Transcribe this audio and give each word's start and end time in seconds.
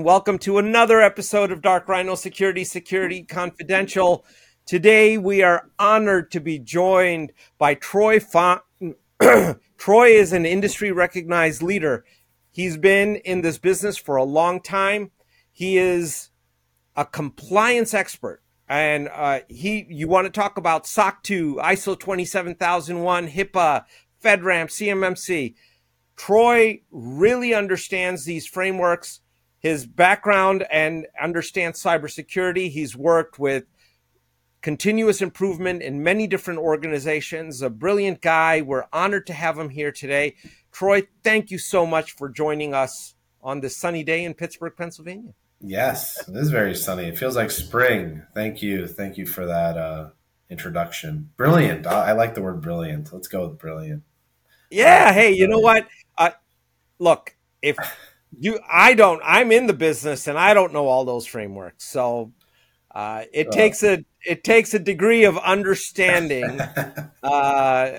Welcome 0.00 0.38
to 0.40 0.58
another 0.58 1.00
episode 1.00 1.50
of 1.50 1.60
Dark 1.60 1.88
Rhiino 1.88 2.16
Security 2.16 2.62
Security 2.62 3.24
Confidential. 3.24 4.24
Today 4.64 5.18
we 5.18 5.42
are 5.42 5.72
honored 5.76 6.30
to 6.30 6.40
be 6.40 6.60
joined 6.60 7.32
by 7.58 7.74
Troy. 7.74 8.20
Troy 9.76 10.08
is 10.10 10.32
an 10.32 10.46
industry 10.46 10.92
recognized 10.92 11.64
leader. 11.64 12.04
He's 12.52 12.76
been 12.76 13.16
in 13.16 13.40
this 13.40 13.58
business 13.58 13.98
for 13.98 14.14
a 14.14 14.22
long 14.22 14.62
time. 14.62 15.10
He 15.50 15.78
is 15.78 16.30
a 16.94 17.04
compliance 17.04 17.92
expert. 17.92 18.40
And 18.68 19.08
uh, 19.12 19.40
he, 19.48 19.84
you 19.90 20.06
want 20.06 20.26
to 20.26 20.30
talk 20.30 20.58
about 20.58 20.86
SOC 20.86 21.24
2, 21.24 21.56
ISO 21.56 21.98
27001, 21.98 23.26
HIPAA, 23.26 23.82
FedRAMP, 24.22 24.68
CMMC. 24.68 25.56
Troy 26.14 26.82
really 26.92 27.52
understands 27.52 28.26
these 28.26 28.46
frameworks 28.46 29.22
his 29.58 29.86
background 29.86 30.66
and 30.70 31.06
understands 31.20 31.82
cybersecurity. 31.82 32.70
He's 32.70 32.96
worked 32.96 33.38
with 33.38 33.64
continuous 34.62 35.20
improvement 35.20 35.82
in 35.82 36.02
many 36.02 36.26
different 36.26 36.60
organizations. 36.60 37.62
A 37.62 37.70
brilliant 37.70 38.20
guy. 38.20 38.60
We're 38.60 38.86
honored 38.92 39.26
to 39.28 39.32
have 39.32 39.58
him 39.58 39.70
here 39.70 39.92
today. 39.92 40.36
Troy, 40.72 41.06
thank 41.22 41.50
you 41.50 41.58
so 41.58 41.86
much 41.86 42.12
for 42.12 42.28
joining 42.28 42.74
us 42.74 43.14
on 43.42 43.60
this 43.60 43.76
sunny 43.76 44.04
day 44.04 44.24
in 44.24 44.34
Pittsburgh, 44.34 44.74
Pennsylvania. 44.76 45.32
Yes, 45.60 46.28
it 46.28 46.36
is 46.36 46.50
very 46.50 46.74
sunny. 46.74 47.04
It 47.04 47.18
feels 47.18 47.34
like 47.34 47.50
spring. 47.50 48.22
Thank 48.34 48.62
you. 48.62 48.86
Thank 48.86 49.16
you 49.16 49.26
for 49.26 49.46
that 49.46 49.76
uh, 49.76 50.10
introduction. 50.50 51.30
Brilliant. 51.36 51.86
I, 51.86 52.10
I, 52.10 52.12
like 52.12 52.34
the 52.34 52.42
word 52.42 52.60
brilliant. 52.60 53.12
Let's 53.12 53.26
go 53.26 53.48
with 53.48 53.58
brilliant. 53.58 54.04
Yeah. 54.70 55.12
Hey, 55.12 55.32
you 55.32 55.48
know 55.48 55.58
what? 55.58 55.88
Uh, 56.16 56.30
look, 57.00 57.34
if 57.60 57.76
you 58.38 58.58
i 58.70 58.94
don't 58.94 59.20
i'm 59.24 59.52
in 59.52 59.66
the 59.66 59.72
business 59.72 60.26
and 60.26 60.38
i 60.38 60.54
don't 60.54 60.72
know 60.72 60.86
all 60.86 61.04
those 61.04 61.26
frameworks. 61.26 61.84
So 61.84 62.32
uh, 62.90 63.24
it 63.32 63.48
uh, 63.48 63.50
takes 63.50 63.82
a 63.82 64.04
it 64.24 64.42
takes 64.42 64.74
a 64.74 64.78
degree 64.78 65.24
of 65.24 65.38
understanding 65.38 66.60
uh, 67.22 67.90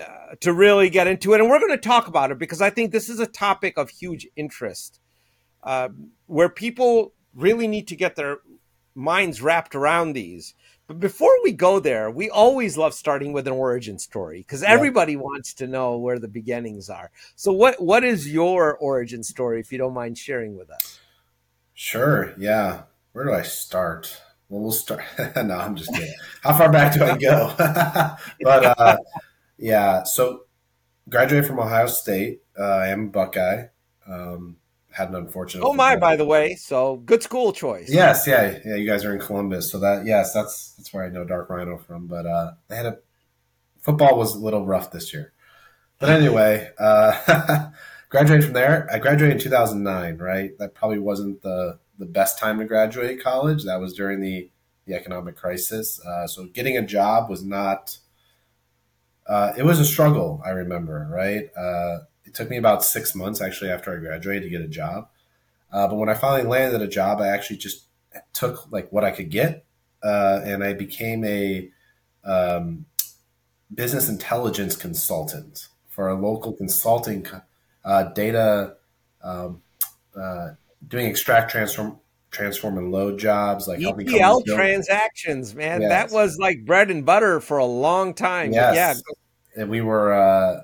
to 0.41 0.53
really 0.53 0.89
get 0.89 1.07
into 1.07 1.33
it. 1.33 1.39
And 1.39 1.49
we're 1.49 1.59
going 1.59 1.71
to 1.71 1.77
talk 1.77 2.07
about 2.07 2.31
it 2.31 2.39
because 2.39 2.61
i 2.61 2.69
think 2.69 2.91
this 2.91 3.09
is 3.09 3.19
a 3.19 3.27
topic 3.27 3.77
of 3.77 3.89
huge 3.89 4.27
interest 4.35 4.99
uh, 5.63 5.89
where 6.25 6.49
people 6.49 7.13
really 7.33 7.67
need 7.67 7.87
to 7.87 7.95
get 7.95 8.15
their 8.15 8.37
minds 8.95 9.41
wrapped 9.41 9.75
around 9.75 10.13
these 10.13 10.53
but 10.89 10.99
before 10.99 11.31
we 11.43 11.51
go 11.51 11.79
there, 11.79 12.09
we 12.09 12.31
always 12.31 12.75
love 12.75 12.95
starting 12.95 13.31
with 13.31 13.45
an 13.45 13.53
origin 13.53 13.99
story 13.99 14.39
because 14.39 14.63
everybody 14.63 15.13
yeah. 15.13 15.19
wants 15.19 15.53
to 15.53 15.67
know 15.67 15.99
where 15.99 16.17
the 16.17 16.27
beginnings 16.27 16.89
are. 16.89 17.11
So 17.35 17.53
what 17.53 17.79
what 17.79 18.03
is 18.03 18.27
your 18.27 18.75
origin 18.75 19.23
story 19.23 19.59
if 19.59 19.71
you 19.71 19.77
don't 19.77 19.93
mind 19.93 20.17
sharing 20.17 20.57
with 20.57 20.71
us? 20.71 20.99
Sure. 21.75 22.33
Yeah. 22.39 22.81
Where 23.11 23.23
do 23.23 23.33
I 23.33 23.43
start? 23.43 24.19
Well, 24.49 24.61
we'll 24.61 24.71
start. 24.71 25.03
no, 25.35 25.59
I'm 25.59 25.75
just 25.75 25.93
kidding. 25.93 26.11
How 26.41 26.57
far 26.57 26.71
back 26.71 26.95
do 26.95 27.03
I 27.03 27.15
go? 27.17 27.53
but 28.41 28.79
uh, 28.79 28.97
yeah, 29.59 30.01
so 30.05 30.45
graduated 31.07 31.45
from 31.45 31.59
Ohio 31.59 31.85
State. 31.85 32.41
Uh, 32.59 32.63
I 32.63 32.87
am 32.87 33.05
a 33.05 33.09
Buckeye. 33.09 33.65
Um, 34.07 34.57
had 34.91 35.09
an 35.09 35.15
unfortunate. 35.15 35.63
Oh 35.63 35.73
my! 35.73 35.95
By 35.95 36.15
the 36.15 36.25
way, 36.25 36.55
so 36.55 36.97
good 36.97 37.21
school 37.21 37.53
choice. 37.53 37.89
Yes, 37.91 38.25
yeah, 38.27 38.59
yeah. 38.65 38.75
You 38.75 38.87
guys 38.87 39.05
are 39.05 39.13
in 39.13 39.19
Columbus, 39.19 39.71
so 39.71 39.79
that 39.79 40.05
yes, 40.05 40.33
that's 40.33 40.73
that's 40.77 40.91
where 40.93 41.03
I 41.03 41.09
know 41.09 41.23
Dark 41.23 41.49
Rhiino 41.49 41.77
from. 41.77 42.07
But 42.07 42.25
uh, 42.25 42.53
they 42.67 42.75
had 42.75 42.85
a 42.85 42.99
football 43.81 44.17
was 44.17 44.35
a 44.35 44.39
little 44.39 44.65
rough 44.65 44.91
this 44.91 45.13
year. 45.13 45.33
But 45.99 46.09
anyway, 46.09 46.69
uh, 46.79 47.69
graduated 48.09 48.45
from 48.45 48.53
there. 48.53 48.87
I 48.91 48.99
graduated 48.99 49.37
in 49.37 49.43
2009. 49.43 50.17
Right, 50.17 50.57
that 50.57 50.73
probably 50.73 50.99
wasn't 50.99 51.41
the 51.41 51.79
the 51.97 52.05
best 52.05 52.39
time 52.39 52.59
to 52.59 52.65
graduate 52.65 53.21
college. 53.21 53.65
That 53.65 53.79
was 53.79 53.93
during 53.93 54.21
the 54.21 54.49
the 54.85 54.95
economic 54.95 55.35
crisis. 55.35 56.03
Uh, 56.03 56.25
so 56.25 56.47
getting 56.47 56.77
a 56.77 56.85
job 56.85 57.29
was 57.29 57.43
not. 57.43 57.97
Uh, 59.27 59.53
it 59.55 59.63
was 59.63 59.79
a 59.79 59.85
struggle. 59.85 60.41
I 60.43 60.49
remember, 60.49 61.07
right? 61.11 61.55
Uh, 61.55 61.99
it 62.29 62.35
took 62.35 62.49
me 62.49 62.57
about 62.57 62.83
six 62.83 63.15
months 63.15 63.41
actually 63.41 63.71
after 63.71 63.95
I 63.95 63.99
graduated 63.99 64.43
to 64.43 64.49
get 64.49 64.61
a 64.61 64.67
job. 64.67 65.09
Uh, 65.71 65.87
but 65.87 65.95
when 65.95 66.09
I 66.09 66.13
finally 66.13 66.47
landed 66.47 66.81
a 66.81 66.87
job, 66.87 67.21
I 67.21 67.27
actually 67.27 67.57
just 67.57 67.85
took 68.33 68.71
like 68.71 68.91
what 68.91 69.03
I 69.03 69.11
could 69.11 69.29
get, 69.29 69.65
uh, 70.03 70.41
and 70.43 70.63
I 70.63 70.73
became 70.73 71.25
a 71.25 71.69
um, 72.23 72.85
business 73.73 74.09
intelligence 74.09 74.75
consultant 74.75 75.67
for 75.87 76.07
a 76.07 76.15
local 76.15 76.53
consulting 76.53 77.25
uh, 77.83 78.03
data, 78.03 78.75
um, 79.23 79.61
uh, 80.15 80.51
doing 80.87 81.07
extract 81.07 81.51
transform 81.51 81.99
transform 82.31 82.77
and 82.77 82.91
load 82.91 83.17
jobs 83.17 83.67
like 83.67 83.79
ETL 83.81 84.43
transactions, 84.43 85.55
man. 85.55 85.81
Yes. 85.81 85.89
That 85.89 86.13
was 86.13 86.37
like 86.37 86.63
bread 86.63 86.91
and 86.91 87.03
butter 87.03 87.39
for 87.39 87.57
a 87.57 87.65
long 87.65 88.13
time. 88.13 88.53
Yes. 88.53 88.75
Yeah. 88.75 89.61
And 89.61 89.69
we 89.69 89.81
were 89.81 90.13
uh, 90.13 90.61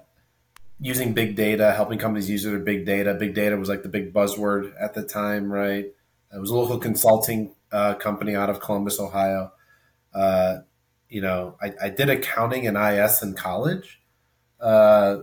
using 0.86 1.14
big 1.14 1.36
data, 1.36 1.74
helping 1.74 1.98
companies 1.98 2.30
use 2.30 2.44
their 2.44 2.60
big 2.60 2.86
data. 2.86 3.16
Big 3.16 3.34
data 3.34 3.58
was 3.58 3.68
like 3.68 3.82
the 3.82 3.90
big 3.90 4.14
buzzword 4.14 4.72
at 4.80 4.94
the 4.94 5.02
time, 5.04 5.52
right? 5.52 5.86
It 6.32 6.40
was 6.40 6.52
a 6.52 6.56
local 6.56 6.78
consulting 6.78 7.56
uh, 7.72 7.96
company 7.96 8.36
out 8.36 8.52
of 8.52 8.60
Columbus, 8.60 9.00
Ohio. 9.00 9.52
Uh, 10.14 10.58
you 11.10 11.22
know, 11.22 11.58
I, 11.60 11.74
I, 11.82 11.90
did 11.90 12.12
accounting 12.12 12.68
and 12.68 12.78
IS 12.78 13.24
in 13.24 13.34
college, 13.34 14.00
uh, 14.60 15.18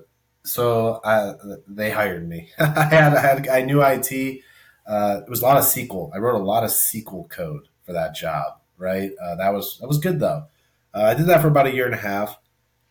so 0.45 1.01
I, 1.05 1.35
they 1.69 1.91
hired 1.91 2.29
me. 2.29 2.51
I 2.59 2.85
had, 2.85 3.15
I 3.15 3.21
had, 3.21 3.49
I 3.49 3.63
knew 3.63 3.83
IT. 3.83 4.41
Uh, 4.85 5.21
it 5.25 5.31
was 5.31 5.43
a 5.43 5.45
lot 5.45 5.59
of 5.59 5.65
SQL. 5.65 6.11
I 6.13 6.19
wrote 6.19 6.41
a 6.41 6.45
lot 6.45 6.65
of 6.65 6.71
SQL 6.71 7.31
code 7.31 7.69
for 7.87 7.93
that 7.93 8.17
job. 8.17 8.59
Right, 8.77 9.13
uh, 9.23 9.37
that 9.37 9.55
was 9.55 9.79
that 9.79 9.87
was 9.87 9.99
good 9.99 10.19
though. 10.19 10.47
Uh, 10.93 11.03
I 11.03 11.15
did 11.15 11.27
that 11.27 11.41
for 11.41 11.49
about 11.49 11.69
a 11.69 11.75
year 11.75 11.87
and 11.87 11.95
a 11.95 11.99
half. 11.99 12.37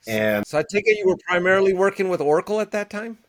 And 0.07 0.45
so 0.47 0.57
I 0.57 0.63
take 0.63 0.87
it 0.87 0.97
you 0.97 1.07
were 1.07 1.17
primarily 1.27 1.73
working 1.73 2.09
with 2.09 2.21
Oracle 2.21 2.59
at 2.59 2.71
that 2.71 2.89
time. 2.89 3.19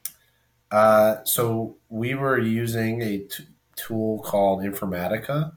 Uh, 0.70 1.22
so 1.24 1.76
we 1.90 2.14
were 2.14 2.38
using 2.38 3.02
a 3.02 3.18
t- 3.18 3.46
tool 3.76 4.20
called 4.20 4.62
Informatica. 4.62 5.52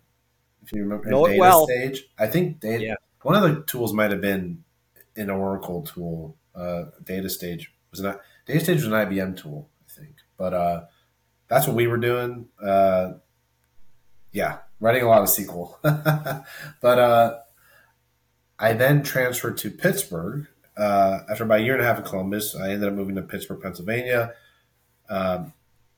If 0.61 0.73
you 0.73 0.83
remember, 0.83 1.09
know 1.09 1.25
data 1.25 1.39
well. 1.39 1.65
stage. 1.65 2.05
I 2.19 2.27
think 2.27 2.59
data. 2.59 2.83
Yeah. 2.83 2.95
One 3.21 3.35
of 3.35 3.43
the 3.43 3.63
tools 3.63 3.93
might 3.93 4.11
have 4.11 4.21
been 4.21 4.63
an 5.15 5.29
Oracle 5.29 5.83
tool. 5.83 6.37
Uh, 6.53 6.85
data 7.03 7.29
stage 7.29 7.71
was 7.91 8.01
not. 8.01 8.19
DataStage 8.47 8.75
was 8.75 8.85
an 8.85 8.91
IBM 8.91 9.37
tool, 9.37 9.69
I 9.87 9.99
think. 9.99 10.15
But 10.37 10.53
uh, 10.53 10.81
that's 11.47 11.65
what 11.67 11.75
we 11.75 11.87
were 11.87 11.97
doing. 11.97 12.47
Uh, 12.61 13.13
yeah, 14.31 14.59
writing 14.79 15.03
a 15.03 15.07
lot 15.07 15.21
of 15.21 15.29
SQL. 15.29 15.75
but 16.81 16.99
uh, 16.99 17.37
I 18.59 18.73
then 18.73 19.01
transferred 19.01 19.57
to 19.59 19.71
Pittsburgh 19.71 20.47
uh, 20.77 21.19
after 21.29 21.43
about 21.43 21.59
a 21.59 21.63
year 21.63 21.73
and 21.73 21.81
a 21.81 21.85
half 21.85 21.99
in 21.99 22.03
Columbus, 22.03 22.55
I 22.55 22.71
ended 22.71 22.89
up 22.89 22.95
moving 22.95 23.15
to 23.15 23.21
Pittsburgh, 23.21 23.61
Pennsylvania. 23.61 24.33
Um, 25.09 25.53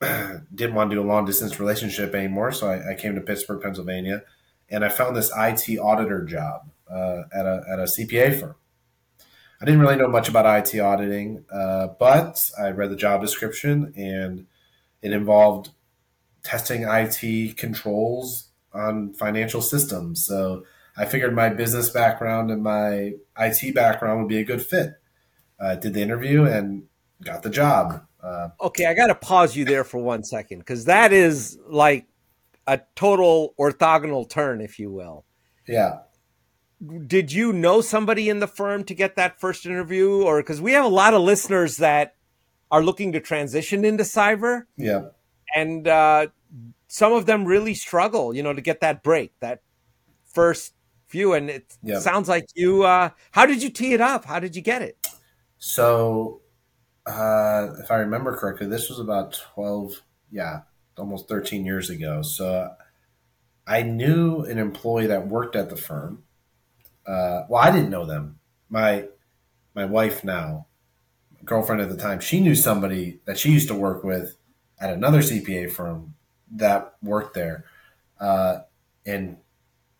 didn't 0.54 0.74
want 0.74 0.90
to 0.90 0.96
do 0.96 1.02
a 1.02 1.06
long 1.06 1.24
distance 1.24 1.58
relationship 1.58 2.14
anymore, 2.14 2.52
so 2.52 2.70
I, 2.70 2.92
I, 2.92 2.94
came 2.94 3.14
to 3.16 3.20
Pittsburgh, 3.20 3.60
Pennsylvania, 3.60 4.22
and 4.70 4.84
I 4.84 4.90
found 4.90 5.16
this 5.16 5.32
IT 5.36 5.78
auditor 5.78 6.24
job 6.24 6.70
uh, 6.88 7.22
at 7.32 7.46
a 7.46 7.64
at 7.68 7.78
a 7.80 7.84
CPA 7.84 8.38
firm. 8.38 8.54
I 9.60 9.64
didn't 9.64 9.80
really 9.80 9.96
know 9.96 10.06
much 10.06 10.28
about 10.28 10.46
IT 10.46 10.78
auditing, 10.78 11.44
uh, 11.50 11.88
but 11.98 12.50
I 12.56 12.70
read 12.70 12.90
the 12.90 12.96
job 12.96 13.20
description, 13.20 13.92
and 13.96 14.46
it 15.02 15.12
involved 15.12 15.70
testing 16.44 16.84
IT 16.84 17.56
controls 17.56 18.48
on 18.72 19.12
financial 19.14 19.62
systems. 19.62 20.24
So 20.24 20.64
I 20.98 21.04
figured 21.04 21.34
my 21.34 21.48
business 21.48 21.90
background 21.90 22.50
and 22.50 22.62
my 22.62 23.14
IT 23.38 23.74
background 23.74 24.20
would 24.20 24.28
be 24.28 24.38
a 24.38 24.44
good 24.44 24.62
fit. 24.62 24.94
Uh, 25.60 25.76
did 25.76 25.94
the 25.94 26.02
interview 26.02 26.44
and 26.44 26.84
got 27.22 27.42
the 27.42 27.50
job. 27.50 28.04
Uh, 28.22 28.48
okay, 28.60 28.86
I 28.86 28.94
got 28.94 29.06
to 29.06 29.14
pause 29.14 29.56
you 29.56 29.64
there 29.64 29.84
for 29.84 29.98
one 29.98 30.24
second 30.24 30.58
because 30.58 30.86
that 30.86 31.12
is 31.12 31.58
like 31.68 32.06
a 32.66 32.80
total 32.96 33.54
orthogonal 33.58 34.28
turn, 34.28 34.60
if 34.60 34.78
you 34.78 34.90
will. 34.90 35.24
Yeah. 35.66 36.00
Did 37.06 37.32
you 37.32 37.52
know 37.52 37.80
somebody 37.80 38.28
in 38.28 38.40
the 38.40 38.46
firm 38.46 38.84
to 38.84 38.94
get 38.94 39.16
that 39.16 39.40
first 39.40 39.66
interview, 39.66 40.22
or 40.22 40.40
because 40.40 40.60
we 40.60 40.72
have 40.72 40.84
a 40.84 40.88
lot 40.88 41.14
of 41.14 41.22
listeners 41.22 41.78
that 41.78 42.14
are 42.70 42.82
looking 42.82 43.12
to 43.12 43.20
transition 43.20 43.84
into 43.84 44.04
cyber? 44.04 44.62
Yeah. 44.76 45.08
And 45.54 45.88
uh, 45.88 46.28
some 46.86 47.12
of 47.12 47.26
them 47.26 47.44
really 47.44 47.74
struggle, 47.74 48.34
you 48.34 48.42
know, 48.42 48.52
to 48.52 48.60
get 48.60 48.80
that 48.80 49.02
break, 49.02 49.32
that 49.40 49.62
first 50.24 50.74
few, 51.08 51.34
and 51.34 51.50
it 51.50 51.76
yep. 51.82 52.00
sounds 52.00 52.28
like 52.28 52.46
you. 52.54 52.84
Uh, 52.84 53.10
how 53.32 53.46
did 53.46 53.62
you 53.62 53.70
tee 53.70 53.92
it 53.94 54.00
up? 54.00 54.24
How 54.24 54.38
did 54.40 54.54
you 54.56 54.62
get 54.62 54.82
it? 54.82 54.96
So, 55.58 56.42
uh, 57.06 57.68
if 57.82 57.90
I 57.90 57.96
remember 57.96 58.36
correctly, 58.36 58.66
this 58.66 58.88
was 58.88 58.98
about 59.00 59.40
twelve, 59.54 60.02
yeah, 60.30 60.60
almost 60.96 61.28
thirteen 61.28 61.64
years 61.64 61.90
ago. 61.90 62.22
So, 62.22 62.70
I 63.66 63.82
knew 63.82 64.42
an 64.42 64.58
employee 64.58 65.06
that 65.08 65.28
worked 65.28 65.56
at 65.56 65.70
the 65.70 65.76
firm. 65.76 66.24
Uh, 67.06 67.42
well, 67.48 67.62
I 67.62 67.70
didn't 67.70 67.90
know 67.90 68.04
them. 68.06 68.38
My 68.68 69.08
my 69.74 69.84
wife 69.84 70.24
now, 70.24 70.66
girlfriend 71.44 71.80
at 71.80 71.88
the 71.88 71.96
time, 71.96 72.20
she 72.20 72.40
knew 72.40 72.54
somebody 72.54 73.20
that 73.24 73.38
she 73.38 73.50
used 73.50 73.68
to 73.68 73.74
work 73.74 74.04
with 74.04 74.36
at 74.80 74.90
another 74.92 75.20
CPA 75.20 75.70
firm 75.70 76.14
that 76.50 76.94
worked 77.02 77.34
there. 77.34 77.64
uh, 78.20 78.60
and 79.06 79.38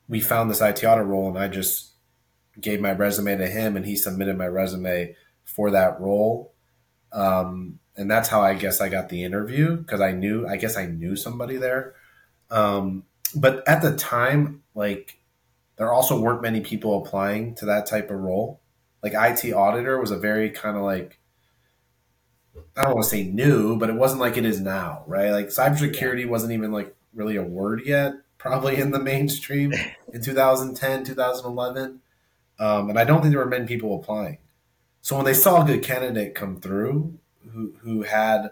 we 0.09 0.21
found 0.21 0.51
this 0.51 0.61
IT 0.61 0.85
audit 0.85 1.07
role, 1.07 1.29
and 1.29 1.39
I 1.39 1.49
just 1.49 1.93
gave 2.61 2.81
my 2.81 2.93
resume 2.93 3.37
to 3.37 3.47
him, 3.47 3.77
and 3.77 3.87
he 3.87 3.97
submitted 3.97 4.37
my 4.37 4.47
resume 4.47 5.15
for 5.45 5.71
that 5.71 6.01
role. 6.01 6.55
Um, 7.13 7.79
and 7.97 8.11
that's 8.11 8.29
how 8.29 8.43
I 8.43 8.55
guess 8.55 8.81
I 8.81 8.89
got 8.89 9.09
the 9.09 9.25
interview 9.25 9.77
because 9.77 10.01
I 10.01 10.13
knew, 10.13 10.47
I 10.47 10.57
guess 10.57 10.77
I 10.77 10.87
knew 10.87 11.17
somebody 11.17 11.57
there. 11.57 11.95
Um, 12.51 13.05
but 13.35 13.67
at 13.67 13.83
the 13.83 13.97
time, 13.97 14.63
like 14.75 15.19
there 15.77 15.93
also 15.93 16.21
weren't 16.21 16.43
many 16.43 16.61
people 16.61 17.03
applying 17.03 17.55
to 17.57 17.67
that 17.67 17.87
type 17.87 18.11
of 18.11 18.19
role. 18.19 18.61
Like 19.03 19.15
IT 19.15 19.53
auditor 19.53 20.01
was 20.01 20.11
a 20.11 20.19
very 20.19 20.51
kind 20.51 20.77
of 20.77 20.83
like 20.83 21.19
I 22.77 22.85
don't 22.85 22.95
want 22.95 23.05
to 23.05 23.11
say 23.11 23.25
new, 23.25 23.77
but 23.77 23.91
it 23.91 23.97
wasn't 23.97 24.21
like 24.21 24.37
it 24.37 24.45
is 24.45 24.61
now, 24.61 25.05
right? 25.07 25.31
Like 25.31 25.49
cybersecurity 25.49 26.29
wasn't 26.29 26.53
even 26.53 26.73
like 26.73 26.95
really 27.13 27.37
a 27.37 27.43
word 27.43 27.83
yet, 27.85 28.13
probably 28.39 28.77
in 28.77 28.93
the 28.93 29.01
mainstream 29.01 29.73
in 30.13 30.23
2010, 30.23 31.05
2011. 31.05 32.01
Um, 32.61 32.91
and 32.91 32.99
I 32.99 33.05
don't 33.05 33.21
think 33.21 33.33
there 33.33 33.45
were 33.45 33.51
many 33.51 33.67
people 33.67 33.95
applying. 33.99 34.39
So 35.01 35.17
when 35.17 35.25
they 35.25 35.35
saw 35.35 35.63
a 35.63 35.67
good 35.67 35.83
candidate 35.83 36.35
come 36.35 36.61
through 36.61 37.19
who, 37.53 37.75
who 37.81 38.03
had, 38.03 38.51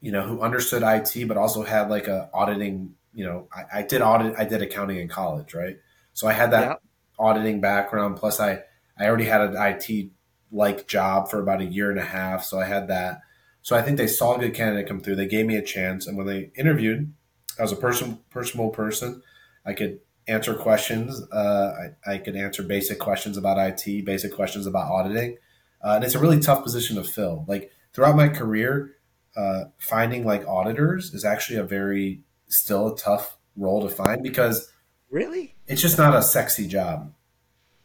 you 0.00 0.12
know, 0.12 0.22
who 0.22 0.40
understood 0.40 0.82
IT, 0.82 1.26
but 1.26 1.36
also 1.36 1.62
had 1.62 1.88
like 1.88 2.08
a 2.08 2.28
auditing, 2.34 2.94
you 3.14 3.24
know, 3.24 3.48
I, 3.54 3.80
I 3.80 3.82
did 3.82 4.02
audit, 4.02 4.34
I 4.38 4.44
did 4.44 4.60
accounting 4.62 4.98
in 4.98 5.08
college, 5.08 5.54
right? 5.54 5.78
So 6.12 6.28
I 6.28 6.32
had 6.32 6.50
that 6.50 6.68
yeah. 6.68 6.74
auditing 7.18 7.60
background. 7.60 8.16
Plus 8.16 8.38
I, 8.38 8.60
I 8.98 9.06
already 9.06 9.24
had 9.24 9.40
an 9.40 9.56
IT 9.56 10.10
like 10.52 10.86
job 10.86 11.30
for 11.30 11.40
about 11.40 11.60
a 11.60 11.64
year 11.64 11.90
and 11.90 11.98
a 11.98 12.04
half. 12.04 12.44
So 12.44 12.60
I 12.60 12.64
had 12.64 12.88
that. 12.88 13.20
So 13.62 13.74
I 13.74 13.82
think 13.82 13.96
they 13.96 14.06
saw 14.06 14.36
a 14.36 14.38
good 14.38 14.54
candidate 14.54 14.86
come 14.86 15.00
through. 15.00 15.16
They 15.16 15.26
gave 15.26 15.46
me 15.46 15.56
a 15.56 15.62
chance. 15.62 16.06
And 16.06 16.18
when 16.18 16.26
they 16.26 16.50
interviewed, 16.54 17.12
I 17.58 17.62
was 17.62 17.72
a 17.72 17.76
person, 17.76 18.18
personable 18.30 18.70
person. 18.70 19.22
I 19.64 19.72
could 19.72 20.00
answer 20.26 20.54
questions. 20.54 21.22
Uh, 21.30 21.90
I, 22.06 22.12
I, 22.14 22.18
could 22.18 22.36
answer 22.36 22.62
basic 22.62 22.98
questions 22.98 23.36
about 23.36 23.58
IT, 23.58 24.04
basic 24.04 24.34
questions 24.34 24.66
about 24.66 24.90
auditing. 24.90 25.36
Uh, 25.82 25.94
and 25.96 26.04
it's 26.04 26.14
a 26.14 26.18
really 26.18 26.40
tough 26.40 26.62
position 26.62 26.96
to 26.96 27.04
fill. 27.04 27.44
Like 27.46 27.70
throughout 27.92 28.16
my 28.16 28.28
career, 28.28 28.96
uh, 29.36 29.64
finding 29.78 30.24
like 30.24 30.46
auditors 30.46 31.12
is 31.12 31.24
actually 31.24 31.58
a 31.58 31.64
very 31.64 32.22
still 32.48 32.94
a 32.94 32.96
tough 32.96 33.36
role 33.56 33.86
to 33.86 33.94
find 33.94 34.22
because 34.22 34.72
really 35.10 35.54
it's 35.66 35.82
just 35.82 35.98
not 35.98 36.14
a 36.14 36.22
sexy 36.22 36.66
job, 36.66 37.12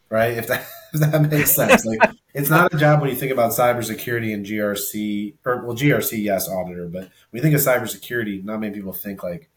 right? 0.10 0.38
If 0.38 0.48
that 0.48 0.68
if 0.94 1.02
that 1.02 1.22
makes 1.30 1.56
sense, 1.56 1.86
like 1.86 2.00
it's 2.34 2.50
not 2.50 2.74
a 2.74 2.78
job 2.78 3.02
when 3.02 3.10
you 3.10 3.16
think 3.16 3.32
about 3.32 3.52
cybersecurity 3.52 4.34
and 4.34 4.46
GRC 4.46 5.36
or 5.46 5.66
well 5.66 5.76
GRC 5.76 6.24
yes 6.24 6.48
auditor, 6.48 6.88
but 6.88 7.10
when 7.30 7.34
you 7.34 7.42
think 7.42 7.56
of 7.56 7.62
cybersecurity, 7.62 8.44
not 8.44 8.60
many 8.60 8.74
people 8.74 8.94
think 8.94 9.24
like 9.24 9.50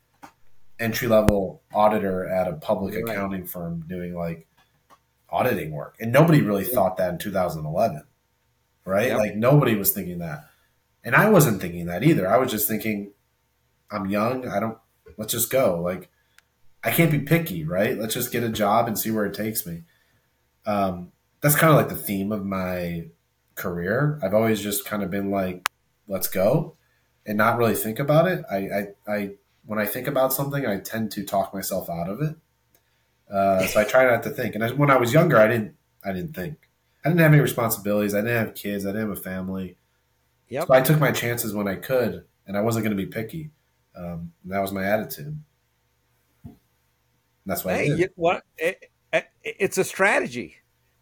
entry 0.82 1.08
level 1.08 1.62
auditor 1.72 2.26
at 2.26 2.48
a 2.48 2.54
public 2.54 2.94
right. 2.94 3.04
accounting 3.04 3.46
firm 3.46 3.84
doing 3.86 4.14
like 4.14 4.46
auditing 5.30 5.70
work. 5.72 5.96
And 6.00 6.12
nobody 6.12 6.42
really 6.42 6.64
thought 6.64 6.96
that 6.98 7.12
in 7.12 7.18
2011, 7.18 8.04
right? 8.84 9.08
Yep. 9.08 9.18
Like 9.18 9.36
nobody 9.36 9.76
was 9.76 9.92
thinking 9.92 10.18
that. 10.18 10.44
And 11.04 11.14
I 11.14 11.30
wasn't 11.30 11.60
thinking 11.60 11.86
that 11.86 12.04
either. 12.04 12.28
I 12.28 12.36
was 12.38 12.50
just 12.50 12.68
thinking, 12.68 13.12
I'm 13.90 14.06
young. 14.06 14.48
I 14.48 14.60
don't, 14.60 14.78
let's 15.16 15.32
just 15.32 15.50
go. 15.50 15.80
Like, 15.80 16.10
I 16.84 16.90
can't 16.90 17.10
be 17.10 17.20
picky, 17.20 17.64
right? 17.64 17.96
Let's 17.96 18.14
just 18.14 18.32
get 18.32 18.42
a 18.42 18.48
job 18.48 18.88
and 18.88 18.98
see 18.98 19.10
where 19.10 19.24
it 19.24 19.34
takes 19.34 19.64
me. 19.66 19.82
Um, 20.66 21.12
that's 21.40 21.56
kind 21.56 21.72
of 21.72 21.76
like 21.76 21.88
the 21.88 21.96
theme 21.96 22.32
of 22.32 22.44
my 22.44 23.06
career. 23.54 24.18
I've 24.22 24.34
always 24.34 24.60
just 24.60 24.84
kind 24.84 25.02
of 25.02 25.10
been 25.10 25.30
like, 25.30 25.68
let's 26.06 26.28
go 26.28 26.76
and 27.26 27.38
not 27.38 27.56
really 27.56 27.74
think 27.74 27.98
about 27.98 28.26
it. 28.26 28.44
I, 28.50 28.56
I, 28.56 28.86
I 29.08 29.30
when 29.64 29.78
I 29.78 29.86
think 29.86 30.06
about 30.06 30.32
something, 30.32 30.66
I 30.66 30.78
tend 30.78 31.12
to 31.12 31.24
talk 31.24 31.54
myself 31.54 31.88
out 31.88 32.08
of 32.08 32.20
it. 32.20 32.36
Uh, 33.30 33.66
so 33.66 33.80
I 33.80 33.84
try 33.84 34.04
not 34.04 34.22
to 34.24 34.30
think. 34.30 34.54
And 34.54 34.64
I, 34.64 34.70
when 34.72 34.90
I 34.90 34.96
was 34.96 35.12
younger, 35.12 35.38
I 35.38 35.48
didn't. 35.48 35.74
I 36.04 36.12
didn't 36.12 36.34
think. 36.34 36.68
I 37.04 37.08
didn't 37.08 37.20
have 37.20 37.32
any 37.32 37.40
responsibilities. 37.40 38.14
I 38.14 38.20
didn't 38.20 38.46
have 38.46 38.54
kids. 38.54 38.84
I 38.84 38.90
didn't 38.90 39.08
have 39.08 39.18
a 39.18 39.20
family. 39.20 39.76
Yep. 40.48 40.66
So 40.66 40.74
I 40.74 40.80
took 40.80 41.00
my 41.00 41.12
chances 41.12 41.54
when 41.54 41.66
I 41.66 41.76
could, 41.76 42.24
and 42.46 42.56
I 42.56 42.60
wasn't 42.60 42.84
going 42.84 42.96
to 42.96 43.02
be 43.02 43.08
picky. 43.08 43.50
Um, 43.96 44.32
that 44.44 44.60
was 44.60 44.72
my 44.72 44.84
attitude. 44.84 45.38
And 46.44 46.56
that's 47.46 47.64
why. 47.64 47.74
Hey, 47.74 48.08
what? 48.16 48.42
It, 48.58 48.90
it, 49.12 49.26
it's 49.42 49.78
a 49.78 49.84
strategy, 49.84 50.56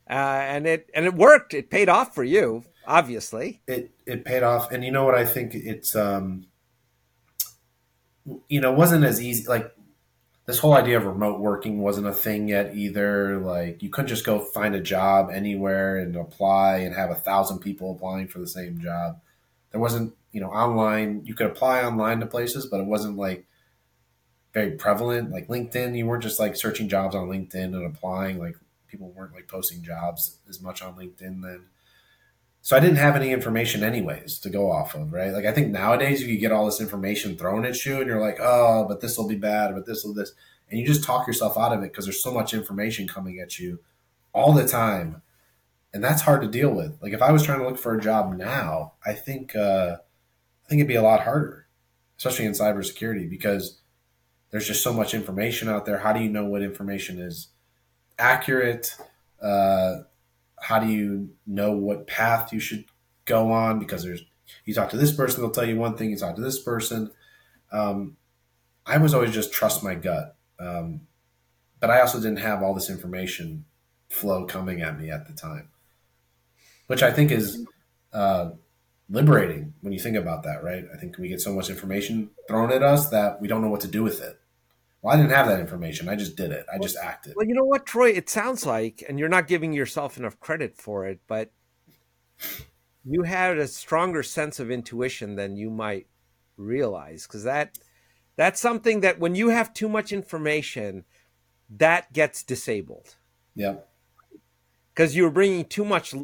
uh, 0.08 0.12
and 0.12 0.66
it 0.66 0.90
and 0.94 1.06
it 1.06 1.14
worked. 1.14 1.54
It 1.54 1.70
paid 1.70 1.88
off 1.88 2.14
for 2.14 2.24
you, 2.24 2.64
obviously. 2.86 3.62
It 3.66 3.90
it 4.06 4.24
paid 4.24 4.42
off, 4.42 4.70
and 4.70 4.84
you 4.84 4.90
know 4.90 5.04
what? 5.04 5.14
I 5.14 5.24
think 5.24 5.54
it's 5.54 5.96
um, 5.96 6.46
you 8.48 8.60
know, 8.60 8.72
it 8.72 8.76
wasn't 8.76 9.04
as 9.04 9.20
easy. 9.20 9.46
Like 9.46 9.74
this 10.46 10.58
whole 10.58 10.74
idea 10.74 10.96
of 10.96 11.04
remote 11.04 11.40
working 11.40 11.80
wasn't 11.80 12.06
a 12.06 12.12
thing 12.12 12.48
yet 12.48 12.74
either. 12.74 13.38
Like 13.38 13.82
you 13.82 13.90
couldn't 13.90 14.08
just 14.08 14.26
go 14.26 14.40
find 14.40 14.74
a 14.74 14.80
job 14.80 15.30
anywhere 15.32 15.96
and 15.96 16.16
apply 16.16 16.78
and 16.78 16.94
have 16.94 17.10
a 17.10 17.14
thousand 17.14 17.60
people 17.60 17.92
applying 17.92 18.28
for 18.28 18.38
the 18.38 18.46
same 18.46 18.80
job. 18.80 19.20
There 19.70 19.80
wasn't, 19.80 20.14
you 20.32 20.40
know, 20.40 20.50
online. 20.50 21.22
You 21.24 21.34
could 21.34 21.46
apply 21.46 21.82
online 21.82 22.20
to 22.20 22.26
places, 22.26 22.66
but 22.66 22.80
it 22.80 22.86
wasn't 22.86 23.16
like 23.16 23.46
very 24.52 24.72
prevalent. 24.72 25.30
Like 25.30 25.48
LinkedIn, 25.48 25.96
you 25.96 26.06
weren't 26.06 26.22
just 26.22 26.40
like 26.40 26.56
searching 26.56 26.88
jobs 26.88 27.14
on 27.14 27.28
LinkedIn 27.28 27.74
and 27.74 27.86
applying. 27.86 28.38
Like 28.38 28.56
people 28.88 29.10
weren't 29.10 29.32
like 29.32 29.48
posting 29.48 29.82
jobs 29.82 30.38
as 30.48 30.60
much 30.60 30.82
on 30.82 30.96
LinkedIn 30.96 31.42
then. 31.42 31.66
So 32.62 32.76
I 32.76 32.80
didn't 32.80 32.96
have 32.96 33.16
any 33.16 33.32
information 33.32 33.82
anyways 33.82 34.38
to 34.40 34.50
go 34.50 34.70
off 34.70 34.94
of, 34.94 35.12
right? 35.12 35.32
Like 35.32 35.46
I 35.46 35.52
think 35.52 35.68
nowadays 35.68 36.22
you 36.22 36.38
get 36.38 36.52
all 36.52 36.66
this 36.66 36.80
information 36.80 37.36
thrown 37.36 37.64
at 37.64 37.84
you 37.84 37.98
and 37.98 38.06
you're 38.06 38.20
like, 38.20 38.38
oh, 38.40 38.84
but 38.86 39.00
this 39.00 39.16
will 39.16 39.28
be 39.28 39.36
bad, 39.36 39.74
but 39.74 39.86
this 39.86 40.04
will 40.04 40.12
this. 40.12 40.32
And 40.70 40.78
you 40.78 40.86
just 40.86 41.02
talk 41.02 41.26
yourself 41.26 41.56
out 41.56 41.72
of 41.72 41.82
it 41.82 41.90
because 41.90 42.04
there's 42.04 42.22
so 42.22 42.32
much 42.32 42.54
information 42.54 43.08
coming 43.08 43.40
at 43.40 43.58
you 43.58 43.80
all 44.32 44.52
the 44.52 44.68
time. 44.68 45.22
And 45.92 46.04
that's 46.04 46.22
hard 46.22 46.42
to 46.42 46.48
deal 46.48 46.70
with. 46.70 46.98
Like 47.02 47.12
if 47.12 47.22
I 47.22 47.32
was 47.32 47.42
trying 47.42 47.60
to 47.60 47.66
look 47.66 47.78
for 47.78 47.94
a 47.94 48.00
job 48.00 48.36
now, 48.36 48.92
I 49.04 49.14
think 49.14 49.56
uh, 49.56 49.96
I 49.96 50.68
think 50.68 50.80
it'd 50.80 50.86
be 50.86 50.94
a 50.94 51.02
lot 51.02 51.22
harder, 51.22 51.66
especially 52.18 52.44
in 52.44 52.52
cybersecurity, 52.52 53.28
because 53.28 53.80
there's 54.50 54.66
just 54.66 54.84
so 54.84 54.92
much 54.92 55.14
information 55.14 55.68
out 55.68 55.86
there. 55.86 55.98
How 55.98 56.12
do 56.12 56.20
you 56.20 56.28
know 56.28 56.44
what 56.44 56.62
information 56.62 57.18
is 57.18 57.48
accurate? 58.18 58.94
Uh, 59.42 60.02
how 60.60 60.78
do 60.78 60.86
you 60.86 61.30
know 61.46 61.72
what 61.72 62.06
path 62.06 62.52
you 62.52 62.60
should 62.60 62.84
go 63.24 63.50
on? 63.50 63.78
Because 63.78 64.04
there's 64.04 64.22
you 64.64 64.74
talk 64.74 64.90
to 64.90 64.96
this 64.96 65.12
person, 65.12 65.40
they'll 65.40 65.50
tell 65.50 65.68
you 65.68 65.76
one 65.76 65.96
thing. 65.96 66.10
You 66.10 66.16
talk 66.16 66.36
to 66.36 66.42
this 66.42 66.60
person. 66.60 67.10
Um, 67.72 68.16
I 68.84 68.98
was 68.98 69.14
always 69.14 69.32
just 69.32 69.52
trust 69.52 69.84
my 69.84 69.94
gut, 69.94 70.36
um, 70.58 71.02
but 71.78 71.90
I 71.90 72.00
also 72.00 72.20
didn't 72.20 72.40
have 72.40 72.62
all 72.62 72.74
this 72.74 72.90
information 72.90 73.64
flow 74.08 74.44
coming 74.44 74.82
at 74.82 74.98
me 74.98 75.10
at 75.10 75.26
the 75.28 75.32
time, 75.32 75.68
which 76.88 77.02
I 77.02 77.12
think 77.12 77.30
is 77.30 77.64
uh, 78.12 78.50
liberating 79.08 79.74
when 79.82 79.92
you 79.92 80.00
think 80.00 80.16
about 80.16 80.42
that. 80.42 80.64
Right? 80.64 80.84
I 80.92 80.96
think 80.96 81.16
we 81.18 81.28
get 81.28 81.40
so 81.40 81.54
much 81.54 81.70
information 81.70 82.30
thrown 82.48 82.72
at 82.72 82.82
us 82.82 83.10
that 83.10 83.40
we 83.40 83.48
don't 83.48 83.62
know 83.62 83.70
what 83.70 83.82
to 83.82 83.88
do 83.88 84.02
with 84.02 84.20
it. 84.20 84.39
Well, 85.02 85.14
I 85.14 85.16
didn't 85.16 85.32
have 85.32 85.46
that 85.48 85.60
information. 85.60 86.08
I 86.08 86.16
just 86.16 86.36
did 86.36 86.52
it. 86.52 86.66
I 86.72 86.78
just 86.78 86.96
acted. 86.96 87.34
Well, 87.36 87.46
you 87.46 87.54
know 87.54 87.64
what, 87.64 87.86
Troy? 87.86 88.10
It 88.10 88.28
sounds 88.28 88.66
like, 88.66 89.02
and 89.08 89.18
you're 89.18 89.30
not 89.30 89.48
giving 89.48 89.72
yourself 89.72 90.18
enough 90.18 90.38
credit 90.40 90.76
for 90.76 91.06
it, 91.06 91.20
but 91.26 91.50
you 93.04 93.22
had 93.22 93.56
a 93.56 93.66
stronger 93.66 94.22
sense 94.22 94.60
of 94.60 94.70
intuition 94.70 95.36
than 95.36 95.56
you 95.56 95.70
might 95.70 96.06
realize, 96.58 97.26
because 97.26 97.44
that 97.44 97.78
that's 98.36 98.60
something 98.60 99.00
that 99.00 99.18
when 99.18 99.34
you 99.34 99.48
have 99.48 99.72
too 99.72 99.88
much 99.88 100.12
information, 100.12 101.04
that 101.70 102.12
gets 102.12 102.42
disabled. 102.42 103.16
Yeah. 103.54 103.76
Because 104.94 105.16
you're 105.16 105.30
bringing 105.30 105.64
too 105.64 105.84
much. 105.84 106.14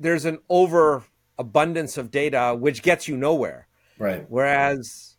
There's 0.00 0.24
an 0.24 0.38
over 0.48 1.04
abundance 1.38 1.96
of 1.96 2.10
data, 2.10 2.56
which 2.58 2.82
gets 2.82 3.06
you 3.06 3.16
nowhere. 3.16 3.68
Right. 3.98 4.26
Whereas 4.28 5.11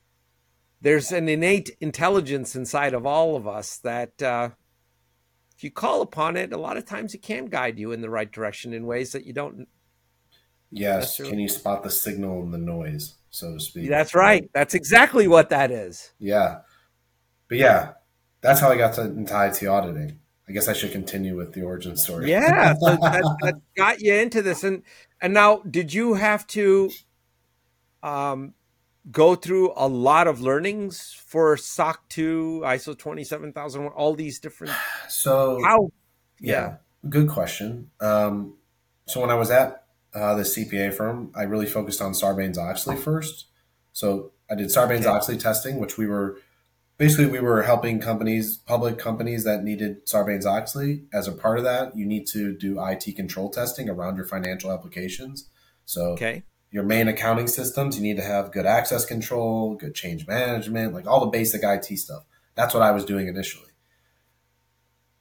there's 0.83 1.13
an 1.13 1.29
innate 1.29 1.75
intelligence 1.79 2.55
inside 2.55 2.93
of 2.93 3.05
all 3.05 3.35
of 3.37 3.47
us 3.47 3.77
that 3.77 4.21
uh, 4.21 4.49
if 5.55 5.63
you 5.63 5.71
call 5.71 6.01
upon 6.01 6.35
it, 6.35 6.51
a 6.51 6.57
lot 6.57 6.75
of 6.75 6.85
times 6.85 7.13
it 7.13 7.21
can 7.21 7.45
guide 7.45 7.79
you 7.79 7.93
in 7.93 8.01
the 8.01 8.09
right 8.09 8.29
direction 8.29 8.73
in 8.73 8.85
ways 8.85 9.13
that 9.13 9.25
you 9.25 9.31
don't. 9.31 9.67
Yes. 10.69 11.17
Can 11.17 11.39
you 11.39 11.47
spot 11.47 11.83
the 11.83 11.89
signal 11.89 12.41
and 12.41 12.53
the 12.53 12.57
noise, 12.57 13.15
so 13.29 13.53
to 13.53 13.59
speak? 13.61 13.89
That's 13.89 14.13
right. 14.13 14.49
That's 14.53 14.73
exactly 14.73 15.27
what 15.27 15.49
that 15.49 15.71
is. 15.71 16.11
Yeah. 16.19 16.59
But 17.47 17.59
yeah, 17.59 17.93
that's 18.41 18.59
how 18.59 18.69
I 18.69 18.77
got 18.77 18.93
to, 18.95 19.03
into 19.03 19.45
IT 19.45 19.65
auditing. 19.65 20.19
I 20.49 20.51
guess 20.51 20.67
I 20.67 20.73
should 20.73 20.91
continue 20.91 21.37
with 21.37 21.53
the 21.53 21.61
origin 21.61 21.95
story. 21.95 22.29
Yeah, 22.29 22.73
so 22.79 22.97
that, 22.97 23.37
that, 23.41 23.55
got 23.77 24.01
you 24.01 24.13
into 24.15 24.41
this, 24.41 24.65
and 24.65 24.83
and 25.21 25.33
now 25.33 25.59
did 25.59 25.93
you 25.93 26.15
have 26.15 26.45
to 26.47 26.91
um, 28.01 28.53
go 29.11 29.35
through 29.35 29.73
a 29.75 29.87
lot 29.87 30.27
of 30.27 30.41
learnings 30.41 31.13
for 31.27 31.57
SOC 31.57 32.09
2, 32.09 32.61
ISO 32.65 32.97
27001, 32.97 33.91
all 33.93 34.13
these 34.13 34.39
different. 34.39 34.73
So, 35.09 35.61
how? 35.63 35.91
Yeah, 36.39 36.51
yeah 36.51 36.75
good 37.09 37.29
question. 37.29 37.91
Um, 37.99 38.55
so, 39.05 39.21
when 39.21 39.29
I 39.29 39.35
was 39.35 39.51
at 39.51 39.85
uh, 40.13 40.35
the 40.35 40.43
CPA 40.43 40.93
firm, 40.93 41.31
I 41.35 41.43
really 41.43 41.65
focused 41.65 42.01
on 42.01 42.13
Sarbanes 42.13 42.57
Oxley 42.57 42.95
first. 42.95 43.47
So, 43.91 44.31
I 44.49 44.55
did 44.55 44.67
Sarbanes 44.67 45.05
Oxley 45.05 45.35
okay. 45.35 45.43
testing, 45.43 45.79
which 45.79 45.97
we 45.97 46.07
were 46.07 46.37
basically 46.97 47.27
we 47.27 47.39
were 47.39 47.63
helping 47.63 47.99
companies, 47.99 48.57
public 48.57 48.97
companies 48.97 49.43
that 49.43 49.63
needed 49.63 50.05
Sarbanes 50.05 50.45
Oxley. 50.45 51.03
As 51.13 51.27
a 51.27 51.31
part 51.31 51.57
of 51.57 51.63
that, 51.63 51.95
you 51.97 52.05
need 52.05 52.27
to 52.27 52.55
do 52.57 52.83
IT 52.83 53.15
control 53.15 53.49
testing 53.49 53.89
around 53.89 54.15
your 54.15 54.25
financial 54.25 54.71
applications. 54.71 55.49
So 55.85 56.11
okay. 56.11 56.43
Your 56.73 56.83
main 56.83 57.07
accounting 57.07 57.45
systems, 57.45 57.95
you 57.95 58.01
need 58.01 58.17
to 58.17 58.23
have 58.23 58.51
good 58.51 58.65
access 58.65 59.05
control, 59.05 59.75
good 59.75 59.93
change 59.93 60.25
management, 60.25 60.91
like 60.91 61.05
all 61.05 61.19
the 61.19 61.27
basic 61.27 61.61
IT 61.63 61.85
stuff. 61.99 62.23
That's 62.55 62.73
what 62.73 62.81
I 62.81 62.89
was 62.89 63.05
doing 63.05 63.27
initially. 63.27 63.69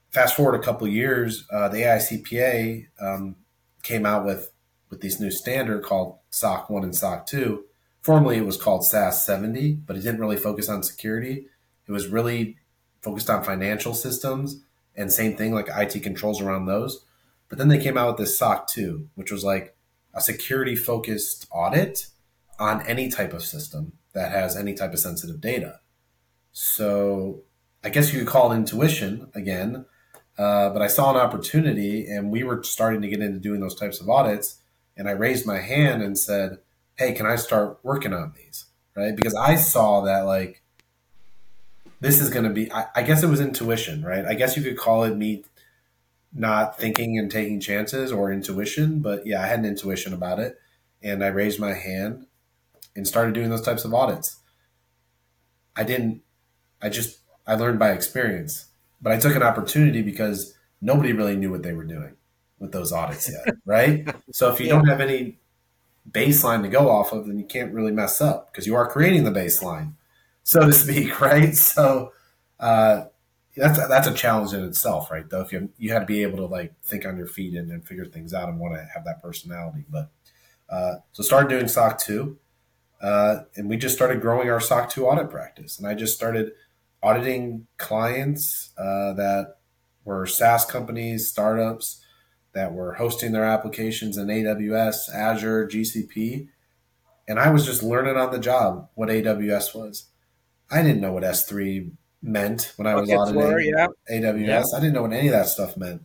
Fast 0.09 0.35
forward 0.35 0.55
a 0.55 0.63
couple 0.63 0.87
years, 0.87 1.45
uh, 1.51 1.69
the 1.69 1.83
AICPA 1.83 2.87
um, 2.99 3.35
came 3.83 4.03
out 4.03 4.25
with 4.25 4.51
with 4.89 5.01
this 5.01 5.19
new 5.19 5.29
standard 5.29 5.83
called 5.83 6.17
SOC 6.31 6.69
1 6.71 6.83
and 6.83 6.95
SOC 6.95 7.25
2. 7.27 7.63
Formerly, 8.01 8.37
it 8.37 8.45
was 8.45 8.57
called 8.57 8.85
SAS 8.85 9.23
70, 9.23 9.73
but 9.73 9.95
it 9.95 10.01
didn't 10.01 10.19
really 10.19 10.37
focus 10.37 10.69
on 10.69 10.81
security. 10.81 11.47
It 11.87 11.91
was 11.91 12.07
really 12.07 12.57
focused 13.01 13.29
on 13.29 13.43
financial 13.43 13.93
systems 13.93 14.63
and 14.95 15.11
same 15.11 15.35
thing, 15.35 15.53
like 15.53 15.69
IT 15.69 16.01
controls 16.01 16.41
around 16.41 16.65
those. 16.65 17.05
But 17.47 17.57
then 17.59 17.67
they 17.67 17.81
came 17.81 17.97
out 17.97 18.07
with 18.07 18.17
this 18.17 18.37
SOC 18.37 18.67
2, 18.67 19.09
which 19.15 19.31
was 19.31 19.43
like 19.43 19.75
a 20.13 20.21
security 20.21 20.75
focused 20.75 21.47
audit 21.51 22.07
on 22.59 22.85
any 22.85 23.09
type 23.09 23.33
of 23.33 23.43
system 23.43 23.93
that 24.13 24.31
has 24.31 24.55
any 24.55 24.73
type 24.73 24.93
of 24.93 24.99
sensitive 24.99 25.41
data. 25.41 25.79
So 26.51 27.43
I 27.83 27.89
guess 27.89 28.13
you 28.13 28.19
could 28.19 28.27
call 28.27 28.51
it 28.51 28.55
intuition 28.55 29.29
again, 29.33 29.85
uh, 30.37 30.69
but 30.69 30.81
I 30.81 30.87
saw 30.87 31.11
an 31.11 31.17
opportunity 31.17 32.07
and 32.07 32.31
we 32.31 32.43
were 32.43 32.63
starting 32.63 33.01
to 33.01 33.07
get 33.07 33.21
into 33.21 33.39
doing 33.39 33.59
those 33.59 33.75
types 33.75 33.99
of 33.99 34.09
audits. 34.09 34.59
And 34.95 35.09
I 35.09 35.11
raised 35.11 35.45
my 35.45 35.59
hand 35.59 36.03
and 36.03 36.17
said, 36.17 36.59
Hey, 36.95 37.13
can 37.13 37.25
I 37.25 37.35
start 37.35 37.79
working 37.81 38.13
on 38.13 38.33
these? 38.35 38.65
Right. 38.95 39.15
Because 39.15 39.33
I 39.33 39.55
saw 39.55 40.01
that 40.01 40.21
like 40.21 40.61
this 41.99 42.21
is 42.21 42.29
going 42.29 42.43
to 42.43 42.51
be, 42.51 42.71
I, 42.71 42.85
I 42.95 43.01
guess 43.01 43.23
it 43.23 43.27
was 43.27 43.41
intuition, 43.41 44.03
right? 44.03 44.25
I 44.25 44.35
guess 44.35 44.55
you 44.55 44.61
could 44.61 44.77
call 44.77 45.03
it 45.05 45.15
me 45.15 45.43
not 46.33 46.77
thinking 46.77 47.17
and 47.17 47.31
taking 47.31 47.59
chances 47.59 48.11
or 48.11 48.31
intuition, 48.31 48.99
but 48.99 49.25
yeah, 49.25 49.41
I 49.41 49.47
had 49.47 49.59
an 49.59 49.65
intuition 49.65 50.13
about 50.13 50.39
it. 50.39 50.57
And 51.01 51.23
I 51.23 51.27
raised 51.27 51.59
my 51.59 51.73
hand 51.73 52.27
and 52.95 53.07
started 53.07 53.33
doing 53.33 53.49
those 53.49 53.61
types 53.61 53.85
of 53.85 53.93
audits. 53.93 54.37
I 55.75 55.83
didn't, 55.83 56.21
I 56.81 56.89
just, 56.89 57.19
I 57.45 57.55
learned 57.55 57.79
by 57.79 57.91
experience, 57.91 58.67
but 59.01 59.11
I 59.11 59.19
took 59.19 59.35
an 59.35 59.43
opportunity 59.43 60.01
because 60.01 60.55
nobody 60.81 61.13
really 61.13 61.35
knew 61.35 61.51
what 61.51 61.63
they 61.63 61.73
were 61.73 61.83
doing 61.83 62.15
with 62.59 62.71
those 62.71 62.91
audits 62.91 63.29
yet, 63.29 63.55
right? 63.65 64.07
So 64.31 64.51
if 64.51 64.59
you 64.59 64.67
yeah. 64.67 64.73
don't 64.73 64.87
have 64.87 65.01
any 65.01 65.39
baseline 66.09 66.61
to 66.63 66.69
go 66.69 66.89
off 66.89 67.11
of, 67.11 67.27
then 67.27 67.37
you 67.37 67.45
can't 67.45 67.73
really 67.73 67.91
mess 67.91 68.21
up 68.21 68.51
because 68.51 68.65
you 68.65 68.75
are 68.75 68.89
creating 68.89 69.23
the 69.23 69.31
baseline 69.31 69.93
so 70.43 70.65
to 70.65 70.73
speak, 70.73 71.19
right? 71.21 71.55
So 71.55 72.11
uh, 72.59 73.05
that's 73.55 73.77
a, 73.77 73.87
that's 73.87 74.07
a 74.07 74.13
challenge 74.13 74.53
in 74.53 74.63
itself, 74.63 75.11
right? 75.11 75.29
Though 75.29 75.41
if 75.41 75.51
you 75.51 75.69
you 75.77 75.91
had 75.91 75.99
to 75.99 76.05
be 76.05 76.23
able 76.23 76.37
to 76.37 76.45
like 76.45 76.73
think 76.81 77.05
on 77.05 77.17
your 77.17 77.27
feet 77.27 77.55
and, 77.55 77.71
and 77.71 77.85
figure 77.85 78.05
things 78.05 78.33
out 78.33 78.49
and 78.49 78.59
want 78.59 78.75
to 78.75 78.87
have 78.93 79.05
that 79.05 79.21
personality, 79.21 79.85
but 79.89 80.09
uh, 80.69 80.95
so 81.11 81.23
started 81.23 81.49
doing 81.49 81.67
SOC 81.67 81.99
two, 81.99 82.37
uh, 83.01 83.39
and 83.55 83.69
we 83.69 83.77
just 83.77 83.95
started 83.95 84.21
growing 84.21 84.49
our 84.49 84.59
SOC 84.59 84.89
two 84.89 85.05
audit 85.05 85.29
practice, 85.29 85.77
and 85.77 85.87
I 85.87 85.93
just 85.93 86.15
started 86.15 86.53
auditing 87.01 87.67
clients 87.77 88.71
uh, 88.77 89.13
that 89.13 89.57
were 90.05 90.25
SaaS 90.25 90.65
companies, 90.65 91.29
startups 91.29 92.01
that 92.53 92.73
were 92.73 92.93
hosting 92.93 93.31
their 93.31 93.45
applications 93.45 94.17
in 94.17 94.27
AWS, 94.27 95.13
Azure, 95.13 95.67
GCP, 95.67 96.47
and 97.27 97.39
I 97.39 97.49
was 97.49 97.65
just 97.65 97.83
learning 97.83 98.17
on 98.17 98.31
the 98.31 98.39
job 98.39 98.89
what 98.95 99.09
AWS 99.09 99.75
was. 99.75 100.05
I 100.71 100.81
didn't 100.81 101.01
know 101.01 101.13
what 101.13 101.23
S3 101.23 101.91
meant 102.23 102.73
when 102.77 102.87
I 102.87 102.95
was 102.95 103.11
auditing 103.11 103.41
were, 103.41 103.59
yeah. 103.59 103.87
AWS. 104.09 104.47
Yeah. 104.47 104.63
I 104.75 104.79
didn't 104.79 104.93
know 104.93 105.03
what 105.03 105.11
any 105.11 105.27
of 105.27 105.33
that 105.33 105.47
stuff 105.47 105.75
meant. 105.77 106.03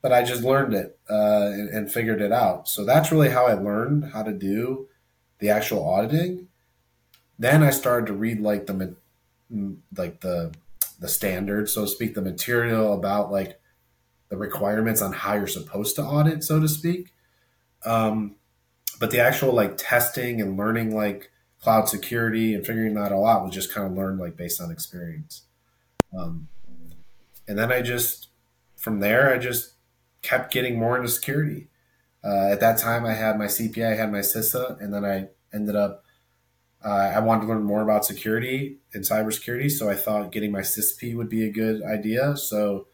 But 0.00 0.12
I 0.12 0.22
just 0.22 0.42
learned 0.42 0.74
it 0.74 0.98
uh, 1.10 1.50
and, 1.52 1.68
and 1.68 1.92
figured 1.92 2.20
it 2.20 2.32
out. 2.32 2.68
So 2.68 2.84
that's 2.84 3.12
really 3.12 3.28
how 3.28 3.46
I 3.46 3.54
learned 3.54 4.12
how 4.12 4.22
to 4.22 4.32
do 4.32 4.88
the 5.38 5.50
actual 5.50 5.88
auditing. 5.88 6.48
Then 7.38 7.62
I 7.62 7.70
started 7.70 8.06
to 8.06 8.12
read 8.14 8.40
like 8.40 8.66
the 8.66 8.96
like 9.96 10.20
the 10.20 10.54
the 10.98 11.08
standards, 11.08 11.72
so 11.72 11.82
to 11.82 11.88
speak, 11.88 12.14
the 12.14 12.22
material 12.22 12.94
about 12.94 13.30
like 13.30 13.60
the 14.28 14.36
requirements 14.36 15.02
on 15.02 15.12
how 15.12 15.34
you're 15.34 15.46
supposed 15.46 15.96
to 15.96 16.02
audit, 16.02 16.42
so 16.42 16.58
to 16.58 16.68
speak. 16.68 17.12
Um, 17.84 18.36
but 18.98 19.10
the 19.10 19.20
actual 19.20 19.52
like 19.52 19.76
testing 19.76 20.40
and 20.40 20.56
learning 20.56 20.94
like 20.94 21.30
cloud 21.66 21.88
security 21.88 22.54
and 22.54 22.64
figuring 22.64 22.94
that 22.94 23.10
all 23.10 23.26
out 23.26 23.44
was 23.44 23.52
just 23.52 23.74
kind 23.74 23.84
of 23.84 23.92
learned 23.92 24.20
like 24.20 24.36
based 24.36 24.60
on 24.60 24.70
experience. 24.70 25.42
Um, 26.16 26.46
and 27.48 27.58
then 27.58 27.72
I 27.72 27.82
just, 27.82 28.28
from 28.76 29.00
there, 29.00 29.34
I 29.34 29.38
just 29.38 29.72
kept 30.22 30.52
getting 30.52 30.78
more 30.78 30.96
into 30.96 31.08
security. 31.08 31.66
Uh, 32.22 32.50
at 32.52 32.60
that 32.60 32.78
time, 32.78 33.04
I 33.04 33.14
had 33.14 33.36
my 33.36 33.46
CPA, 33.46 33.94
I 33.94 33.96
had 33.96 34.12
my 34.12 34.20
CISA, 34.20 34.80
and 34.80 34.94
then 34.94 35.04
I 35.04 35.30
ended 35.52 35.74
up, 35.74 36.04
uh, 36.84 37.10
I 37.16 37.18
wanted 37.18 37.40
to 37.40 37.46
learn 37.48 37.64
more 37.64 37.82
about 37.82 38.04
security 38.04 38.76
and 38.94 39.02
cybersecurity. 39.02 39.68
So 39.68 39.90
I 39.90 39.96
thought 39.96 40.30
getting 40.30 40.52
my 40.52 40.60
CISSP 40.60 41.16
would 41.16 41.28
be 41.28 41.44
a 41.44 41.50
good 41.50 41.82
idea. 41.82 42.36
So 42.36 42.86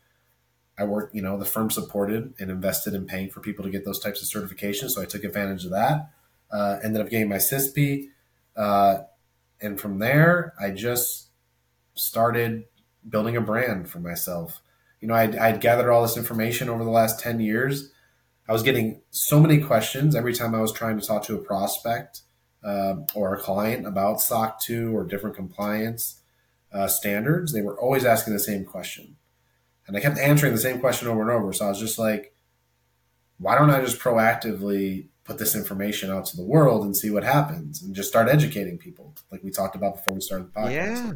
I 0.79 0.85
worked, 0.85 1.14
you 1.14 1.21
know, 1.21 1.38
the 1.38 1.45
firm 1.45 1.71
supported 1.71 2.33
and 2.41 2.50
invested 2.50 2.95
in 2.95 3.05
paying 3.05 3.29
for 3.29 3.41
people 3.41 3.67
to 3.67 3.71
get 3.71 3.85
those 3.85 3.99
types 3.99 4.23
of 4.23 4.29
certifications. 4.29 4.93
So 4.93 5.02
I 5.02 5.05
took 5.05 5.25
advantage 5.25 5.67
of 5.67 5.73
that. 5.73 6.09
Uh, 6.50 6.79
ended 6.83 7.02
up 7.02 7.11
getting 7.11 7.29
my 7.29 7.37
CISSP 7.37 8.09
uh, 8.56 8.99
and 9.61 9.80
from 9.80 9.99
there, 9.99 10.54
I 10.61 10.71
just 10.71 11.28
started 11.94 12.64
building 13.09 13.37
a 13.37 13.40
brand 13.40 13.88
for 13.88 14.00
myself. 14.00 14.61
You 15.00 15.09
know, 15.09 15.14
I'd, 15.14 15.37
I'd, 15.37 15.61
gathered 15.61 15.90
all 15.90 16.02
this 16.02 16.16
information 16.16 16.68
over 16.68 16.85
the 16.85 16.90
last 16.90 17.21
10 17.21 17.40
years. 17.40 17.90
I 18.49 18.52
was 18.52 18.62
getting 18.62 19.02
so 19.11 19.40
many 19.40 19.59
questions 19.59 20.14
every 20.14 20.35
time 20.35 20.54
I 20.54 20.61
was 20.61 20.73
trying 20.73 20.99
to 20.99 21.06
talk 21.06 21.25
to 21.25 21.35
a 21.35 21.38
prospect 21.38 22.23
uh, 22.64 22.97
or 23.14 23.35
a 23.35 23.40
client 23.40 23.87
about 23.87 24.21
SOC 24.21 24.61
2 24.61 24.97
or 24.97 25.04
different 25.04 25.37
compliance 25.37 26.21
uh, 26.73 26.87
standards. 26.87 27.52
They 27.52 27.62
were 27.62 27.78
always 27.78 28.04
asking 28.04 28.32
the 28.32 28.40
same 28.40 28.64
question. 28.64 29.16
And 29.87 29.97
I 29.97 30.00
kept 30.00 30.18
answering 30.18 30.52
the 30.52 30.61
same 30.61 30.80
question 30.80 31.09
over 31.09 31.23
and 31.23 31.30
over. 31.30 31.52
So 31.52 31.66
I 31.66 31.68
was 31.68 31.80
just 31.80 31.99
like, 31.99 32.35
why 33.38 33.59
don't 33.59 33.71
I 33.71 33.80
just 33.80 33.99
proactively 33.99 35.09
put 35.25 35.38
this 35.38 35.55
information 35.55 36.11
out 36.11 36.26
to 36.26 36.37
the 36.37 36.43
world 36.43 36.85
and 36.85 36.97
see 36.97 37.11
what 37.11 37.25
happens 37.25 37.83
and 37.83 37.95
just 37.95 38.09
start 38.09 38.29
educating 38.29 38.76
people 38.76 39.14
like 39.31 39.43
we 39.43 39.50
talked 39.50 39.76
about 39.76 39.97
before 39.97 40.14
we 40.14 40.21
started 40.21 40.49
the 40.49 40.61
podcast. 40.61 40.71
Yeah. 40.71 41.12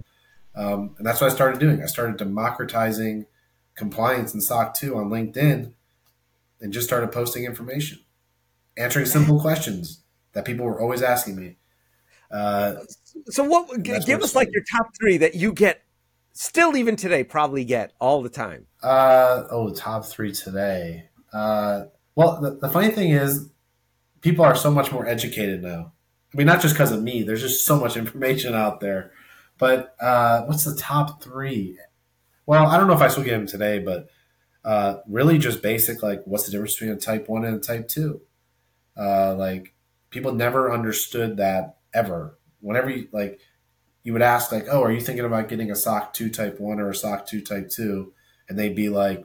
Um, 0.54 0.94
and 0.96 1.06
that's 1.06 1.20
what 1.20 1.30
i 1.30 1.34
started 1.34 1.60
doing. 1.60 1.82
I 1.82 1.86
started 1.86 2.16
democratizing 2.16 3.26
compliance 3.75 4.32
and 4.32 4.42
soc 4.42 4.75
2 4.75 4.96
on 4.96 5.10
linkedin 5.10 5.72
and 6.60 6.72
just 6.72 6.86
started 6.86 7.12
posting 7.12 7.44
information 7.44 7.98
answering 8.76 9.06
simple 9.06 9.40
questions 9.40 10.02
that 10.32 10.44
people 10.44 10.66
were 10.66 10.80
always 10.80 11.02
asking 11.02 11.36
me. 11.36 11.56
Uh, 12.30 12.75
so 13.28 13.44
what 13.44 13.82
give 13.82 14.22
us 14.22 14.34
like 14.34 14.48
your 14.52 14.62
top 14.70 14.88
three 14.98 15.16
that 15.18 15.34
you 15.34 15.52
get 15.52 15.82
still 16.32 16.76
even 16.76 16.96
today 16.96 17.25
probably 17.25 17.64
get 17.64 17.92
all 18.00 18.22
the 18.22 18.28
time. 18.28 18.66
Uh, 18.82 19.44
oh 19.50 19.72
top 19.72 20.04
three 20.04 20.32
today. 20.32 21.08
Uh, 21.32 21.84
well 22.14 22.40
the, 22.40 22.56
the 22.56 22.68
funny 22.68 22.90
thing 22.90 23.10
is 23.10 23.48
people 24.26 24.45
are 24.45 24.56
so 24.56 24.73
much 24.73 24.90
more 24.90 25.06
educated 25.06 25.62
now. 25.62 25.92
I 26.35 26.37
mean, 26.37 26.49
not 26.49 26.61
just 26.61 26.75
because 26.75 26.90
of 26.90 27.00
me. 27.00 27.23
There's 27.23 27.42
just 27.42 27.64
so 27.64 27.78
much 27.78 27.97
information 27.97 28.56
out 28.56 28.80
there. 28.80 29.12
But 29.56 29.95
uh, 30.00 30.42
what's 30.47 30.64
the 30.64 30.75
top 30.75 31.23
three? 31.23 31.78
Well, 32.45 32.66
I 32.66 32.76
don't 32.76 32.88
know 32.88 32.92
if 32.95 33.00
I 33.00 33.06
still 33.06 33.23
get 33.23 33.30
them 33.30 33.47
today, 33.47 33.78
but 33.78 34.09
uh, 34.64 34.97
really 35.09 35.38
just 35.38 35.62
basic 35.62 36.02
like 36.02 36.25
what's 36.25 36.45
the 36.45 36.50
difference 36.50 36.75
between 36.75 36.90
a 36.90 36.97
type 36.99 37.28
one 37.28 37.45
and 37.45 37.54
a 37.54 37.61
type 37.61 37.87
two? 37.87 38.23
Uh, 38.97 39.37
like 39.37 39.75
people 40.11 40.35
never 40.35 40.73
understood 40.73 41.37
that 41.37 41.76
ever. 41.95 42.37
Whenever 42.61 42.90
you 42.90 43.06
like, 43.12 43.38
you 44.02 44.12
would 44.12 44.23
ask 44.23 44.50
like, 44.50 44.66
"Oh, 44.68 44.83
are 44.83 44.90
you 44.90 45.00
thinking 45.00 45.25
about 45.25 45.49
getting 45.49 45.71
a 45.71 45.76
SOC 45.76 46.12
two 46.12 46.30
type 46.30 46.59
one 46.59 46.80
or 46.80 46.90
a 46.90 46.95
SOC 46.97 47.28
two 47.28 47.42
type 47.42 47.71
two? 47.71 48.12
And 48.49 48.59
they'd 48.59 48.75
be 48.75 48.88
like, 48.88 49.25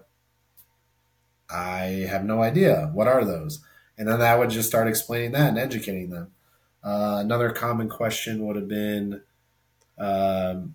"I 1.50 2.06
have 2.08 2.24
no 2.24 2.44
idea. 2.44 2.92
What 2.94 3.08
are 3.08 3.26
those?" 3.26 3.64
And 4.02 4.10
then 4.10 4.20
I 4.20 4.36
would 4.36 4.50
just 4.50 4.68
start 4.68 4.88
explaining 4.88 5.34
that 5.34 5.50
and 5.50 5.60
educating 5.60 6.10
them. 6.10 6.32
Uh, 6.84 7.18
another 7.20 7.52
common 7.52 7.88
question 7.88 8.48
would 8.48 8.56
have 8.56 8.68
been, 8.68 9.22
um, 10.00 10.74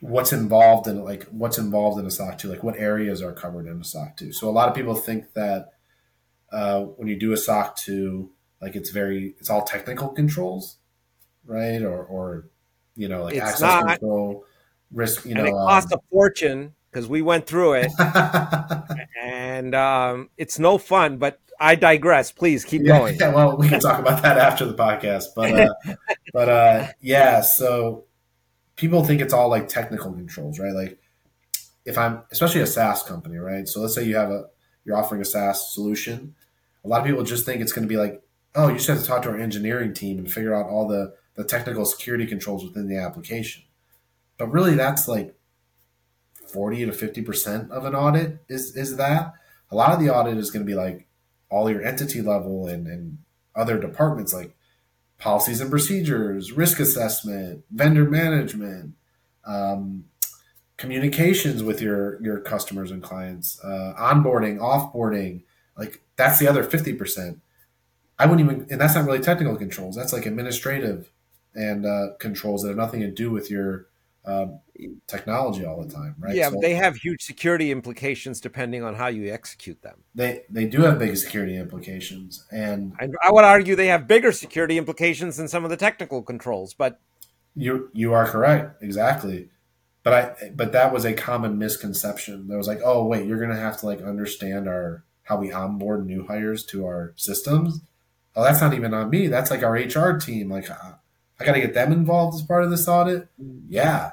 what's 0.00 0.32
involved 0.32 0.88
in 0.88 1.04
like 1.04 1.22
what's 1.26 1.58
involved 1.58 2.00
in 2.00 2.06
a 2.06 2.10
SOC 2.10 2.36
2? 2.38 2.48
Like 2.48 2.64
what 2.64 2.76
areas 2.76 3.22
are 3.22 3.32
covered 3.32 3.68
in 3.68 3.80
a 3.80 3.84
SOC 3.84 4.16
2? 4.16 4.32
So 4.32 4.48
a 4.48 4.50
lot 4.50 4.68
of 4.68 4.74
people 4.74 4.96
think 4.96 5.34
that 5.34 5.74
uh, 6.50 6.80
when 6.80 7.06
you 7.06 7.14
do 7.16 7.32
a 7.32 7.36
SOC 7.36 7.76
2, 7.76 8.28
like 8.60 8.74
it's 8.74 8.90
very 8.90 9.36
it's 9.38 9.48
all 9.48 9.62
technical 9.62 10.08
controls, 10.08 10.78
right? 11.46 11.80
Or 11.80 12.02
or 12.02 12.48
you 12.96 13.06
know 13.06 13.22
like 13.22 13.34
it's 13.34 13.44
access 13.44 13.60
not. 13.60 13.86
control, 13.86 14.44
risk. 14.90 15.24
You 15.24 15.36
and 15.36 15.44
know, 15.44 15.46
it 15.46 15.52
costs 15.52 15.92
um, 15.92 16.00
a 16.00 16.02
fortune 16.10 16.74
because 16.92 17.08
we 17.08 17.22
went 17.22 17.46
through 17.46 17.74
it, 17.74 17.92
and 19.22 19.74
um, 19.74 20.28
it's 20.36 20.58
no 20.58 20.78
fun. 20.78 21.16
But 21.16 21.40
I 21.58 21.76
digress. 21.76 22.32
Please 22.32 22.64
keep 22.64 22.82
yeah, 22.82 22.98
going. 22.98 23.16
Yeah, 23.16 23.28
well, 23.34 23.56
we 23.56 23.68
can 23.68 23.80
talk 23.80 24.00
about 24.00 24.22
that 24.22 24.36
after 24.36 24.66
the 24.66 24.74
podcast, 24.74 25.26
but 25.34 25.52
uh, 25.52 25.94
but 26.32 26.48
uh, 26.48 26.86
yeah. 27.00 27.40
So 27.40 28.04
people 28.76 29.04
think 29.04 29.20
it's 29.20 29.32
all 29.32 29.48
like 29.48 29.68
technical 29.68 30.12
controls, 30.12 30.58
right? 30.58 30.72
Like 30.72 30.98
if 31.84 31.96
I'm 31.96 32.22
especially 32.30 32.60
a 32.60 32.66
SaaS 32.66 33.02
company, 33.02 33.38
right? 33.38 33.66
So 33.68 33.80
let's 33.80 33.94
say 33.94 34.04
you 34.04 34.16
have 34.16 34.30
a 34.30 34.46
you're 34.84 34.96
offering 34.96 35.20
a 35.20 35.24
SaaS 35.24 35.72
solution. 35.72 36.34
A 36.84 36.88
lot 36.88 37.00
of 37.00 37.06
people 37.06 37.22
just 37.22 37.46
think 37.46 37.62
it's 37.62 37.72
going 37.72 37.86
to 37.86 37.88
be 37.88 37.96
like, 37.96 38.20
oh, 38.56 38.68
you 38.68 38.74
just 38.74 38.88
have 38.88 38.98
to 38.98 39.06
talk 39.06 39.22
to 39.22 39.30
our 39.30 39.38
engineering 39.38 39.94
team 39.94 40.18
and 40.18 40.30
figure 40.30 40.54
out 40.54 40.66
all 40.66 40.88
the 40.88 41.14
the 41.34 41.44
technical 41.44 41.86
security 41.86 42.26
controls 42.26 42.64
within 42.64 42.88
the 42.88 42.98
application. 42.98 43.62
But 44.36 44.48
really, 44.48 44.74
that's 44.74 45.06
like 45.06 45.34
forty 46.52 46.84
to 46.84 46.92
fifty 46.92 47.22
percent 47.22 47.70
of 47.70 47.84
an 47.84 47.94
audit 47.94 48.44
is 48.48 48.76
is 48.76 48.96
that. 48.96 49.34
A 49.70 49.76
lot 49.76 49.92
of 49.92 50.00
the 50.00 50.10
audit 50.10 50.36
is 50.36 50.50
going 50.50 50.64
to 50.66 50.70
be 50.70 50.76
like 50.76 51.06
all 51.48 51.70
your 51.70 51.82
entity 51.82 52.20
level 52.20 52.66
and, 52.66 52.86
and 52.86 53.18
other 53.54 53.78
departments 53.78 54.34
like 54.34 54.54
policies 55.18 55.60
and 55.60 55.70
procedures, 55.70 56.52
risk 56.52 56.78
assessment, 56.78 57.64
vendor 57.70 58.04
management, 58.04 58.94
um, 59.46 60.04
communications 60.76 61.62
with 61.62 61.80
your 61.80 62.20
your 62.22 62.40
customers 62.40 62.90
and 62.90 63.02
clients, 63.02 63.58
uh, 63.64 63.94
onboarding, 63.98 64.58
offboarding. 64.58 65.42
Like 65.78 66.02
that's 66.16 66.38
the 66.38 66.48
other 66.48 66.64
fifty 66.64 66.92
percent. 66.92 67.40
I 68.18 68.26
wouldn't 68.26 68.44
even, 68.48 68.66
and 68.70 68.80
that's 68.80 68.94
not 68.94 69.06
really 69.06 69.20
technical 69.20 69.56
controls. 69.56 69.96
That's 69.96 70.12
like 70.12 70.26
administrative 70.26 71.10
and 71.54 71.86
uh, 71.86 72.08
controls 72.18 72.62
that 72.62 72.68
have 72.68 72.76
nothing 72.76 73.00
to 73.00 73.10
do 73.10 73.30
with 73.30 73.50
your 73.50 73.86
um, 74.24 74.60
technology 75.06 75.64
all 75.64 75.82
the 75.82 75.92
time, 75.92 76.14
right? 76.18 76.34
Yeah, 76.34 76.50
so 76.50 76.58
they 76.60 76.74
have 76.74 76.96
huge 76.96 77.22
security 77.22 77.70
implications 77.70 78.40
depending 78.40 78.84
on 78.84 78.94
how 78.94 79.08
you 79.08 79.32
execute 79.32 79.82
them. 79.82 80.04
They 80.14 80.42
they 80.48 80.66
do 80.66 80.82
have 80.82 80.98
big 80.98 81.16
security 81.16 81.56
implications, 81.56 82.46
and 82.50 82.92
I, 83.00 83.08
I 83.24 83.32
would 83.32 83.44
argue 83.44 83.74
they 83.74 83.88
have 83.88 84.06
bigger 84.06 84.32
security 84.32 84.78
implications 84.78 85.36
than 85.36 85.48
some 85.48 85.64
of 85.64 85.70
the 85.70 85.76
technical 85.76 86.22
controls. 86.22 86.74
But 86.74 87.00
you 87.54 87.90
you 87.92 88.12
are 88.12 88.26
correct, 88.26 88.82
exactly. 88.82 89.48
But 90.04 90.12
I 90.12 90.50
but 90.54 90.72
that 90.72 90.92
was 90.92 91.04
a 91.04 91.14
common 91.14 91.58
misconception. 91.58 92.48
There 92.48 92.58
was 92.58 92.68
like, 92.68 92.80
oh 92.84 93.04
wait, 93.06 93.26
you're 93.26 93.40
gonna 93.40 93.56
have 93.56 93.78
to 93.80 93.86
like 93.86 94.02
understand 94.02 94.68
our 94.68 95.04
how 95.24 95.36
we 95.36 95.52
onboard 95.52 96.06
new 96.06 96.26
hires 96.26 96.64
to 96.66 96.86
our 96.86 97.12
systems. 97.16 97.80
Oh, 98.34 98.42
that's 98.42 98.60
not 98.60 98.74
even 98.74 98.94
on 98.94 99.10
me. 99.10 99.26
That's 99.26 99.50
like 99.50 99.62
our 99.62 99.74
HR 99.74 100.18
team. 100.18 100.48
Like 100.48 100.68
I 101.42 101.46
got 101.46 101.52
to 101.54 101.60
get 101.60 101.74
them 101.74 101.92
involved 101.92 102.36
as 102.36 102.42
part 102.42 102.64
of 102.64 102.70
this 102.70 102.86
audit. 102.86 103.28
Yeah. 103.68 104.12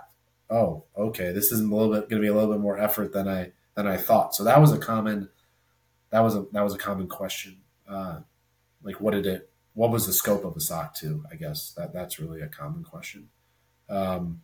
Oh, 0.50 0.86
okay. 0.98 1.32
This 1.32 1.52
is 1.52 1.60
a 1.60 1.64
little 1.64 1.94
bit 1.94 2.10
going 2.10 2.22
to 2.22 2.26
be 2.26 2.28
a 2.28 2.34
little 2.34 2.52
bit 2.52 2.62
more 2.62 2.80
effort 2.80 3.14
than 3.14 3.28
I 3.28 3.52
than 3.76 3.88
I 3.88 3.98
thought. 3.98 4.36
So 4.36 4.44
that 4.44 4.60
was 4.60 4.72
a 4.72 4.80
common 4.80 5.30
that 6.10 6.22
was 6.22 6.36
a 6.36 6.46
that 6.52 6.64
was 6.64 6.74
a 6.74 6.80
common 6.80 7.08
question. 7.08 7.58
Uh, 7.88 8.22
like, 8.84 9.00
what 9.00 9.12
did 9.12 9.26
it? 9.26 9.50
What 9.74 9.92
was 9.92 10.08
the 10.08 10.14
scope 10.14 10.44
of 10.44 10.56
the 10.56 10.62
SOC 10.62 10.96
2? 10.96 11.26
I 11.32 11.36
guess 11.36 11.74
that 11.78 11.94
that's 11.94 12.20
really 12.20 12.42
a 12.42 12.48
common 12.48 12.84
question. 12.84 13.30
Um, 13.88 14.42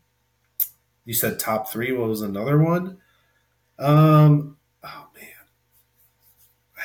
you 1.04 1.13
said 1.13 1.39
top 1.39 1.72
three. 1.72 1.92
What 1.92 2.10
was 2.10 2.22
another 2.22 2.58
one? 2.58 2.98
Um, 3.77 4.58
oh 4.84 5.08
man, 5.15 5.27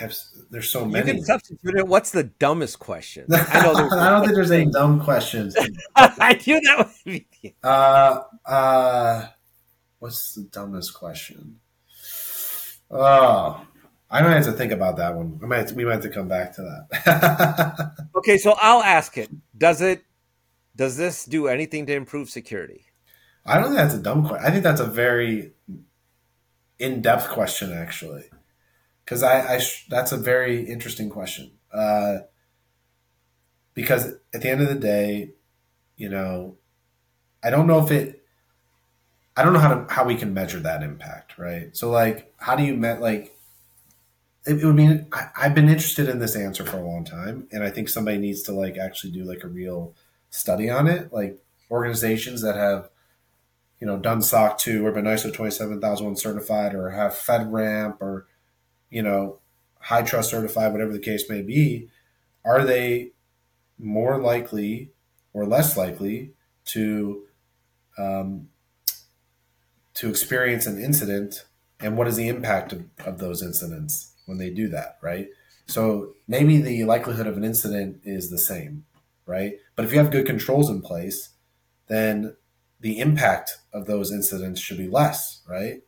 have 0.00 0.14
there's 0.50 0.71
so 0.71 0.85
many. 0.85 1.07
You 1.07 1.14
can 1.14 1.25
substitute 1.25 1.76
it. 1.76 1.87
What's 1.87 2.11
the 2.11 2.25
dumbest 2.25 2.78
question? 2.78 3.26
I 3.33 3.62
know. 3.62 3.88
I 3.92 4.11
don't 4.11 4.23
think 4.23 4.35
there's 4.35 4.50
any 4.50 4.71
dumb 4.71 5.00
questions. 5.00 5.54
I 5.95 6.40
knew 6.47 6.61
that. 6.61 6.90
Uh, 7.62 8.21
uh, 8.45 9.26
what's 9.99 10.35
the 10.35 10.42
dumbest 10.42 10.92
question? 10.92 11.59
Oh, 12.90 13.64
I 14.11 14.21
might 14.21 14.35
have 14.35 14.45
to 14.45 14.52
think 14.52 14.73
about 14.73 14.97
that 14.99 15.14
one. 15.14 15.40
I 15.42 15.47
might. 15.47 15.73
We 15.73 15.85
might 15.85 15.92
have 15.95 16.02
to 16.02 16.11
come 16.11 16.28
back 16.28 16.54
to 16.57 16.62
that. 16.62 17.92
okay, 18.16 18.37
so 18.37 18.57
I'll 18.61 18.83
ask 18.83 19.16
it. 19.16 19.30
Does 19.57 19.80
it? 19.80 20.02
Does 20.76 20.97
this 20.97 21.25
do 21.25 21.49
anything 21.49 21.87
to 21.87 21.95
improve 21.95 22.28
security? 22.28 22.84
I 23.47 23.54
don't 23.54 23.69
think 23.69 23.76
that's 23.76 23.95
a 23.95 24.02
dumb 24.02 24.26
question. 24.26 24.47
I 24.47 24.50
think 24.50 24.63
that's 24.63 24.80
a 24.80 24.86
very 24.86 25.52
in-depth 26.78 27.28
question, 27.30 27.73
actually 27.73 28.25
because 29.10 29.25
I, 29.25 29.56
I 29.56 29.60
that's 29.88 30.12
a 30.12 30.16
very 30.16 30.62
interesting 30.62 31.10
question. 31.10 31.50
Uh, 31.73 32.18
because 33.75 34.12
at 34.32 34.42
the 34.42 34.49
end 34.49 34.62
of 34.62 34.68
the 34.68 34.76
day, 34.76 35.32
you 35.96 36.08
know, 36.08 36.58
I 37.42 37.50
don't 37.50 37.66
know 37.66 37.84
if 37.84 37.90
it, 37.90 38.23
I 39.36 39.42
don't 39.42 39.52
know 39.52 39.58
how 39.58 39.75
to 39.75 39.92
how 39.92 40.04
we 40.04 40.14
can 40.14 40.32
measure 40.32 40.60
that 40.60 40.84
impact, 40.84 41.38
right? 41.38 41.76
So 41.76 41.90
like, 41.90 42.32
how 42.36 42.54
do 42.54 42.62
you 42.62 42.76
met 42.76 43.00
like? 43.00 43.34
It, 44.46 44.60
it 44.60 44.64
would 44.64 44.76
mean 44.76 45.08
I, 45.12 45.26
I've 45.36 45.56
been 45.56 45.68
interested 45.68 46.08
in 46.08 46.20
this 46.20 46.36
answer 46.36 46.64
for 46.64 46.76
a 46.76 46.86
long 46.86 47.04
time, 47.04 47.49
and 47.50 47.64
I 47.64 47.70
think 47.70 47.88
somebody 47.88 48.18
needs 48.18 48.42
to 48.42 48.52
like 48.52 48.78
actually 48.78 49.10
do 49.10 49.25
like 49.25 49.42
a 49.42 49.49
real 49.49 49.92
study 50.28 50.70
on 50.70 50.86
it. 50.86 51.12
Like 51.12 51.42
organizations 51.68 52.42
that 52.42 52.54
have 52.54 52.90
you 53.80 53.88
know 53.88 53.96
done 53.96 54.23
SOC 54.23 54.56
two 54.58 54.86
or 54.86 54.92
been 54.92 55.04
ISO 55.04 55.34
twenty 55.34 55.50
seven 55.50 55.80
thousand 55.80 56.06
one 56.06 56.16
certified 56.16 56.76
or 56.76 56.90
have 56.90 57.10
FedRAMP 57.10 57.96
or 58.00 58.28
you 58.91 59.03
know, 59.03 59.39
HITRUST 59.81 60.31
certified, 60.31 60.73
whatever 60.73 60.93
the 60.93 60.99
case 60.99 61.29
may 61.31 61.43
be, 61.43 61.89
are 62.45 62.65
they 62.65 63.13
more 63.79 64.21
likely 64.21 64.91
or 65.33 65.47
less 65.47 65.76
likely 65.76 66.33
to 66.67 67.23
um, 67.97 68.49
to 69.95 70.09
experience 70.09 70.67
an 70.67 70.83
incident? 70.83 71.45
And 71.79 71.97
what 71.97 72.09
is 72.09 72.17
the 72.17 72.29
impact 72.29 72.73
of, 72.73 72.85
of 73.07 73.19
those 73.19 73.43
incidents 73.43 74.13
when 74.26 74.39
they 74.39 74.50
do 74.50 74.69
that 74.69 74.99
right? 75.03 75.29
So 75.67 76.15
maybe 76.26 76.61
the 76.61 76.85
likelihood 76.85 77.26
of 77.26 77.37
an 77.37 77.45
incident 77.45 78.00
is 78.05 78.31
the 78.31 78.39
same 78.39 78.85
right? 79.26 79.55
But 79.76 79.85
if 79.85 79.93
you 79.93 79.99
have 79.99 80.11
good 80.11 80.26
controls 80.26 80.69
in 80.69 80.83
place 80.83 81.31
then 81.87 82.37
the 82.81 82.99
impact 82.99 83.59
of 83.73 83.87
those 83.87 84.11
incidents 84.13 84.61
should 84.61 84.79
be 84.79 84.89
less 84.89 85.43
right 85.49 85.83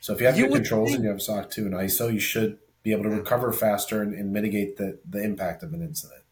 so 0.00 0.12
if 0.12 0.20
you 0.20 0.26
have 0.26 0.38
you 0.38 0.48
good 0.48 0.54
controls 0.54 0.90
think... 0.90 0.96
and 0.96 1.04
you 1.04 1.10
have 1.10 1.22
SOC 1.22 1.50
2 1.50 1.66
and 1.66 1.74
ISO, 1.74 2.12
you 2.12 2.20
should 2.20 2.58
be 2.82 2.92
able 2.92 3.04
to 3.04 3.10
recover 3.10 3.52
faster 3.52 4.02
and, 4.02 4.14
and 4.14 4.32
mitigate 4.32 4.76
the, 4.76 4.98
the 5.08 5.22
impact 5.22 5.62
of 5.62 5.72
an 5.72 5.82
incident. 5.82 6.22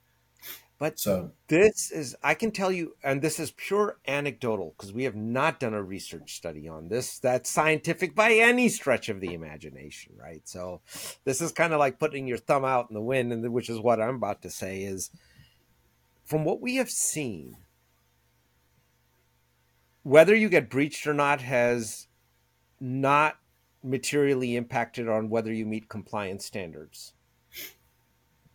But 0.79 0.99
so 0.99 1.31
this 1.49 1.91
is, 1.91 2.17
I 2.23 2.35
can 2.35 2.51
tell 2.51 2.71
you, 2.71 2.97
and 3.03 3.23
this 3.23 3.39
is 3.39 3.53
pure 3.53 3.99
anecdotal 4.07 4.75
because 4.77 4.93
we 4.93 5.05
have 5.05 5.15
not 5.15 5.61
done 5.61 5.73
a 5.73 5.83
research 5.83 6.35
study 6.35 6.69
on 6.69 6.89
this 6.89 7.19
that's 7.19 7.49
scientific 7.49 8.15
by 8.15 8.33
any 8.33 8.69
stretch 8.69 9.09
of 9.09 9.21
the 9.21 9.35
imagination, 9.35 10.15
right? 10.17 10.43
So 10.45 10.81
this 11.25 11.41
is 11.41 11.53
kind 11.53 11.73
of 11.73 11.79
like 11.79 11.99
putting 11.99 12.27
your 12.27 12.39
thumb 12.39 12.65
out 12.65 12.91
in 12.91 12.95
the 12.95 13.01
wind, 13.01 13.33
and 13.33 13.53
which 13.53 13.71
is 13.71 13.81
what 13.81 14.01
I'm 14.01 14.17
about 14.17 14.43
to 14.43 14.51
say 14.51 14.83
is 14.83 15.11
from 16.25 16.45
what 16.45 16.61
we 16.61 16.77
have 16.77 16.91
seen, 16.91 17.57
whether 20.03 20.35
you 20.35 20.49
get 20.49 20.69
breached 20.71 21.07
or 21.07 21.15
not 21.15 21.41
has 21.41 22.09
not 22.81 23.39
materially 23.85 24.57
impacted 24.57 25.09
on 25.09 25.29
whether 25.29 25.53
you 25.53 25.67
meet 25.67 25.89
compliance 25.89 26.45
standards. 26.45 27.13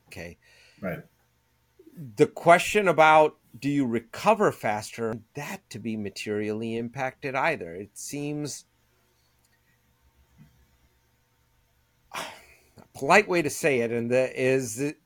Okay. 0.07 0.37
Right. 0.81 1.03
The 2.15 2.27
question 2.27 2.87
about 2.87 3.37
do 3.57 3.69
you 3.69 3.85
recover 3.85 4.51
faster, 4.51 5.19
that 5.35 5.67
to 5.69 5.79
be 5.79 5.97
materially 5.97 6.77
impacted 6.77 7.35
either. 7.35 7.73
It 7.75 7.97
seems 7.97 8.65
a 12.13 12.21
polite 12.93 13.27
way 13.27 13.41
to 13.41 13.49
say 13.49 13.79
it, 13.79 13.91
and 13.91 14.11
the 14.11 14.31
is 14.39 14.79
it, 14.79 14.97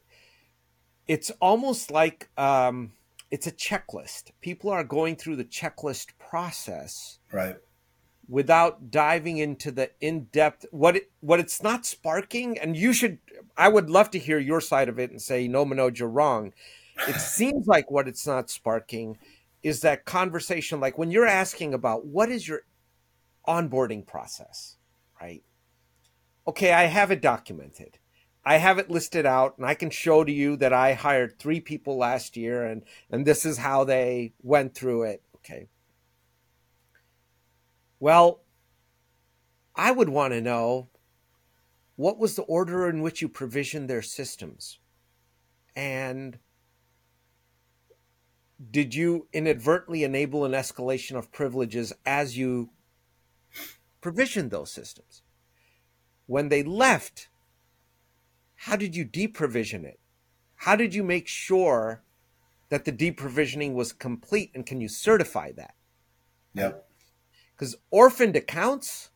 it's 1.07 1.31
almost 1.41 1.89
like 1.89 2.29
um, 2.37 2.91
it's 3.31 3.47
a 3.47 3.51
checklist. 3.51 4.31
People 4.41 4.69
are 4.69 4.83
going 4.83 5.15
through 5.15 5.37
the 5.37 5.45
checklist 5.45 6.09
process. 6.17 7.19
Right 7.31 7.55
without 8.27 8.89
diving 8.89 9.37
into 9.37 9.71
the 9.71 9.91
in-depth 9.99 10.65
what 10.71 10.95
it, 10.95 11.11
what 11.19 11.39
it's 11.39 11.61
not 11.61 11.85
sparking 11.85 12.57
and 12.57 12.77
you 12.77 12.93
should 12.93 13.17
i 13.57 13.67
would 13.67 13.89
love 13.89 14.09
to 14.09 14.19
hear 14.19 14.39
your 14.39 14.61
side 14.61 14.87
of 14.89 14.97
it 14.99 15.11
and 15.11 15.21
say 15.21 15.47
no 15.47 15.65
manoj 15.65 15.97
you're 15.99 16.07
wrong. 16.07 16.53
It 17.07 17.15
seems 17.19 17.67
like 17.67 17.91
what 17.91 18.07
it's 18.07 18.25
not 18.25 18.49
sparking 18.49 19.17
is 19.61 19.81
that 19.81 20.05
conversation 20.05 20.79
like 20.79 20.97
when 20.97 21.11
you're 21.11 21.25
asking 21.25 21.73
about 21.73 22.05
what 22.05 22.29
is 22.29 22.47
your 22.47 22.61
onboarding 23.47 24.05
process 24.05 24.77
right? 25.21 25.43
Okay 26.47 26.71
i 26.71 26.83
have 26.83 27.11
it 27.11 27.21
documented. 27.21 27.97
I 28.45 28.57
have 28.57 28.77
it 28.77 28.89
listed 28.89 29.25
out 29.25 29.57
and 29.57 29.65
i 29.65 29.73
can 29.73 29.89
show 29.89 30.23
to 30.23 30.31
you 30.31 30.55
that 30.57 30.71
i 30.71 30.93
hired 30.93 31.37
three 31.39 31.59
people 31.59 31.97
last 31.97 32.37
year 32.37 32.63
and 32.63 32.83
and 33.11 33.25
this 33.25 33.45
is 33.45 33.57
how 33.57 33.83
they 33.83 34.33
went 34.41 34.75
through 34.75 35.03
it. 35.03 35.23
Okay 35.37 35.67
well, 38.03 38.41
I 39.77 39.93
would 39.93 40.09
want 40.09 40.33
to 40.33 40.41
know 40.41 40.89
what 41.95 42.19
was 42.19 42.35
the 42.35 42.41
order 42.41 42.89
in 42.89 43.01
which 43.01 43.21
you 43.21 43.29
provisioned 43.29 43.89
their 43.89 44.01
systems? 44.01 44.79
And 45.73 46.37
did 48.69 48.93
you 48.93 49.29
inadvertently 49.31 50.03
enable 50.03 50.43
an 50.43 50.51
escalation 50.51 51.15
of 51.15 51.31
privileges 51.31 51.93
as 52.05 52.37
you 52.37 52.71
provisioned 54.01 54.51
those 54.51 54.69
systems? 54.69 55.21
When 56.25 56.49
they 56.49 56.61
left, 56.61 57.29
how 58.55 58.75
did 58.75 58.97
you 58.97 59.05
deprovision 59.05 59.85
it? 59.85 60.01
How 60.55 60.75
did 60.75 60.93
you 60.93 61.05
make 61.05 61.29
sure 61.29 62.03
that 62.67 62.83
the 62.83 62.91
deprovisioning 62.91 63.75
was 63.75 63.93
complete 63.93 64.51
and 64.53 64.65
can 64.65 64.81
you 64.81 64.89
certify 64.89 65.53
that? 65.53 65.75
Yep. 66.53 66.85
Because 67.55 67.75
orphaned 67.91 68.35
accounts, 68.35 69.11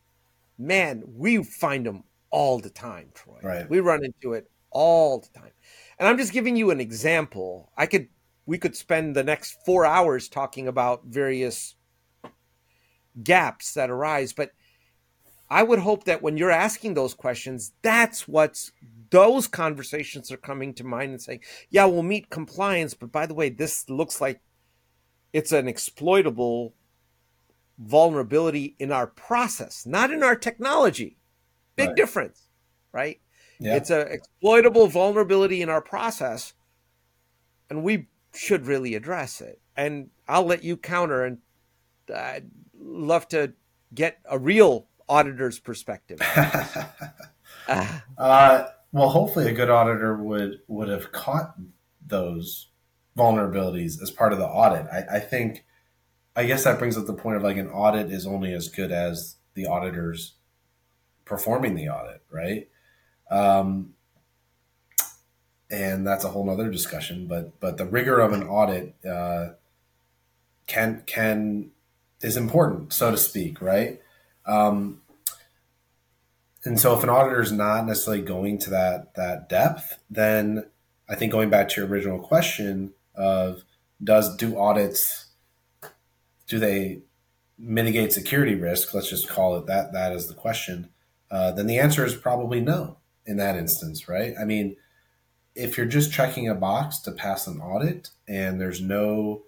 man, 0.56 1.02
we 1.06 1.42
find 1.42 1.86
them 1.86 2.04
all 2.30 2.58
the 2.58 2.70
time, 2.70 3.10
Troy. 3.14 3.40
Right. 3.42 3.68
We 3.68 3.80
run 3.80 4.04
into 4.04 4.34
it 4.34 4.50
all 4.70 5.20
the 5.20 5.38
time. 5.38 5.52
And 5.98 6.08
I'm 6.08 6.18
just 6.18 6.32
giving 6.32 6.56
you 6.56 6.70
an 6.70 6.80
example. 6.80 7.72
I 7.76 7.86
could 7.86 8.08
we 8.46 8.56
could 8.58 8.74
spend 8.74 9.14
the 9.14 9.22
next 9.22 9.58
4 9.66 9.84
hours 9.84 10.28
talking 10.28 10.66
about 10.66 11.04
various 11.04 11.74
gaps 13.22 13.74
that 13.74 13.90
arise, 13.90 14.32
but 14.32 14.52
I 15.50 15.62
would 15.62 15.80
hope 15.80 16.04
that 16.04 16.22
when 16.22 16.38
you're 16.38 16.50
asking 16.50 16.94
those 16.94 17.12
questions, 17.12 17.72
that's 17.82 18.26
what's 18.26 18.72
those 19.10 19.46
conversations 19.48 20.32
are 20.32 20.38
coming 20.38 20.72
to 20.74 20.84
mind 20.84 21.12
and 21.12 21.20
saying, 21.20 21.40
yeah, 21.68 21.84
we'll 21.84 22.02
meet 22.02 22.30
compliance, 22.30 22.94
but 22.94 23.12
by 23.12 23.26
the 23.26 23.34
way, 23.34 23.50
this 23.50 23.88
looks 23.90 24.20
like 24.20 24.40
it's 25.32 25.52
an 25.52 25.68
exploitable 25.68 26.74
vulnerability 27.78 28.74
in 28.78 28.90
our 28.92 29.06
process, 29.06 29.86
not 29.86 30.10
in 30.10 30.22
our 30.22 30.36
technology. 30.36 31.16
Big 31.76 31.88
right. 31.88 31.96
difference, 31.96 32.48
right? 32.92 33.20
Yeah. 33.60 33.76
It's 33.76 33.90
an 33.90 34.08
exploitable 34.08 34.88
vulnerability 34.88 35.62
in 35.62 35.68
our 35.68 35.80
process, 35.80 36.54
and 37.70 37.82
we 37.82 38.08
should 38.34 38.66
really 38.66 38.94
address 38.94 39.40
it. 39.40 39.60
And 39.76 40.10
I'll 40.26 40.44
let 40.44 40.64
you 40.64 40.76
counter, 40.76 41.24
and 41.24 41.38
I'd 42.14 42.50
love 42.78 43.28
to 43.28 43.52
get 43.94 44.18
a 44.24 44.38
real 44.38 44.88
auditor's 45.08 45.58
perspective. 45.58 46.20
uh, 47.68 48.66
well, 48.92 49.08
hopefully, 49.08 49.48
a 49.48 49.52
good 49.52 49.70
auditor 49.70 50.16
would 50.16 50.60
would 50.68 50.88
have 50.88 51.12
caught 51.12 51.54
those 52.04 52.68
vulnerabilities 53.16 54.00
as 54.00 54.10
part 54.10 54.32
of 54.32 54.38
the 54.38 54.46
audit. 54.46 54.86
I, 54.92 55.16
I 55.16 55.20
think, 55.20 55.64
I 56.38 56.46
guess 56.46 56.62
that 56.62 56.78
brings 56.78 56.96
up 56.96 57.06
the 57.06 57.14
point 57.14 57.36
of 57.36 57.42
like 57.42 57.56
an 57.56 57.68
audit 57.68 58.12
is 58.12 58.24
only 58.24 58.52
as 58.54 58.68
good 58.68 58.92
as 58.92 59.38
the 59.54 59.66
auditors 59.66 60.34
performing 61.24 61.74
the 61.74 61.88
audit, 61.88 62.22
right? 62.30 62.68
Um, 63.28 63.94
and 65.68 66.06
that's 66.06 66.22
a 66.22 66.28
whole 66.28 66.46
nother 66.46 66.70
discussion. 66.70 67.26
But 67.26 67.58
but 67.58 67.76
the 67.76 67.86
rigor 67.86 68.20
of 68.20 68.32
an 68.32 68.44
audit 68.44 68.94
uh, 69.04 69.54
can 70.68 71.02
can 71.06 71.72
is 72.20 72.36
important, 72.36 72.92
so 72.92 73.10
to 73.10 73.16
speak, 73.16 73.60
right? 73.60 74.00
Um, 74.46 75.00
and 76.64 76.78
so 76.78 76.96
if 76.96 77.02
an 77.02 77.10
auditor 77.10 77.40
is 77.40 77.50
not 77.50 77.84
necessarily 77.84 78.22
going 78.22 78.58
to 78.60 78.70
that 78.70 79.16
that 79.16 79.48
depth, 79.48 79.98
then 80.08 80.66
I 81.08 81.16
think 81.16 81.32
going 81.32 81.50
back 81.50 81.68
to 81.70 81.80
your 81.80 81.90
original 81.90 82.20
question 82.20 82.92
of 83.16 83.64
does 84.04 84.36
do 84.36 84.56
audits 84.56 85.27
do 86.48 86.58
they 86.58 87.02
mitigate 87.58 88.12
security 88.12 88.54
risk? 88.54 88.92
Let's 88.94 89.10
just 89.10 89.28
call 89.28 89.56
it 89.56 89.66
that. 89.66 89.92
That 89.92 90.12
is 90.12 90.26
the 90.26 90.34
question. 90.34 90.90
Uh, 91.30 91.52
then 91.52 91.66
the 91.66 91.78
answer 91.78 92.04
is 92.04 92.14
probably 92.14 92.60
no 92.60 92.98
in 93.26 93.36
that 93.36 93.56
instance, 93.56 94.08
right? 94.08 94.34
I 94.40 94.44
mean, 94.44 94.76
if 95.54 95.76
you're 95.76 95.86
just 95.86 96.12
checking 96.12 96.48
a 96.48 96.54
box 96.54 97.00
to 97.00 97.12
pass 97.12 97.46
an 97.46 97.60
audit 97.60 98.10
and 98.26 98.60
there's 98.60 98.80
no 98.80 99.42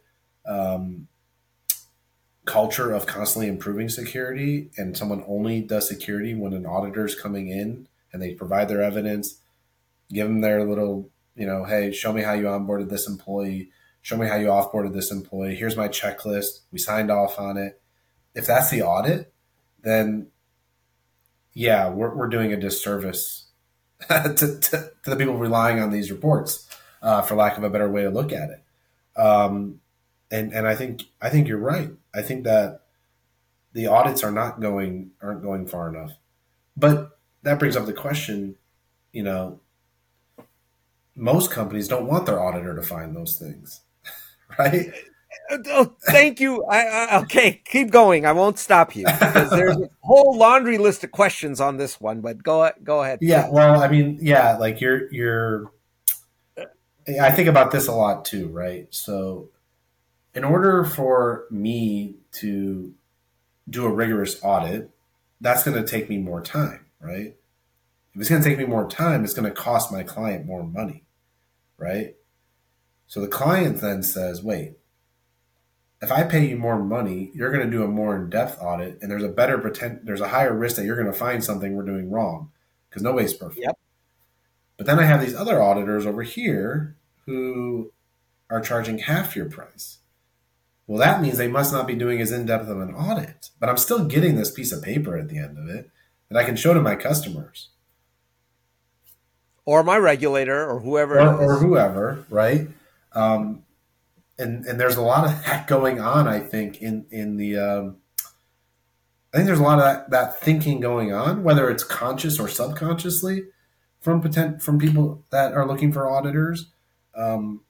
um, 0.45 1.09
culture 2.45 2.93
of 2.93 3.07
constantly 3.07 3.49
improving 3.49 3.89
security 3.89 4.71
and 4.77 4.97
someone 4.97 5.25
only 5.27 5.61
does 5.61 5.89
security 5.89 6.35
when 6.35 6.53
an 6.53 6.67
auditor 6.67 7.05
is 7.05 7.15
coming 7.15 7.49
in 7.49 7.87
and 8.13 8.21
they 8.21 8.35
provide 8.35 8.69
their 8.69 8.83
evidence 8.83 9.37
give 10.13 10.27
them 10.27 10.41
their 10.41 10.65
little 10.65 11.09
you 11.37 11.47
know 11.47 11.65
hey 11.65 11.93
show 11.93 12.13
me 12.13 12.23
how 12.23 12.33
you 12.33 12.45
onboarded 12.45 12.89
this 12.89 13.07
employee 13.07 13.71
show 14.03 14.17
me 14.17 14.27
how 14.27 14.37
you 14.37 14.47
offboarded 14.47 14.93
this 14.93 15.11
employee. 15.11 15.57
Here's 15.57 15.77
my 15.77 15.89
checklist. 15.89 16.61
We 16.73 16.79
signed 16.79 17.11
off 17.11 17.39
on 17.39 17.57
it. 17.57 17.81
If 18.35 18.47
that's 18.47 18.71
the 18.71 18.83
audit 18.83 19.33
then 19.83 20.29
yeah 21.53 21.89
we're, 21.89 22.15
we're 22.15 22.29
doing 22.29 22.53
a 22.53 22.57
disservice 22.57 23.47
to, 24.09 24.35
to, 24.35 24.59
to, 24.59 25.11
the 25.11 25.17
people 25.17 25.37
relying 25.37 25.79
on 25.81 25.91
these 25.91 26.11
reports 26.11 26.69
uh, 27.03 27.21
for 27.23 27.35
lack 27.35 27.59
of 27.59 27.65
a 27.65 27.71
better 27.71 27.91
way 27.91 28.03
to 28.03 28.11
look 28.11 28.33
at 28.33 28.49
it. 28.49 29.21
Um, 29.21 29.81
and 30.31 30.55
and 30.55 30.67
I 30.67 30.75
think 30.75 31.03
I 31.21 31.29
think 31.29 31.49
you're 31.49 31.59
right. 31.59 31.91
I 32.15 32.23
think 32.23 32.45
that 32.45 32.83
the 33.75 33.89
audits 33.89 34.25
are 34.25 34.31
not 34.31 34.61
going 34.61 35.11
aren't 35.21 35.43
going 35.43 35.67
far 35.67 35.95
enough. 35.95 36.13
But 36.77 37.19
that 37.43 37.59
brings 37.59 37.77
up 37.77 37.85
the 37.85 37.93
question, 37.93 38.57
you 39.13 39.23
know, 39.23 39.61
most 41.15 41.51
companies 41.51 41.89
don't 41.89 42.07
want 42.07 42.25
their 42.25 42.41
auditor 42.41 42.75
to 42.75 42.83
find 42.83 43.15
those 43.15 43.37
things, 43.37 43.83
right? 44.59 44.93
Oh, 45.51 45.59
oh, 45.67 45.97
thank 46.07 46.41
you. 46.41 46.65
I, 46.65 46.85
I, 46.87 47.19
okay, 47.23 47.61
keep 47.65 47.91
going. 47.91 48.27
I 48.27 48.33
won't 48.33 48.59
stop 48.59 48.95
you 48.95 49.05
because 49.05 49.51
there's 49.51 49.77
a 49.77 49.91
whole 50.01 50.37
laundry 50.37 50.79
list 50.79 51.05
of 51.05 51.11
questions 51.11 51.61
on 51.61 51.77
this 51.77 52.01
one. 52.01 52.21
But 52.21 52.43
go 52.43 52.71
go 52.83 53.03
ahead. 53.03 53.19
Yeah. 53.23 53.49
Well, 53.51 53.83
I 53.83 53.89
mean, 53.89 54.19
yeah, 54.21 54.57
like 54.57 54.81
you're 54.81 55.13
you're. 55.13 55.73
I 57.21 57.33
think 57.33 57.49
about 57.49 57.73
this 57.73 57.89
a 57.89 57.93
lot 57.93 58.25
too, 58.25 58.49
right? 58.49 58.87
So 58.91 59.49
in 60.35 60.45
order 60.45 60.85
for 60.85 61.47
me 61.51 62.17
to 62.33 62.95
do 63.69 63.85
a 63.85 63.93
rigorous 63.93 64.39
audit, 64.43 64.91
that's 65.41 65.65
going 65.65 65.83
to 65.83 65.89
take 65.89 66.09
me 66.09 66.19
more 66.19 66.41
time, 66.41 66.87
right? 67.01 67.37
If 68.15 68.21
it's 68.21 68.31
going 68.31 68.43
to 68.43 68.49
take 68.49 68.59
me 68.59 68.65
more 68.65 68.89
time, 68.89 69.25
it's 69.25 69.35
going 69.35 69.49
to 69.49 69.55
cost 69.55 69.93
my 69.93 70.03
client 70.03 70.47
more 70.47 70.63
money, 70.63 71.05
right? 71.79 72.17
So 73.11 73.21
the 73.21 73.27
client 73.27 73.81
then 73.81 74.05
says, 74.05 74.41
wait, 74.41 74.79
if 76.01 76.13
I 76.13 76.23
pay 76.23 76.47
you 76.47 76.57
more 76.57 76.79
money, 76.79 77.33
you're 77.35 77.51
going 77.51 77.69
to 77.69 77.77
do 77.77 77.83
a 77.83 77.89
more 77.89 78.15
in-depth 78.15 78.63
audit, 78.63 79.03
and 79.03 79.11
there's 79.11 79.25
a 79.25 79.29
better 79.29 79.59
pretend, 79.59 80.03
there's 80.05 80.21
a 80.21 80.29
higher 80.29 80.57
risk 80.57 80.77
that 80.77 80.85
you're 80.85 80.95
going 80.95 81.11
to 81.11 81.19
find 81.19 81.43
something 81.43 81.75
we're 81.75 81.83
doing 81.83 82.09
wrong 82.09 82.53
because 82.89 83.03
nobody's 83.03 83.35
perfect. 83.35 83.65
Yep. 83.65 83.77
But 84.77 84.87
then 84.87 85.01
I 85.01 85.07
have 85.07 85.21
these 85.21 85.35
other 85.35 85.61
auditors 85.61 86.07
over 86.07 86.23
here 86.23 86.95
who 87.27 87.93
are 88.49 88.61
charging 88.61 88.99
half 88.99 89.35
your 89.35 89.51
price. 89.51 89.99
Well, 90.87 91.01
that 91.01 91.21
means 91.21 91.37
they 91.37 91.49
must 91.49 91.73
not 91.73 91.89
be 91.89 91.97
doing 91.97 92.21
as 92.21 92.31
in 92.31 92.47
depth 92.47 92.69
of 92.69 92.81
an 92.81 92.95
audit, 92.95 93.51
but 93.59 93.69
I'm 93.69 93.77
still 93.77 94.05
getting 94.05 94.37
this 94.37 94.53
piece 94.53 94.71
of 94.71 94.85
paper 94.85 95.19
at 95.19 95.29
the 95.29 95.39
end 95.39 95.59
of 95.59 95.69
it 95.69 95.91
that 96.29 96.39
I 96.39 96.45
can 96.45 96.55
show 96.55 96.75
to 96.75 96.81
my 96.81 96.95
customers. 96.95 97.71
Or 99.65 99.83
my 99.83 99.97
regulator 99.97 100.65
or 100.65 100.79
whoever. 100.79 101.19
Or, 101.19 101.35
or 101.35 101.57
whoever, 101.57 102.25
right? 102.31 102.69
Um, 103.13 103.65
and, 104.39 104.65
and 104.65 104.81
there's 104.81 104.97
a 104.97 105.03
lot 105.03 105.25
of 105.25 105.45
that 105.45 105.67
going 105.67 106.01
on, 106.01 106.27
I 106.27 106.41
think, 106.41 106.81
in, 106.81 107.07
in 107.11 107.37
the. 107.37 107.59
Um, 107.59 107.97
I 109.33 109.37
think 109.37 109.47
there's 109.47 109.61
a 109.61 109.65
lot 109.65 109.79
of 109.79 109.85
that, 109.85 110.11
that 110.11 110.41
thinking 110.41 110.81
going 110.81 111.13
on, 111.13 111.45
whether 111.45 111.71
it's 111.71 111.85
conscious 111.85 112.41
or 112.41 112.49
subconsciously, 112.49 113.45
from 114.01 114.21
potent, 114.21 114.61
from 114.61 114.79
people 114.79 115.25
that 115.31 115.53
are 115.53 115.67
looking 115.67 115.93
for 115.93 116.11
auditors. 116.11 116.67
Um, 117.15 117.61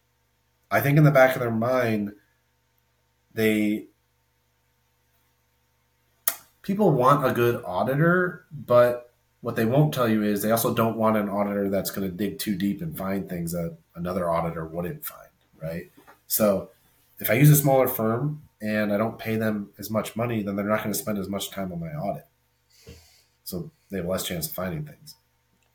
I 0.70 0.80
think 0.80 0.96
in 0.96 1.04
the 1.04 1.10
back 1.10 1.34
of 1.34 1.40
their 1.40 1.50
mind, 1.50 2.12
they 3.34 3.88
people 6.62 6.92
want 6.92 7.26
a 7.26 7.32
good 7.32 7.62
auditor, 7.64 8.44
but 8.52 9.12
what 9.40 9.56
they 9.56 9.64
won't 9.64 9.94
tell 9.94 10.08
you 10.08 10.22
is 10.22 10.42
they 10.42 10.50
also 10.50 10.74
don't 10.74 10.96
want 10.96 11.16
an 11.16 11.28
auditor 11.28 11.68
that's 11.68 11.90
going 11.90 12.08
to 12.08 12.14
dig 12.14 12.38
too 12.38 12.54
deep 12.54 12.82
and 12.82 12.96
find 12.96 13.28
things 13.28 13.52
that 13.52 13.76
another 13.94 14.30
auditor 14.30 14.66
wouldn't 14.66 15.04
find, 15.04 15.29
right? 15.62 15.90
So 16.26 16.70
if 17.18 17.30
I 17.30 17.34
use 17.34 17.50
a 17.50 17.56
smaller 17.56 17.88
firm 17.88 18.42
and 18.60 18.92
I 18.92 18.96
don't 18.96 19.18
pay 19.18 19.36
them 19.36 19.70
as 19.78 19.90
much 19.90 20.16
money, 20.16 20.42
then 20.42 20.56
they're 20.56 20.64
not 20.64 20.82
going 20.82 20.92
to 20.92 20.98
spend 20.98 21.18
as 21.18 21.28
much 21.28 21.50
time 21.50 21.72
on 21.72 21.80
my 21.80 21.88
audit. 21.88 22.26
So 23.44 23.70
they 23.90 23.98
have 23.98 24.06
less 24.06 24.24
chance 24.24 24.46
of 24.46 24.52
finding 24.52 24.84
things. 24.84 25.16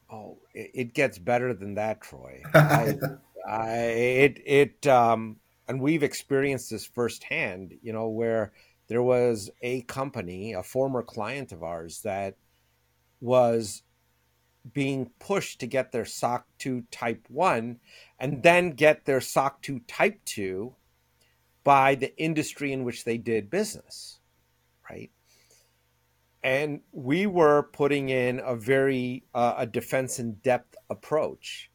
Oh, 0.09 0.37
it 0.53 0.93
gets 0.93 1.17
better 1.17 1.53
than 1.53 1.75
that, 1.75 2.01
Troy. 2.01 2.41
I, 2.53 2.95
I, 3.47 3.77
it 3.77 4.41
it 4.45 4.87
um, 4.87 5.37
and 5.67 5.81
we've 5.81 6.03
experienced 6.03 6.69
this 6.69 6.85
firsthand, 6.85 7.73
you 7.81 7.91
know, 7.91 8.07
where 8.07 8.53
there 8.87 9.03
was 9.03 9.49
a 9.61 9.81
company, 9.81 10.53
a 10.53 10.63
former 10.63 11.01
client 11.01 11.51
of 11.51 11.63
ours, 11.63 12.01
that 12.03 12.35
was 13.19 13.81
being 14.73 15.11
pushed 15.19 15.59
to 15.59 15.67
get 15.67 15.91
their 15.91 16.05
SOC 16.05 16.45
2 16.59 16.83
Type 16.91 17.25
1 17.29 17.79
and 18.19 18.43
then 18.43 18.71
get 18.71 19.05
their 19.05 19.21
SOC 19.21 19.61
2 19.61 19.79
Type 19.79 20.19
2 20.25 20.75
by 21.63 21.95
the 21.95 22.15
industry 22.17 22.71
in 22.71 22.83
which 22.83 23.03
they 23.03 23.17
did 23.17 23.49
business, 23.49 24.19
right? 24.89 25.11
And 26.43 26.81
we 26.91 27.25
were 27.25 27.63
putting 27.63 28.09
in 28.09 28.39
a 28.43 28.55
very 28.55 29.23
uh, 29.33 29.55
a 29.57 29.65
defense 29.65 30.19
in 30.19 30.35
depth 30.35 30.75
approach 30.89 31.71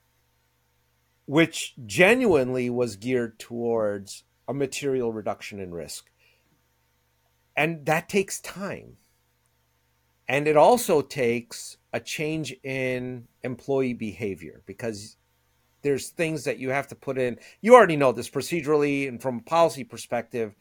which 1.31 1.75
genuinely 1.87 2.69
was 2.69 2.97
geared 2.97 3.39
towards 3.39 4.25
a 4.49 4.53
material 4.53 5.13
reduction 5.13 5.61
in 5.61 5.73
risk. 5.73 6.11
And 7.57 7.87
that 7.87 8.09
takes 8.09 8.41
time. 8.41 8.97
And 10.31 10.47
it 10.47 10.57
also 10.57 11.03
takes 11.03 11.77
a 11.93 11.99
change 11.99 12.55
in 12.63 13.27
employee 13.43 13.95
behavior 13.95 14.63
because 14.65 15.17
there's 15.83 16.11
things 16.11 16.45
that 16.45 16.61
you 16.61 16.71
have 16.71 16.87
to 16.87 16.95
put 16.95 17.19
in. 17.19 17.37
You 17.61 17.75
already 17.75 17.97
know 17.97 18.13
this 18.13 18.31
procedurally 18.31 19.09
and 19.09 19.21
from 19.21 19.39
a 19.39 19.43
policy 19.43 19.83
perspective 19.83 20.55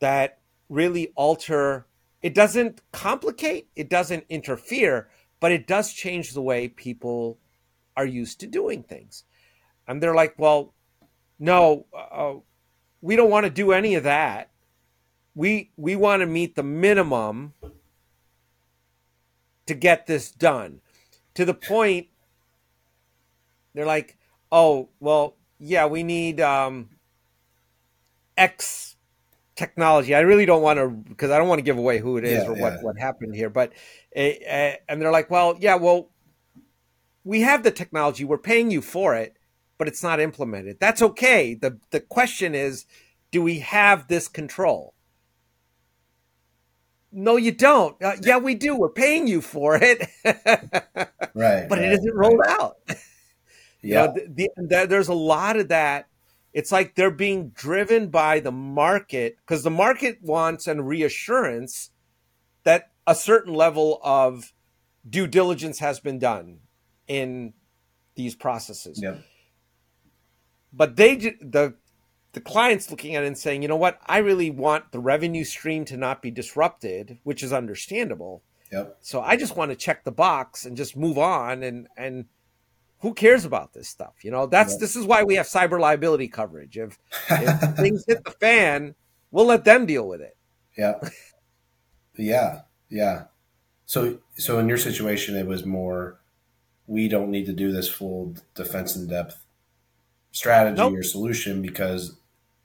that 0.00 0.40
really 0.68 1.12
alter 1.14 1.86
it 2.22 2.34
doesn't 2.34 2.80
complicate 2.90 3.68
it 3.76 3.88
doesn't 3.88 4.24
interfere 4.28 5.08
but 5.38 5.52
it 5.52 5.66
does 5.66 5.92
change 5.92 6.32
the 6.32 6.42
way 6.42 6.66
people 6.66 7.38
are 7.96 8.06
used 8.06 8.40
to 8.40 8.46
doing 8.46 8.82
things 8.82 9.24
and 9.86 10.02
they're 10.02 10.14
like 10.14 10.34
well 10.38 10.72
no 11.38 11.84
uh, 11.96 12.32
we 13.00 13.16
don't 13.16 13.30
want 13.30 13.44
to 13.44 13.50
do 13.50 13.70
any 13.70 13.94
of 13.94 14.04
that 14.04 14.50
we 15.34 15.70
we 15.76 15.94
want 15.94 16.20
to 16.20 16.26
meet 16.26 16.56
the 16.56 16.62
minimum 16.62 17.52
to 19.72 19.78
get 19.78 20.06
this 20.06 20.30
done. 20.30 20.80
To 21.34 21.44
the 21.44 21.54
point 21.54 22.08
they're 23.74 23.86
like 23.86 24.18
oh 24.50 24.90
well 25.00 25.36
yeah 25.58 25.86
we 25.86 26.02
need 26.02 26.40
um 26.40 26.90
x 28.36 28.96
technology. 29.56 30.14
I 30.14 30.20
really 30.20 30.46
don't 30.46 30.62
want 30.62 30.78
to 30.78 30.88
because 30.88 31.30
i 31.30 31.38
don't 31.38 31.48
want 31.48 31.58
to 31.58 31.64
give 31.64 31.78
away 31.78 31.98
who 31.98 32.16
it 32.16 32.24
is 32.24 32.44
Yeah, 32.44 32.50
or 32.50 32.56
yeah. 32.56 32.62
what 32.62 32.82
what 32.82 32.98
happened 32.98 33.34
here 33.34 33.50
but 33.50 33.72
uh, 34.16 34.20
and 34.88 35.00
they're 35.00 35.12
like 35.12 35.30
well 35.30 35.56
yeah 35.58 35.76
well 35.76 36.10
we 37.24 37.42
have 37.42 37.62
the 37.62 37.70
technology 37.70 38.24
we're 38.24 38.38
paying 38.38 38.70
you 38.70 38.82
for 38.82 39.14
it 39.14 39.36
but 39.78 39.88
it's 39.88 40.02
not 40.02 40.20
implemented. 40.20 40.78
That's 40.78 41.02
okay. 41.02 41.54
The 41.54 41.78
the 41.90 42.00
question 42.00 42.54
is 42.54 42.86
do 43.30 43.42
we 43.42 43.60
have 43.60 44.06
this 44.08 44.28
control 44.28 44.94
no 47.12 47.36
you 47.36 47.52
don't 47.52 48.02
uh, 48.02 48.16
yeah 48.22 48.38
we 48.38 48.54
do 48.54 48.76
we're 48.76 48.88
paying 48.90 49.26
you 49.26 49.40
for 49.40 49.76
it 49.80 50.08
Right. 51.34 51.68
but 51.68 51.78
right, 51.78 51.82
it 51.88 51.92
isn't 51.92 52.14
rolled 52.14 52.40
out 52.46 52.76
you 53.82 53.94
Yeah. 53.94 54.06
know, 54.06 54.14
the, 54.14 54.26
the, 54.28 54.50
the, 54.56 54.86
there's 54.86 55.08
a 55.08 55.14
lot 55.14 55.56
of 55.56 55.68
that. 55.68 56.06
It's 56.52 56.70
like 56.70 56.94
they're 56.94 57.10
being 57.10 57.50
driven 57.50 58.08
by 58.08 58.40
the 58.40 58.52
market 58.52 59.36
because 59.38 59.62
the 59.62 59.70
market 59.70 60.18
wants 60.22 60.66
an 60.66 60.82
reassurance 60.82 61.90
that 62.64 62.90
a 63.06 63.14
certain 63.14 63.54
level 63.54 64.00
of 64.04 64.52
due 65.08 65.26
diligence 65.26 65.78
has 65.80 65.98
been 66.00 66.18
done 66.18 66.60
in 67.08 67.54
these 68.16 68.34
processes. 68.34 69.00
Yep. 69.02 69.22
But 70.72 70.96
they 70.96 71.16
the 71.16 71.74
the 72.32 72.40
client's 72.40 72.90
looking 72.90 73.14
at 73.14 73.24
it 73.24 73.26
and 73.26 73.36
saying, 73.38 73.62
you 73.62 73.68
know 73.68 73.76
what, 73.76 73.98
I 74.06 74.18
really 74.18 74.50
want 74.50 74.90
the 74.92 74.98
revenue 74.98 75.44
stream 75.44 75.84
to 75.86 75.96
not 75.96 76.22
be 76.22 76.30
disrupted, 76.30 77.18
which 77.24 77.42
is 77.42 77.52
understandable. 77.52 78.42
Yep. 78.72 78.96
So 79.00 79.20
I 79.20 79.36
just 79.36 79.56
want 79.56 79.70
to 79.70 79.76
check 79.76 80.02
the 80.04 80.12
box 80.12 80.64
and 80.64 80.76
just 80.76 80.96
move 80.96 81.18
on 81.18 81.62
and 81.62 81.88
and 81.96 82.24
who 83.00 83.12
cares 83.14 83.44
about 83.44 83.72
this 83.74 83.88
stuff? 83.88 84.14
You 84.22 84.30
know, 84.30 84.46
that's 84.46 84.74
Yeah. 84.74 84.78
this 84.78 84.96
is 84.96 85.04
why 85.04 85.24
we 85.24 85.34
have 85.34 85.46
cyber 85.46 85.78
liability 85.78 86.28
coverage. 86.28 86.78
If, 86.78 86.98
if 87.28 87.76
things 87.76 88.04
hit 88.06 88.24
the 88.24 88.30
fan, 88.30 88.94
we'll 89.32 89.44
let 89.46 89.64
them 89.64 89.86
deal 89.86 90.06
with 90.08 90.20
it. 90.20 90.36
Yeah. 90.78 90.94
Yeah. 92.16 92.60
Yeah. 92.88 93.24
So 93.86 94.18
so 94.36 94.58
in 94.58 94.68
your 94.68 94.78
situation 94.78 95.36
it 95.36 95.46
was 95.46 95.66
more 95.66 96.18
we 96.86 97.08
don't 97.08 97.30
need 97.30 97.46
to 97.46 97.52
do 97.52 97.72
this 97.72 97.88
full 97.88 98.34
defense 98.54 98.96
in 98.96 99.06
depth 99.06 99.44
strategy 100.30 100.76
Nope. 100.78 100.94
or 100.94 101.02
solution 101.02 101.60
because 101.60 102.16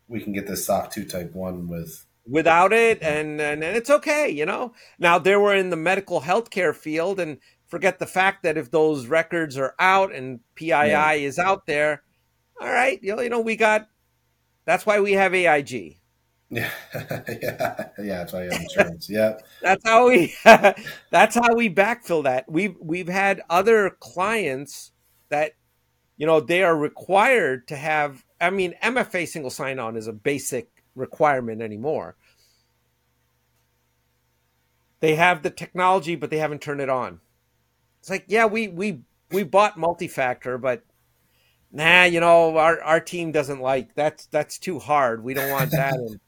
we 0.08 0.22
can 0.22 0.34
get 0.34 0.48
this 0.48 0.66
SOC 0.66 0.92
2 0.92 1.06
type 1.06 1.34
1 1.34 1.68
with 1.68 2.06
Without 2.30 2.74
it, 2.74 3.02
and, 3.02 3.40
and 3.40 3.64
and 3.64 3.78
it's 3.78 3.90
okay, 3.90 4.30
you 4.30 4.46
know. 4.46 4.74
Now 5.00 5.18
they 5.18 5.38
were 5.38 5.56
in 5.56 5.70
the 5.70 5.78
medical 5.78 6.20
healthcare 6.20 6.76
field, 6.76 7.22
and 7.22 7.38
forget 7.68 8.00
the 8.00 8.06
fact 8.06 8.44
that 8.44 8.58
if 8.58 8.70
those 8.70 9.08
records 9.08 9.58
are 9.58 9.74
out 9.80 10.14
and 10.14 10.42
PII 10.56 10.68
Yeah. 10.68 11.12
is 11.14 11.40
out 11.40 11.66
there, 11.68 12.04
all 12.60 12.68
right, 12.70 13.00
you 13.02 13.16
know, 13.16 13.22
you 13.22 13.30
know, 13.30 13.40
we 13.40 13.56
got. 13.56 13.88
That's 14.66 14.86
why 14.86 15.00
we 15.00 15.14
have 15.14 15.34
AIG. 15.34 16.00
yeah. 16.50 16.70
yeah. 16.94 17.90
Yeah, 17.98 18.18
that's 18.18 18.34
why 18.34 18.44
you 18.44 18.50
have 18.52 18.62
insurance. 18.62 19.10
yeah. 19.10 19.38
That's 19.62 19.84
how 19.86 20.10
we 20.10 20.34
that's 20.44 21.36
how 21.36 21.56
we 21.56 21.74
backfill 21.74 22.26
that. 22.26 22.52
We've 22.52 22.76
we've 22.82 23.08
had 23.08 23.42
other 23.50 23.92
clients 24.02 24.92
that 25.30 25.54
you 26.18 26.28
know 26.28 26.42
they 26.42 26.62
are 26.64 26.76
required 26.76 27.70
to 27.70 27.78
have 27.78 28.26
I 28.40 28.50
mean 28.50 28.76
MFA 28.82 29.26
single 29.26 29.52
sign 29.52 29.80
on 29.80 29.96
is 29.96 30.08
a 30.08 30.14
basic 30.14 30.70
requirement 30.96 31.62
anymore. 31.62 32.16
They 35.00 35.16
have 35.16 35.44
the 35.44 35.50
technology 35.50 36.16
but 36.16 36.30
they 36.30 36.38
haven't 36.38 36.62
turned 36.62 36.82
it 36.82 36.90
on. 36.90 37.20
It's 38.02 38.10
like, 38.10 38.26
yeah, 38.28 38.48
we 38.48 38.70
we 38.70 39.02
we 39.32 39.44
bought 39.44 39.78
multi-factor 39.78 40.60
but 40.60 40.86
nah, 41.72 42.06
you 42.06 42.22
know, 42.22 42.58
our 42.58 42.82
our 42.84 43.02
team 43.02 43.34
doesn't 43.34 43.62
like 43.62 43.96
that's 43.96 44.28
that's 44.28 44.60
too 44.60 44.80
hard. 44.80 45.24
We 45.24 45.36
don't 45.36 45.50
want 45.50 45.72
that 45.78 45.96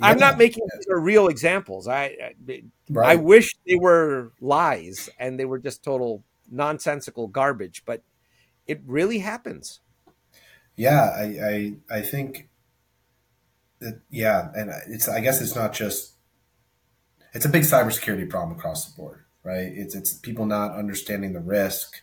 I'm 0.00 0.16
Yeah. 0.16 0.18
not 0.18 0.38
making 0.38 0.64
these 0.76 0.86
are 0.90 1.00
real 1.00 1.28
examples. 1.28 1.88
I 1.88 2.32
I, 2.48 2.62
I 3.02 3.16
wish 3.16 3.48
they 3.66 3.76
were 3.76 4.32
lies 4.40 5.08
and 5.18 5.38
they 5.38 5.44
were 5.44 5.58
just 5.58 5.82
total 5.82 6.24
nonsensical 6.50 7.28
garbage, 7.28 7.82
but 7.84 8.02
it 8.66 8.82
really 8.86 9.20
happens. 9.20 9.80
Yeah, 10.78 11.10
I, 11.10 11.24
I 11.90 11.98
I 11.98 12.00
think 12.02 12.48
that 13.80 14.00
yeah, 14.10 14.50
and 14.54 14.70
it's 14.86 15.08
I 15.08 15.20
guess 15.20 15.40
it's 15.40 15.56
not 15.56 15.72
just 15.72 16.12
it's 17.34 17.44
a 17.44 17.48
big 17.48 17.64
cybersecurity 17.64 18.30
problem 18.30 18.56
across 18.56 18.86
the 18.86 18.96
board, 18.96 19.24
right? 19.42 19.72
It's 19.74 19.96
it's 19.96 20.14
people 20.14 20.46
not 20.46 20.76
understanding 20.76 21.32
the 21.32 21.40
risk 21.40 22.00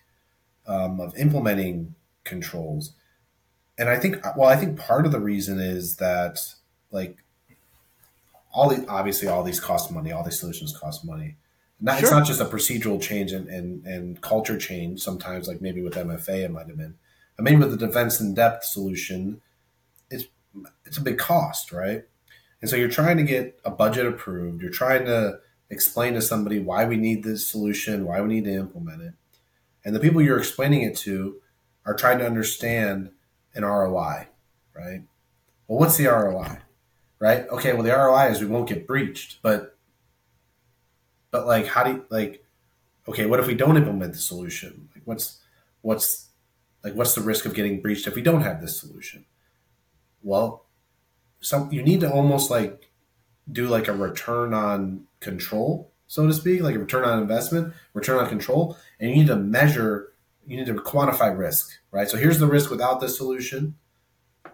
um, 0.67 0.99
of 0.99 1.17
implementing 1.17 1.95
controls, 2.25 2.91
and 3.77 3.87
I 3.87 3.97
think 3.97 4.21
well, 4.35 4.49
I 4.49 4.57
think 4.57 4.77
part 4.77 5.05
of 5.05 5.13
the 5.13 5.21
reason 5.21 5.57
is 5.61 5.95
that 5.95 6.39
like 6.91 7.23
all 8.53 8.67
the 8.67 8.85
obviously 8.89 9.29
all 9.29 9.43
these 9.43 9.61
cost 9.61 9.89
money, 9.89 10.11
all 10.11 10.23
these 10.23 10.39
solutions 10.39 10.77
cost 10.77 11.05
money. 11.05 11.37
Not, 11.79 12.01
It's 12.01 12.11
not 12.11 12.25
just 12.25 12.41
a 12.41 12.45
procedural 12.45 13.01
change 13.01 13.33
and, 13.33 13.47
and, 13.49 13.85
and 13.85 14.21
culture 14.21 14.57
change. 14.57 15.01
Sometimes, 15.01 15.47
like 15.47 15.61
maybe 15.61 15.81
with 15.81 15.95
MFA, 15.95 16.45
it 16.45 16.51
might 16.51 16.67
have 16.67 16.77
been. 16.77 16.95
I 17.37 17.41
mean, 17.41 17.59
with 17.59 17.71
the 17.71 17.87
defense 17.87 18.19
in 18.19 18.33
depth 18.33 18.65
solution, 18.65 19.41
it's 20.09 20.25
it's 20.85 20.97
a 20.97 21.01
big 21.01 21.17
cost, 21.17 21.71
right? 21.71 22.03
And 22.61 22.69
so 22.69 22.75
you're 22.75 22.89
trying 22.89 23.17
to 23.17 23.23
get 23.23 23.59
a 23.65 23.69
budget 23.69 24.05
approved. 24.05 24.61
You're 24.61 24.71
trying 24.71 25.05
to 25.05 25.39
explain 25.69 26.13
to 26.13 26.21
somebody 26.21 26.59
why 26.59 26.85
we 26.85 26.97
need 26.97 27.23
this 27.23 27.49
solution, 27.49 28.05
why 28.05 28.21
we 28.21 28.33
need 28.33 28.45
to 28.45 28.53
implement 28.53 29.01
it, 29.01 29.13
and 29.83 29.95
the 29.95 29.99
people 29.99 30.21
you're 30.21 30.39
explaining 30.39 30.81
it 30.83 30.95
to 30.97 31.41
are 31.85 31.93
trying 31.93 32.19
to 32.19 32.25
understand 32.25 33.11
an 33.53 33.63
ROI, 33.63 34.27
right? 34.73 35.01
Well, 35.67 35.79
what's 35.79 35.97
the 35.97 36.07
ROI, 36.07 36.59
right? 37.19 37.47
Okay, 37.49 37.73
well 37.73 37.83
the 37.83 37.91
ROI 37.91 38.31
is 38.31 38.41
we 38.41 38.47
won't 38.47 38.69
get 38.69 38.87
breached, 38.87 39.41
but 39.41 39.75
but 41.35 41.45
like 41.45 41.67
how 41.67 41.83
do 41.83 41.91
you 41.91 42.05
like 42.09 42.45
okay 43.09 43.25
what 43.25 43.41
if 43.41 43.47
we 43.47 43.55
don't 43.55 43.75
implement 43.75 44.13
the 44.13 44.19
solution 44.19 44.87
like 44.95 45.03
what's 45.03 45.41
what's 45.81 46.24
like 46.85 46.93
what's 46.93 47.15
the 47.15 47.21
risk 47.21 47.45
of 47.45 47.55
getting 47.55 47.81
breached 47.81 48.07
if 48.07 48.15
we 48.15 48.21
don't 48.21 48.43
have 48.43 48.61
this 48.61 48.79
solution? 48.79 49.25
Well 50.21 50.65
some 51.41 51.71
you 51.71 51.83
need 51.83 51.99
to 51.99 52.11
almost 52.11 52.49
like 52.49 52.91
do 53.51 53.67
like 53.67 53.87
a 53.87 53.93
return 53.93 54.53
on 54.53 55.05
control 55.19 55.91
so 56.07 56.25
to 56.25 56.33
speak 56.33 56.61
like 56.61 56.75
a 56.75 56.79
return 56.79 57.03
on 57.03 57.21
investment 57.21 57.73
return 57.93 58.19
on 58.19 58.29
control 58.29 58.77
and 58.99 59.09
you 59.09 59.15
need 59.17 59.27
to 59.27 59.35
measure 59.35 60.13
you 60.47 60.57
need 60.57 60.67
to 60.67 60.75
quantify 60.75 61.35
risk 61.35 61.71
right? 61.91 62.07
So 62.07 62.17
here's 62.17 62.39
the 62.39 62.47
risk 62.47 62.69
without 62.69 63.01
this 63.01 63.17
solution. 63.17 63.75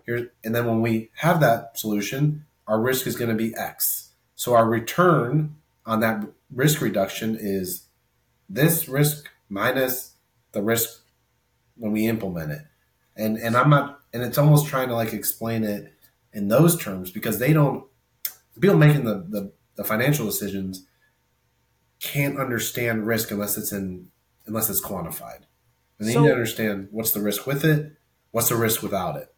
Here 0.06 0.32
and 0.44 0.56
then 0.56 0.66
when 0.66 0.82
we 0.82 1.12
have 1.16 1.42
that 1.42 1.78
solution 1.78 2.46
our 2.68 2.80
risk 2.80 3.06
is 3.06 3.16
going 3.16 3.30
to 3.30 3.36
be 3.36 3.54
x. 3.56 4.12
So 4.36 4.56
our 4.56 4.66
return 4.66 5.58
on 5.86 6.00
that 6.00 6.24
risk 6.50 6.82
reduction 6.82 7.38
is 7.40 7.88
this 8.50 8.88
risk 8.88 9.30
minus 9.50 10.16
the 10.54 10.62
risk 10.62 11.01
when 11.82 11.92
we 11.92 12.08
implement 12.08 12.52
it. 12.52 12.62
And 13.16 13.38
and 13.38 13.58
I'm 13.58 13.70
not 13.70 14.00
and 14.14 14.24
it's 14.24 14.38
almost 14.38 14.68
trying 14.68 14.88
to 14.90 14.96
like 14.96 15.14
explain 15.14 15.64
it 15.64 15.94
in 16.32 16.48
those 16.48 16.82
terms 16.82 17.12
because 17.12 17.40
they 17.40 17.52
don't 17.54 17.86
the 18.54 18.62
people 18.62 18.78
making 18.78 19.04
the, 19.06 19.26
the, 19.28 19.52
the 19.76 19.84
financial 19.84 20.26
decisions 20.26 20.86
can't 22.00 22.38
understand 22.40 23.06
risk 23.08 23.32
unless 23.32 23.58
it's 23.58 23.72
in 23.72 24.08
unless 24.46 24.70
it's 24.70 24.82
quantified. 24.82 25.42
And 26.00 26.08
they 26.08 26.14
So- 26.14 26.22
need 26.22 26.28
to 26.28 26.34
understand 26.34 26.88
what's 26.92 27.12
the 27.12 27.22
risk 27.22 27.46
with 27.46 27.66
it, 27.66 27.98
what's 28.32 28.50
the 28.50 28.56
risk 28.56 28.82
without 28.84 29.18
it. 29.18 29.34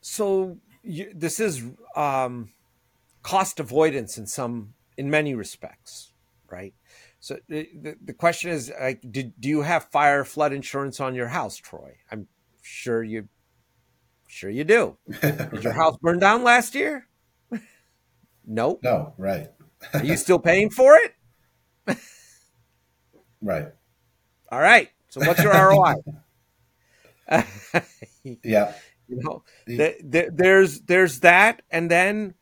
So 0.00 0.58
you, 0.82 1.12
this 1.14 1.40
is 1.40 1.62
um, 1.96 2.52
cost 3.22 3.60
avoidance 3.60 4.16
in 4.16 4.26
some, 4.26 4.74
in 4.96 5.10
many 5.10 5.34
respects, 5.34 6.12
right? 6.50 6.72
So 7.20 7.38
the, 7.48 7.68
the, 7.74 7.96
the 8.04 8.12
question 8.12 8.50
is, 8.50 8.72
like, 8.80 9.00
did, 9.10 9.32
do 9.40 9.48
you 9.48 9.62
have 9.62 9.84
fire 9.90 10.24
flood 10.24 10.52
insurance 10.52 11.00
on 11.00 11.14
your 11.14 11.28
house, 11.28 11.56
Troy? 11.56 11.96
I'm 12.10 12.28
sure 12.62 13.02
you, 13.02 13.28
sure 14.28 14.50
you 14.50 14.64
do. 14.64 14.96
Did 15.20 15.64
your 15.64 15.72
house 15.72 15.96
burn 16.00 16.18
down 16.18 16.44
last 16.44 16.74
year? 16.74 17.08
nope. 18.46 18.80
no, 18.82 19.14
right. 19.18 19.48
Are 19.94 20.04
you 20.04 20.16
still 20.16 20.38
paying 20.38 20.70
for 20.70 20.96
it? 20.96 21.14
Right. 23.40 23.68
All 24.50 24.60
right. 24.60 24.88
So 25.10 25.20
what's 25.20 25.42
your 25.42 25.52
ROI? 25.52 25.94
Yeah. 28.42 28.74
you 29.06 29.16
know, 29.22 29.42
th- 29.66 30.02
th- 30.10 30.30
there's 30.32 30.80
there's 30.80 31.20
that, 31.20 31.62
and 31.70 31.90
then 31.90 32.34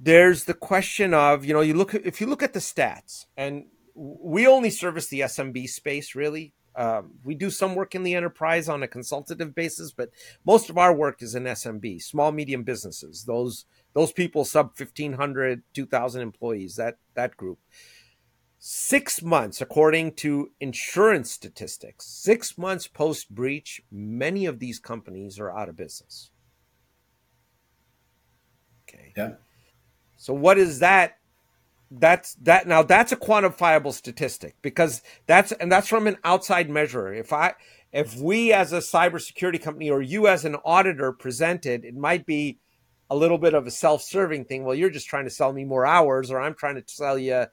there's 0.00 0.44
the 0.44 0.54
question 0.54 1.14
of 1.14 1.44
you 1.44 1.54
know 1.54 1.60
you 1.60 1.74
look 1.74 1.94
if 1.94 2.20
you 2.20 2.26
look 2.26 2.42
at 2.42 2.52
the 2.52 2.60
stats 2.60 3.26
and 3.36 3.66
we 3.94 4.46
only 4.46 4.70
service 4.70 5.08
the 5.08 5.20
smb 5.20 5.68
space 5.68 6.14
really. 6.14 6.52
Um, 6.74 7.12
we 7.24 7.34
do 7.34 7.48
some 7.48 7.74
work 7.74 7.94
in 7.94 8.02
the 8.02 8.14
enterprise 8.14 8.68
on 8.68 8.82
a 8.82 8.88
consultative 8.88 9.54
basis 9.54 9.92
but 9.92 10.10
most 10.44 10.68
of 10.68 10.76
our 10.76 10.92
work 10.92 11.22
is 11.22 11.34
in 11.34 11.44
smb 11.44 12.02
small 12.02 12.32
medium 12.32 12.64
businesses 12.64 13.24
those 13.24 13.64
those 13.94 14.12
people 14.12 14.44
sub 14.44 14.78
1500 14.78 15.62
2000 15.72 16.20
employees 16.20 16.76
that 16.76 16.98
that 17.14 17.34
group. 17.38 17.58
Six 18.58 19.22
months 19.22 19.62
according 19.62 20.16
to 20.16 20.50
insurance 20.60 21.30
statistics 21.30 22.04
six 22.04 22.58
months 22.58 22.86
post 22.86 23.34
breach 23.34 23.80
many 23.90 24.44
of 24.44 24.58
these 24.58 24.78
companies 24.78 25.38
are 25.38 25.50
out 25.50 25.70
of 25.70 25.76
business. 25.76 26.30
Okay. 28.86 29.14
Yeah 29.16 29.36
so 30.16 30.32
what 30.32 30.58
is 30.58 30.80
that? 30.80 31.18
That's 31.90 32.34
that 32.42 32.66
now 32.66 32.82
that's 32.82 33.12
a 33.12 33.16
quantifiable 33.16 33.92
statistic 33.92 34.56
because 34.60 35.02
that's 35.26 35.52
and 35.52 35.70
that's 35.70 35.88
from 35.88 36.08
an 36.08 36.16
outside 36.24 36.68
measurer. 36.68 37.14
If 37.14 37.32
I 37.32 37.54
if 37.92 38.16
we 38.16 38.52
as 38.52 38.72
a 38.72 38.78
cybersecurity 38.78 39.62
company 39.62 39.88
or 39.88 40.02
you 40.02 40.26
as 40.26 40.44
an 40.44 40.56
auditor 40.64 41.12
presented, 41.12 41.84
it 41.84 41.94
might 41.94 42.26
be 42.26 42.58
a 43.08 43.16
little 43.16 43.38
bit 43.38 43.54
of 43.54 43.66
a 43.66 43.70
self-serving 43.70 44.46
thing. 44.46 44.64
Well, 44.64 44.74
you're 44.74 44.90
just 44.90 45.08
trying 45.08 45.24
to 45.24 45.30
sell 45.30 45.52
me 45.52 45.64
more 45.64 45.86
hours, 45.86 46.30
or 46.30 46.40
I'm 46.40 46.54
trying 46.54 46.74
to 46.74 46.82
sell 46.86 47.16
you 47.16 47.46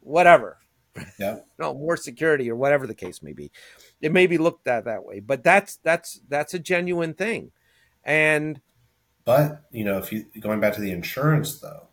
whatever. 0.00 0.58
Yeah. 1.18 1.38
no, 1.58 1.74
more 1.74 1.96
security 1.96 2.50
or 2.50 2.56
whatever 2.56 2.86
the 2.86 2.94
case 2.94 3.22
may 3.22 3.32
be. 3.32 3.50
It 4.00 4.12
may 4.12 4.26
be 4.26 4.38
looked 4.38 4.68
at 4.68 4.84
that 4.84 5.04
way, 5.04 5.20
but 5.20 5.42
that's 5.42 5.76
that's 5.82 6.20
that's 6.28 6.54
a 6.54 6.58
genuine 6.58 7.14
thing. 7.14 7.52
And 8.04 8.60
but 9.24 9.64
you 9.70 9.84
know, 9.84 9.98
if 9.98 10.12
you 10.12 10.26
going 10.40 10.60
back 10.60 10.74
to 10.74 10.80
the 10.80 10.90
insurance 10.90 11.60
though, 11.60 11.88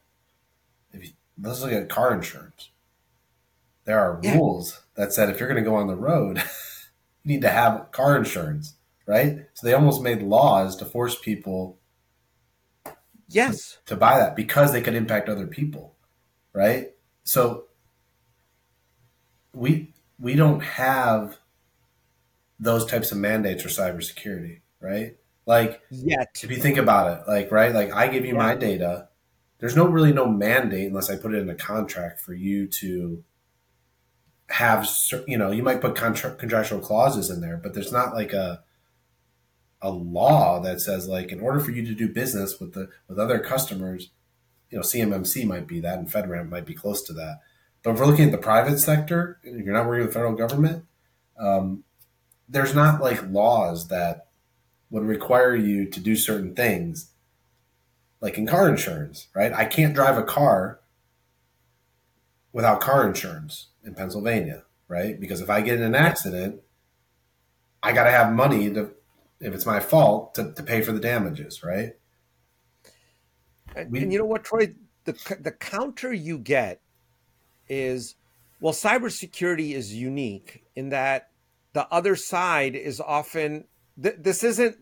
if 0.92 1.04
you, 1.04 1.12
let's 1.42 1.62
look 1.62 1.72
at 1.72 1.90
car 1.90 2.14
insurance. 2.14 2.70
There 3.86 4.00
are 4.00 4.20
yeah. 4.22 4.36
rules 4.36 4.82
that 4.96 5.14
said 5.14 5.30
if 5.30 5.40
you're 5.40 5.50
going 5.50 5.64
to 5.64 5.70
go 5.70 5.76
on 5.76 5.88
the 5.88 5.96
road, 5.96 6.38
you 7.24 7.34
need 7.34 7.42
to 7.42 7.50
have 7.50 7.92
car 7.92 8.18
insurance, 8.18 8.76
right? 9.06 9.46
So 9.54 9.66
they 9.66 9.74
almost 9.74 10.02
made 10.02 10.22
laws 10.22 10.76
to 10.78 10.86
force 10.86 11.18
people 11.18 11.78
yes 13.30 13.78
to, 13.86 13.94
to 13.94 14.00
buy 14.00 14.20
that 14.20 14.36
because 14.36 14.72
they 14.72 14.82
could 14.82 14.96
impact 14.96 15.30
other 15.30 15.48
people, 15.48 15.96
right? 16.54 16.92
So 17.24 17.66
we 19.54 19.94
we 20.20 20.36
don't 20.36 20.62
have 20.62 21.38
those 22.60 22.86
types 22.86 23.12
of 23.12 23.18
mandates 23.18 23.64
for 23.64 23.70
cybersecurity, 23.70 24.62
right? 24.80 25.18
Like 25.46 25.82
yet. 25.90 26.42
If 26.44 26.52
you 26.52 26.58
think 26.58 26.78
about 26.78 27.20
it, 27.20 27.28
like 27.28 27.52
right, 27.52 27.74
like 27.74 27.94
I 27.94 28.08
give 28.08 28.26
you 28.26 28.34
yeah. 28.34 28.40
my 28.40 28.56
data, 28.56 29.10
there's 29.60 29.76
no 29.76 29.88
really 29.88 30.14
no 30.14 30.28
mandate 30.28 30.88
unless 30.88 31.10
I 31.10 31.16
put 31.16 31.34
it 31.34 31.42
in 31.42 31.50
a 31.50 31.56
contract 31.56 32.20
for 32.20 32.34
you 32.34 32.68
to 32.68 33.24
have 34.50 34.88
you 35.28 35.38
know 35.38 35.52
you 35.52 35.64
might 35.64 35.82
put 35.82 35.96
contra- 35.96 36.36
contractual 36.36 36.80
clauses 36.80 37.30
in 37.30 37.42
there 37.42 37.58
but 37.58 37.74
there's 37.74 37.92
not 37.92 38.14
like 38.14 38.34
a 38.34 38.64
a 39.82 39.90
law 39.90 40.60
that 40.60 40.80
says 40.80 41.08
like 41.08 41.32
in 41.32 41.40
order 41.40 41.60
for 41.60 41.72
you 41.72 41.86
to 41.86 41.94
do 41.94 42.08
business 42.08 42.60
with 42.60 42.74
the 42.74 42.90
with 43.08 43.20
other 43.20 43.40
customers 43.40 44.10
you 44.70 44.78
know 44.78 44.84
cmmc 44.84 45.46
might 45.46 45.68
be 45.68 45.80
that 45.80 46.00
and 46.00 46.12
fedramp 46.12 46.50
might 46.50 46.66
be 46.66 46.74
close 46.74 47.02
to 47.02 47.14
that. 47.14 47.40
But 47.84 47.92
if 47.92 48.00
we're 48.00 48.08
looking 48.08 48.26
at 48.26 48.32
the 48.32 48.38
private 48.38 48.80
sector 48.80 49.40
you're 49.44 49.74
not 49.74 49.86
working 49.86 50.06
with 50.06 50.10
the 50.10 50.14
federal 50.14 50.36
government 50.36 50.86
um, 51.40 51.84
there's 52.50 52.74
not 52.74 53.02
like 53.02 53.30
laws 53.30 53.90
that 53.90 54.28
would 54.90 55.04
require 55.04 55.56
you 55.56 55.86
to 55.90 56.00
do 56.00 56.16
certain 56.16 56.56
things 56.56 57.12
like 58.22 58.38
in 58.38 58.48
car 58.48 58.68
insurance, 58.68 59.28
right? 59.36 59.54
I 59.54 59.66
can't 59.66 59.94
drive 59.94 60.18
a 60.18 60.24
car 60.24 60.80
without 62.52 62.82
car 62.82 63.08
insurance 63.08 63.68
in 63.84 63.94
Pennsylvania, 63.94 64.64
right? 64.88 65.20
Because 65.20 65.42
if 65.42 65.50
I 65.50 65.62
get 65.62 65.78
in 65.78 65.84
an 65.84 65.96
accident, 65.96 66.62
I 67.84 67.94
got 67.94 68.06
to 68.06 68.12
have 68.12 68.34
money 68.34 68.72
to, 68.74 68.92
if 69.40 69.54
it's 69.54 69.66
my 69.66 69.80
fault, 69.80 70.36
to, 70.36 70.54
to 70.54 70.64
pay 70.64 70.82
for 70.82 70.92
the 70.92 71.00
damages, 71.00 71.64
right? 71.64 71.94
And, 73.76 73.92
we, 73.92 74.02
and 74.02 74.12
you 74.12 74.20
know 74.20 74.26
what, 74.26 74.44
Troy? 74.44 74.74
The, 75.06 75.38
the 75.40 75.52
counter 75.52 76.12
you 76.12 76.38
get 76.38 76.82
is 77.70 78.16
well, 78.60 78.74
cybersecurity 78.74 79.74
is 79.74 79.94
unique 79.94 80.64
in 80.76 80.90
that 80.90 81.30
the 81.74 81.88
other 81.90 82.16
side 82.16 82.76
is 82.76 83.00
often, 83.00 83.66
th- 84.02 84.16
this 84.20 84.44
isn't 84.44 84.78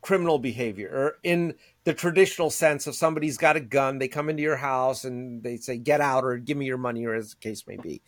criminal 0.00 0.38
behavior 0.38 0.88
or 0.88 1.16
in 1.22 1.54
the 1.88 1.94
traditional 1.94 2.50
sense 2.50 2.86
of 2.86 2.94
somebody's 2.94 3.38
got 3.38 3.56
a 3.56 3.60
gun, 3.60 3.96
they 3.96 4.08
come 4.08 4.28
into 4.28 4.42
your 4.42 4.58
house 4.58 5.04
and 5.04 5.42
they 5.42 5.56
say, 5.56 5.78
get 5.78 6.02
out 6.02 6.22
or 6.22 6.36
give 6.36 6.58
me 6.58 6.66
your 6.66 6.76
money, 6.76 7.06
or 7.06 7.14
as 7.14 7.30
the 7.30 7.36
case 7.36 7.66
may 7.66 7.78
be. 7.78 8.02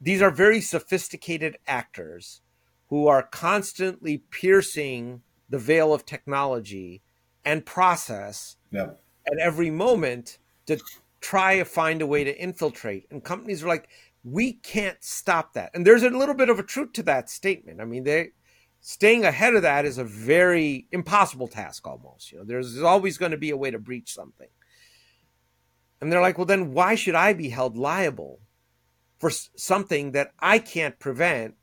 These 0.00 0.22
are 0.22 0.30
very 0.30 0.60
sophisticated 0.60 1.58
actors 1.66 2.40
who 2.86 3.08
are 3.08 3.24
constantly 3.24 4.18
piercing 4.30 5.22
the 5.48 5.58
veil 5.58 5.92
of 5.92 6.06
technology 6.06 7.02
and 7.44 7.66
process 7.66 8.54
at 8.72 9.38
every 9.40 9.72
moment 9.72 10.38
to 10.66 10.78
try 11.20 11.56
to 11.56 11.64
find 11.64 12.00
a 12.00 12.06
way 12.06 12.22
to 12.22 12.40
infiltrate. 12.40 13.08
And 13.10 13.24
companies 13.24 13.64
are 13.64 13.68
like, 13.68 13.88
we 14.22 14.52
can't 14.52 15.02
stop 15.02 15.54
that. 15.54 15.72
And 15.74 15.84
there's 15.84 16.04
a 16.04 16.10
little 16.10 16.36
bit 16.36 16.48
of 16.48 16.60
a 16.60 16.62
truth 16.62 16.92
to 16.92 17.02
that 17.02 17.28
statement. 17.28 17.80
I 17.80 17.86
mean, 17.86 18.04
they 18.04 18.28
staying 18.80 19.24
ahead 19.24 19.54
of 19.54 19.62
that 19.62 19.84
is 19.84 19.98
a 19.98 20.04
very 20.04 20.86
impossible 20.92 21.48
task 21.48 21.86
almost 21.86 22.32
you 22.32 22.38
know? 22.38 22.44
There's, 22.44 22.80
always 22.82 23.18
going 23.18 23.32
to 23.32 23.38
be 23.38 23.50
a 23.50 23.56
way 23.56 23.70
to 23.70 23.78
breach 23.78 24.12
something. 24.12 24.48
And 26.00 26.12
they're 26.12 26.20
like 26.20 26.38
well 26.38 26.46
then 26.46 26.72
why 26.72 26.94
should 26.94 27.14
i 27.16 27.32
be 27.32 27.48
held 27.48 27.76
liable 27.76 28.40
for 29.18 29.30
something 29.30 30.12
that 30.12 30.32
i 30.38 30.58
can't 30.58 30.98
prevent? 30.98 31.54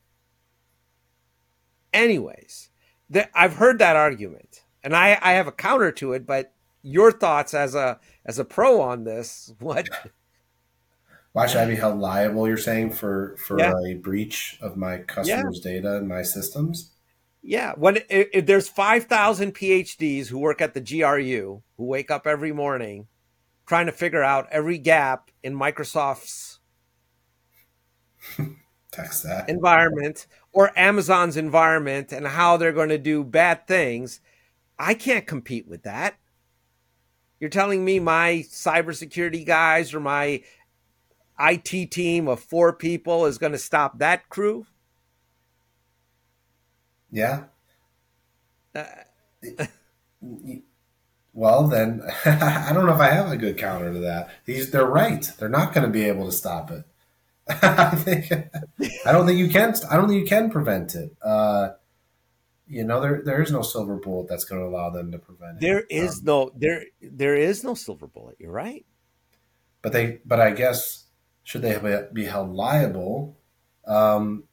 Anyways 1.94 2.70
that 3.10 3.30
i've 3.34 3.56
heard 3.56 3.80
that 3.80 3.96
argument 3.96 4.64
and 4.84 4.96
i 4.96 5.18
i 5.22 5.34
have 5.34 5.48
a 5.48 5.52
counter 5.52 5.92
to 5.92 6.14
it 6.14 6.26
but 6.26 6.54
your 6.82 7.12
thoughts 7.12 7.54
as 7.54 7.76
a 7.76 8.00
as 8.26 8.40
a 8.40 8.46
pro 8.46 8.82
on 8.82 9.04
this 9.04 9.54
what? 9.60 9.88
Why 11.34 11.48
should 11.48 11.62
i 11.62 11.66
be 11.66 11.76
held 11.76 12.00
liable 12.00 12.48
you're 12.48 12.58
saying 12.58 12.92
for 12.92 13.36
for 13.38 13.60
yeah. 13.60 13.74
a 13.88 13.96
breach 13.96 14.58
of 14.62 14.78
my 14.78 15.00
customers 15.00 15.62
yeah. 15.64 15.72
data 15.72 15.98
and 15.98 16.08
my 16.08 16.22
systems 16.22 16.92
yeah, 17.48 17.74
when 17.78 17.98
if, 18.10 18.28
if 18.34 18.46
there's 18.48 18.68
five 18.68 19.06
thousand 19.06 19.54
PhDs 19.54 20.28
who 20.28 20.40
work 20.40 20.62
at 20.62 20.74
the 20.74 20.82
GRU 20.82 21.62
who 21.78 21.84
wake 21.86 22.10
up 22.10 22.26
every 22.26 22.52
morning 22.52 23.08
trying 23.68 23.86
to 23.86 23.92
figure 23.92 24.24
out 24.24 24.48
every 24.52 24.78
gap 24.80 25.30
in 25.44 25.56
Microsoft's 25.56 26.60
environment 29.48 30.26
or 30.54 30.72
Amazon's 30.78 31.38
environment 31.38 32.12
and 32.12 32.28
how 32.28 32.58
they're 32.58 32.72
going 32.72 32.90
to 32.90 32.98
do 32.98 33.24
bad 33.24 33.68
things, 33.68 34.22
I 34.80 34.94
can't 34.94 35.28
compete 35.28 35.68
with 35.68 35.84
that. 35.84 36.16
You're 37.40 37.50
telling 37.50 37.86
me 37.86 38.00
my 38.00 38.46
cybersecurity 38.50 39.46
guys 39.46 39.94
or 39.94 40.00
my 40.00 40.42
IT 41.40 41.92
team 41.92 42.28
of 42.28 42.40
four 42.40 42.74
people 42.74 43.26
is 43.26 43.38
going 43.38 43.52
to 43.52 43.58
stop 43.58 44.00
that 44.00 44.30
crew? 44.30 44.66
Yeah. 47.16 47.44
Uh, 48.76 48.84
well, 51.34 51.68
then 51.68 52.02
I 52.26 52.72
don't 52.74 52.86
know 52.86 52.94
if 52.94 53.00
I 53.00 53.10
have 53.10 53.32
a 53.32 53.38
good 53.38 53.58
counter 53.58 53.94
to 53.94 54.00
that. 54.00 54.32
These 54.44 54.72
they're 54.72 54.86
right. 54.86 55.26
They're 55.40 55.48
not 55.48 55.74
going 55.74 55.88
to 55.88 55.92
be 55.92 56.04
able 56.04 56.26
to 56.26 56.34
stop 56.34 56.72
it. 56.72 56.84
I 57.48 57.96
think 57.96 58.32
I 59.06 59.14
don't 59.14 59.26
think 59.26 59.40
you 59.40 59.48
can. 59.48 59.76
I 59.90 59.96
don't 59.96 60.10
think 60.10 60.22
you 60.22 60.28
can 60.28 60.50
prevent 60.52 60.94
it. 60.94 61.16
Uh, 61.22 61.70
you 62.68 62.84
know, 62.84 63.00
there 63.00 63.22
there 63.24 63.42
is 63.42 63.50
no 63.50 63.62
silver 63.62 63.96
bullet 63.96 64.28
that's 64.28 64.44
going 64.44 64.62
to 64.62 64.68
allow 64.68 64.90
them 64.90 65.14
to 65.14 65.18
prevent 65.18 65.62
there 65.62 65.80
it. 65.80 65.86
There 65.90 66.04
is 66.04 66.20
um, 66.20 66.26
no 66.26 66.52
there 66.54 66.84
there 67.02 67.36
is 67.36 67.64
no 67.64 67.76
silver 67.76 68.08
bullet. 68.08 68.36
You're 68.40 68.52
right. 68.52 68.86
But 69.82 69.94
they 69.94 70.20
but 70.26 70.42
I 70.42 70.52
guess 70.52 71.06
should 71.44 71.62
they 71.62 71.80
be 72.12 72.26
held 72.26 72.54
liable? 72.54 73.38
Um, 73.88 74.46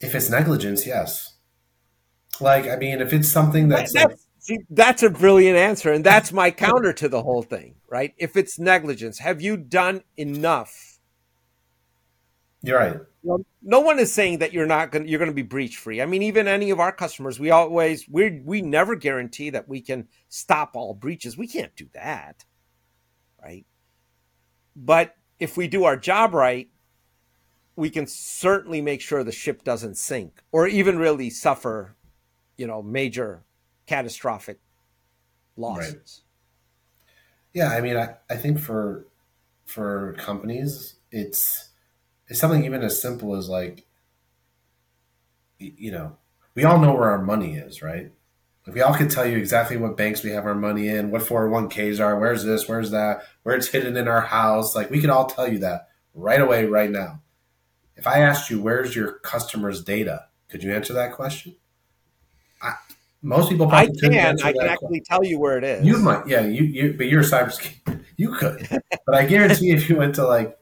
if 0.00 0.14
it's 0.14 0.30
negligence, 0.30 0.86
yes. 0.86 1.34
Like, 2.40 2.68
I 2.68 2.76
mean, 2.76 3.00
if 3.00 3.12
it's 3.12 3.28
something 3.28 3.68
that's, 3.68 3.92
that's 3.92 4.06
like, 4.06 4.18
see, 4.38 4.58
that's 4.70 5.02
a 5.02 5.10
brilliant 5.10 5.56
answer, 5.56 5.92
and 5.92 6.04
that's 6.04 6.32
my 6.32 6.50
counter 6.50 6.92
to 6.94 7.08
the 7.08 7.22
whole 7.22 7.42
thing, 7.42 7.74
right? 7.88 8.14
If 8.16 8.36
it's 8.36 8.58
negligence, 8.58 9.18
have 9.18 9.40
you 9.42 9.56
done 9.56 10.02
enough? 10.16 10.98
You're 12.62 12.78
right. 12.78 13.00
no 13.62 13.80
one 13.80 13.98
is 13.98 14.12
saying 14.12 14.38
that 14.38 14.52
you're 14.52 14.66
not 14.66 14.90
going 14.90 15.06
you're 15.06 15.18
going 15.18 15.30
to 15.30 15.34
be 15.34 15.42
breach 15.42 15.76
free. 15.76 16.02
I 16.02 16.06
mean, 16.06 16.22
even 16.22 16.48
any 16.48 16.70
of 16.70 16.80
our 16.80 16.90
customers, 16.90 17.38
we 17.38 17.50
always 17.50 18.08
we 18.08 18.40
we 18.44 18.62
never 18.62 18.96
guarantee 18.96 19.50
that 19.50 19.68
we 19.68 19.80
can 19.80 20.08
stop 20.28 20.74
all 20.74 20.94
breaches. 20.94 21.38
We 21.38 21.46
can't 21.46 21.74
do 21.76 21.88
that, 21.94 22.44
right? 23.40 23.64
But 24.74 25.14
if 25.38 25.56
we 25.56 25.68
do 25.68 25.84
our 25.84 25.96
job 25.96 26.34
right, 26.34 26.68
we 27.78 27.90
can 27.90 28.08
certainly 28.08 28.80
make 28.80 29.00
sure 29.00 29.22
the 29.22 29.30
ship 29.30 29.62
doesn't 29.62 29.96
sink 29.96 30.42
or 30.50 30.66
even 30.66 30.98
really 30.98 31.30
suffer, 31.30 31.94
you 32.56 32.66
know, 32.66 32.82
major 32.82 33.44
catastrophic 33.86 34.58
losses. 35.56 36.22
Right. 37.54 37.62
Yeah, 37.62 37.68
I 37.68 37.80
mean, 37.80 37.96
I, 37.96 38.16
I 38.28 38.34
think 38.34 38.58
for 38.58 39.06
for 39.64 40.16
companies, 40.18 40.96
it's 41.12 41.68
it's 42.26 42.40
something 42.40 42.64
even 42.64 42.82
as 42.82 43.00
simple 43.00 43.36
as 43.36 43.48
like, 43.48 43.86
you 45.60 45.92
know, 45.92 46.16
we 46.56 46.64
all 46.64 46.80
know 46.80 46.92
where 46.94 47.10
our 47.10 47.22
money 47.22 47.58
is, 47.58 47.80
right? 47.80 48.10
If 48.66 48.74
we 48.74 48.80
all 48.80 48.94
could 48.94 49.10
tell 49.10 49.24
you 49.24 49.38
exactly 49.38 49.76
what 49.76 49.96
banks 49.96 50.24
we 50.24 50.30
have 50.30 50.46
our 50.46 50.54
money 50.56 50.88
in, 50.88 51.12
what 51.12 51.22
401ks 51.22 52.00
are, 52.00 52.18
where's 52.18 52.42
this, 52.42 52.68
where's 52.68 52.90
that, 52.90 53.22
where 53.44 53.54
it's 53.54 53.68
hidden 53.72 53.96
in 53.96 54.08
our 54.08 54.22
house. 54.22 54.74
Like 54.74 54.90
we 54.90 55.00
could 55.00 55.10
all 55.10 55.26
tell 55.26 55.50
you 55.50 55.60
that 55.60 55.90
right 56.12 56.40
away, 56.40 56.64
right 56.64 56.90
now. 56.90 57.20
If 57.98 58.06
I 58.06 58.20
asked 58.20 58.48
you, 58.48 58.62
where's 58.62 58.94
your 58.94 59.14
customer's 59.18 59.82
data? 59.82 60.26
Could 60.48 60.62
you 60.62 60.72
answer 60.72 60.92
that 60.94 61.12
question? 61.12 61.56
I, 62.62 62.74
most 63.22 63.50
people 63.50 63.68
I 63.70 63.86
can. 63.86 64.14
I 64.42 64.52
can 64.52 64.60
actually 64.62 64.76
question. 64.76 65.04
tell 65.04 65.24
you 65.24 65.38
where 65.38 65.58
it 65.58 65.64
is. 65.64 65.84
You 65.84 65.98
might, 65.98 66.26
yeah. 66.28 66.42
You, 66.42 66.62
you 66.62 66.94
but 66.96 67.08
you're 67.08 67.20
a 67.20 67.24
cybersecurity. 67.24 68.04
You 68.20 68.32
could, 68.34 68.66
but 69.06 69.14
I 69.14 69.26
guarantee 69.26 69.70
if 69.70 69.88
you 69.88 69.94
went 69.94 70.16
to 70.16 70.26
like 70.26 70.58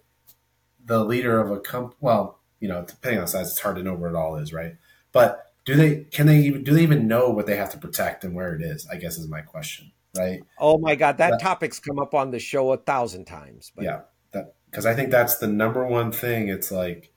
the 0.84 1.02
leader 1.02 1.40
of 1.40 1.50
a 1.50 1.58
company, 1.58 1.96
well, 2.02 2.38
you 2.60 2.68
know, 2.68 2.84
depending 2.84 3.18
on 3.18 3.26
size, 3.26 3.48
it's 3.48 3.60
hard 3.60 3.76
to 3.76 3.82
know 3.82 3.94
where 3.94 4.10
it 4.10 4.14
all 4.14 4.36
is, 4.36 4.52
right? 4.52 4.76
But 5.10 5.42
do 5.64 5.74
they 5.74 6.04
can 6.04 6.26
they 6.26 6.40
even 6.40 6.64
do 6.64 6.74
they 6.74 6.82
even 6.82 7.08
know 7.08 7.30
what 7.30 7.46
they 7.46 7.56
have 7.56 7.70
to 7.70 7.78
protect 7.78 8.24
and 8.24 8.34
where 8.34 8.54
it 8.54 8.60
is? 8.60 8.86
I 8.92 8.96
guess 8.96 9.16
is 9.16 9.26
my 9.26 9.40
question, 9.40 9.90
right? 10.18 10.42
Oh 10.58 10.76
my 10.76 10.96
god, 10.96 11.16
that, 11.16 11.30
that 11.30 11.40
topic's 11.40 11.80
come 11.80 11.98
up 11.98 12.12
on 12.12 12.30
the 12.30 12.38
show 12.38 12.72
a 12.72 12.76
thousand 12.76 13.24
times. 13.24 13.72
But. 13.74 13.86
Yeah, 13.86 14.00
that 14.32 14.54
because 14.70 14.84
I 14.84 14.94
think 14.94 15.10
that's 15.10 15.38
the 15.38 15.46
number 15.46 15.86
one 15.86 16.12
thing. 16.12 16.48
It's 16.50 16.70
like 16.70 17.10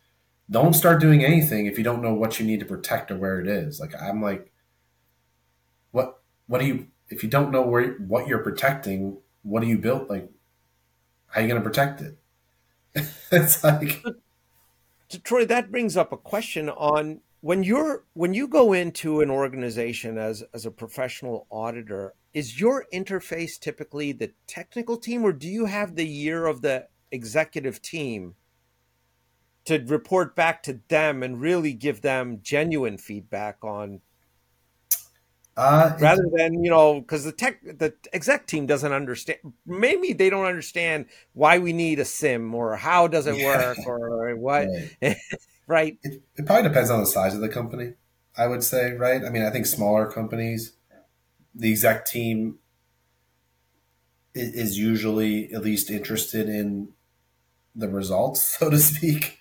don't 0.50 0.74
start 0.74 1.00
doing 1.00 1.24
anything 1.24 1.66
if 1.66 1.78
you 1.78 1.84
don't 1.84 2.02
know 2.02 2.14
what 2.14 2.40
you 2.40 2.46
need 2.46 2.60
to 2.60 2.66
protect 2.66 3.12
or 3.12 3.18
where 3.18 3.40
it 3.40 3.48
is. 3.48 3.80
Like 3.80 3.94
I'm 4.00 4.22
like, 4.22 4.52
what 5.92 6.22
what 6.48 6.60
do 6.60 6.68
you 6.68 6.88
if 7.10 7.24
you 7.24 7.30
don't 7.30 7.52
know 7.52 7.62
where 7.62 7.94
what 7.94 8.28
you're 8.28 8.44
protecting? 8.44 9.18
What 9.44 9.62
do 9.62 9.68
you 9.68 9.78
build? 9.78 10.10
Like, 10.10 10.30
how 11.28 11.40
are 11.40 11.44
you 11.44 11.50
going 11.50 11.62
to 11.62 11.68
protect 11.68 12.02
it? 12.02 12.18
it's 13.32 13.64
like. 13.64 14.04
Troy, 15.24 15.46
that 15.46 15.72
brings 15.72 15.98
up 15.98 16.12
a 16.12 16.18
question 16.18 16.70
on 16.70 17.22
when 17.42 17.64
you're 17.64 18.04
when 18.14 18.34
you 18.34 18.48
go 18.48 18.74
into 18.74 19.22
an 19.22 19.30
organization 19.30 20.18
as 20.18 20.44
as 20.54 20.66
a 20.66 20.72
professional 20.72 21.48
auditor 21.50 22.14
is 22.34 22.60
your 22.60 22.86
interface 22.94 23.58
typically 23.60 24.12
the 24.12 24.32
technical 24.46 24.98
team 24.98 25.24
or 25.24 25.32
do 25.32 25.48
you 25.48 25.66
have 25.66 25.96
the 25.96 26.06
year 26.06 26.46
of 26.46 26.62
the 26.62 26.86
executive 27.12 27.82
team 27.82 28.36
to 29.70 29.80
report 29.86 30.36
back 30.36 30.62
to 30.64 30.80
them 30.90 31.24
and 31.24 31.42
really 31.42 31.74
give 31.74 32.02
them 32.02 32.40
genuine 32.42 32.98
feedback 32.98 33.58
on 33.64 34.02
uh, 35.58 35.96
rather 36.00 36.24
than 36.34 36.64
you 36.64 36.70
know 36.70 37.02
because 37.02 37.26
the 37.26 37.32
tech 37.32 37.62
the 37.64 37.94
exec 38.14 38.48
team 38.48 38.66
doesn't 38.66 38.94
understand 38.94 39.40
maybe 39.66 40.14
they 40.14 40.30
don't 40.30 40.46
understand 40.46 41.06
why 41.34 41.58
we 41.58 41.74
need 41.74 42.00
a 42.00 42.06
SIEM 42.06 42.54
or 42.56 42.78
how 42.78 43.08
does 43.08 43.28
it 43.28 43.44
work 43.44 43.78
or 43.86 44.36
what 44.36 44.68
right. 45.02 45.18
right? 45.70 45.98
It, 46.04 46.22
it 46.36 46.46
probably 46.46 46.68
depends 46.68 46.90
on 46.90 47.00
the 47.00 47.06
size 47.06 47.34
of 47.34 47.40
the 47.40 47.48
company. 47.48 47.94
I 48.36 48.48
would 48.48 48.64
say, 48.64 48.94
right? 48.94 49.24
I 49.24 49.30
mean, 49.30 49.44
I 49.44 49.52
think 49.52 49.66
smaller 49.66 50.12
companies, 50.12 50.74
the 51.56 51.72
exec 51.72 52.06
team 52.06 52.60
is 54.34 54.78
usually 54.78 55.54
at 55.54 55.64
least 55.64 55.90
interested 55.90 56.50
in 56.50 56.90
the 57.76 57.88
results, 57.88 58.42
so 58.60 58.70
to 58.70 58.78
speak, 58.78 59.39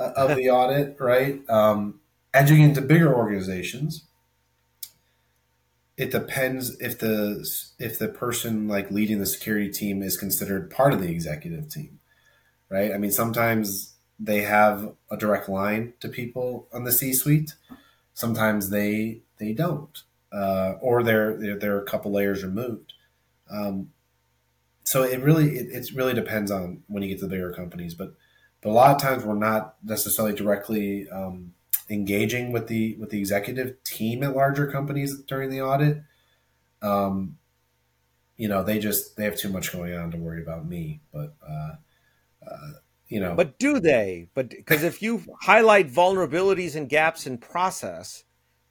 of 0.00 0.36
the 0.36 0.50
audit, 0.50 0.96
right? 0.98 1.40
Um, 1.48 2.00
edging 2.32 2.62
into 2.62 2.80
bigger 2.80 3.14
organizations, 3.14 4.06
it 5.96 6.10
depends 6.10 6.80
if 6.80 6.98
the 6.98 7.46
if 7.78 7.98
the 7.98 8.08
person 8.08 8.68
like 8.68 8.90
leading 8.90 9.18
the 9.18 9.26
security 9.26 9.70
team 9.70 10.02
is 10.02 10.16
considered 10.16 10.70
part 10.70 10.94
of 10.94 11.00
the 11.00 11.10
executive 11.10 11.68
team, 11.68 12.00
right? 12.70 12.92
I 12.92 12.98
mean, 12.98 13.10
sometimes 13.10 13.94
they 14.18 14.42
have 14.42 14.94
a 15.10 15.16
direct 15.16 15.48
line 15.48 15.94
to 16.00 16.08
people 16.08 16.68
on 16.72 16.84
the 16.84 16.92
C-suite. 16.92 17.54
Sometimes 18.14 18.70
they 18.70 19.22
they 19.38 19.52
don't, 19.52 20.02
uh, 20.32 20.74
or 20.80 21.02
they're, 21.02 21.36
they're, 21.36 21.58
they're 21.58 21.80
a 21.80 21.84
couple 21.84 22.12
layers 22.12 22.44
removed. 22.44 22.92
Um, 23.50 23.90
so 24.84 25.02
it 25.02 25.20
really 25.22 25.56
it, 25.56 25.68
it 25.70 25.90
really 25.94 26.14
depends 26.14 26.50
on 26.50 26.82
when 26.86 27.02
you 27.02 27.08
get 27.08 27.18
to 27.18 27.26
the 27.26 27.30
bigger 27.30 27.52
companies, 27.52 27.94
but 27.94 28.14
but 28.60 28.70
a 28.70 28.72
lot 28.72 28.94
of 28.94 29.00
times 29.00 29.24
we're 29.24 29.34
not 29.34 29.76
necessarily 29.82 30.34
directly 30.34 31.08
um, 31.10 31.54
engaging 31.88 32.52
with 32.52 32.66
the 32.68 32.96
with 32.96 33.10
the 33.10 33.18
executive 33.18 33.82
team 33.84 34.22
at 34.22 34.36
larger 34.36 34.70
companies 34.70 35.20
during 35.22 35.50
the 35.50 35.62
audit. 35.62 36.02
Um, 36.82 37.38
you 38.36 38.48
know, 38.48 38.62
they 38.62 38.78
just 38.78 39.16
they 39.16 39.24
have 39.24 39.36
too 39.36 39.50
much 39.50 39.72
going 39.72 39.94
on 39.94 40.10
to 40.10 40.16
worry 40.16 40.42
about 40.42 40.66
me, 40.66 41.00
but. 41.12 41.34
Uh, 41.46 41.72
uh, 42.46 42.70
you 43.10 43.20
know. 43.20 43.34
But 43.34 43.58
do 43.58 43.80
they? 43.80 44.28
But 44.34 44.50
because 44.50 44.82
if 44.82 45.02
you 45.02 45.22
highlight 45.42 45.90
vulnerabilities 45.90 46.76
and 46.76 46.88
gaps 46.88 47.26
in 47.26 47.38
process, 47.38 48.24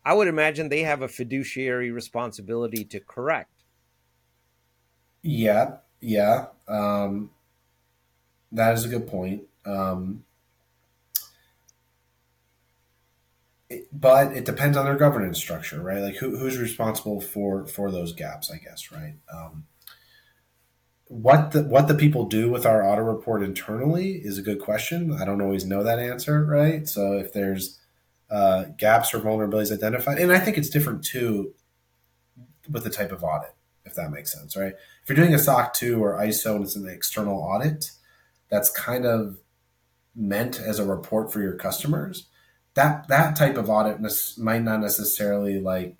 I 0.04 0.14
would 0.14 0.28
imagine 0.28 0.70
they 0.70 0.84
have 0.84 1.02
a 1.02 1.08
fiduciary 1.08 1.92
responsibility 1.92 2.84
to 2.86 3.00
correct. 3.00 3.52
Yeah, 5.22 5.78
yeah. 6.00 6.48
Um, 6.68 7.32
that 8.52 8.74
is 8.74 8.86
a 8.86 8.88
good 8.88 9.08
point. 9.08 9.44
Um, 9.66 10.24
it, 13.70 13.88
but 13.92 14.34
it 14.34 14.46
depends 14.46 14.78
on 14.78 14.86
their 14.86 14.98
governance 14.98 15.38
structure, 15.38 15.82
right? 15.82 16.02
Like 16.02 16.16
who, 16.16 16.38
who's 16.38 16.58
responsible 16.58 17.22
for 17.22 17.66
for 17.68 17.92
those 17.92 18.14
gaps, 18.14 18.52
I 18.52 18.58
guess, 18.58 18.92
right? 18.92 19.16
Um, 19.32 19.66
what 21.10 21.52
the 21.52 21.64
what 21.64 21.88
the 21.88 21.96
people 21.96 22.26
do 22.26 22.50
with 22.50 22.66
our 22.66 22.84
audit 22.84 23.04
report 23.04 23.44
internally 23.44 24.14
is 24.24 24.38
a 24.38 24.44
good 24.44 24.60
question. 24.60 25.12
I 25.12 25.26
don't 25.26 25.42
always 25.42 25.66
know 25.66 25.84
that 25.84 26.00
answer, 26.00 26.46
right? 26.46 26.88
So 26.88 27.14
if 27.14 27.34
there's 27.34 27.80
uh, 28.30 28.66
gaps 28.78 29.14
or 29.14 29.20
vulnerabilities 29.20 29.72
identified, 29.72 30.20
and 30.20 30.32
I 30.32 30.40
think 30.40 30.58
it's 30.58 30.70
different 30.70 31.04
too 31.04 31.54
with 32.70 32.84
the 32.84 32.92
type 32.92 33.12
of 33.12 33.24
audit, 33.24 33.56
if 33.86 33.96
that 33.96 34.12
makes 34.12 34.32
sense, 34.32 34.56
right? 34.56 34.74
If 35.04 35.10
you're 35.10 35.16
doing 35.16 35.34
a 35.34 35.40
SOC 35.40 35.74
2 35.74 36.04
or 36.04 36.14
ISO 36.20 36.56
and 36.56 36.64
it's 36.64 36.76
an 36.76 36.88
external 36.88 37.40
audit, 37.40 37.90
that's 38.50 38.70
kind 38.70 39.06
of 39.06 39.40
meant 40.16 40.60
as 40.60 40.80
a 40.80 40.86
report 40.86 41.32
for 41.32 41.42
your 41.42 41.56
customers. 41.56 42.28
That 42.74 43.08
that 43.08 43.36
type 43.36 43.58
of 43.58 43.70
audit 43.70 44.00
might 44.38 44.64
not 44.64 44.80
necessarily 44.80 45.60
like 45.60 45.96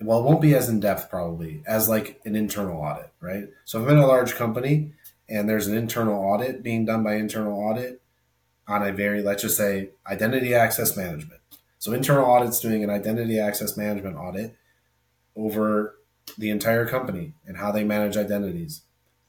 well, 0.00 0.20
it 0.20 0.24
won't 0.24 0.40
be 0.40 0.54
as 0.54 0.68
in 0.68 0.80
depth 0.80 1.10
probably 1.10 1.62
as 1.66 1.88
like 1.88 2.20
an 2.24 2.36
internal 2.36 2.80
audit, 2.80 3.10
right? 3.20 3.48
So 3.64 3.80
if 3.80 3.88
I'm 3.88 3.96
in 3.96 4.02
a 4.02 4.06
large 4.06 4.34
company 4.34 4.92
and 5.28 5.48
there's 5.48 5.66
an 5.66 5.76
internal 5.76 6.22
audit 6.22 6.62
being 6.62 6.84
done 6.84 7.02
by 7.02 7.16
internal 7.16 7.58
audit 7.58 8.00
on 8.68 8.86
a 8.86 8.92
very, 8.92 9.22
let's 9.22 9.42
just 9.42 9.56
say, 9.56 9.90
identity 10.06 10.54
access 10.54 10.96
management. 10.96 11.40
So 11.78 11.92
internal 11.92 12.26
audit's 12.26 12.60
doing 12.60 12.84
an 12.84 12.90
identity 12.90 13.40
access 13.40 13.76
management 13.76 14.16
audit 14.16 14.56
over 15.34 15.96
the 16.36 16.50
entire 16.50 16.86
company 16.86 17.32
and 17.46 17.56
how 17.56 17.72
they 17.72 17.84
manage 17.84 18.16
identities 18.16 18.82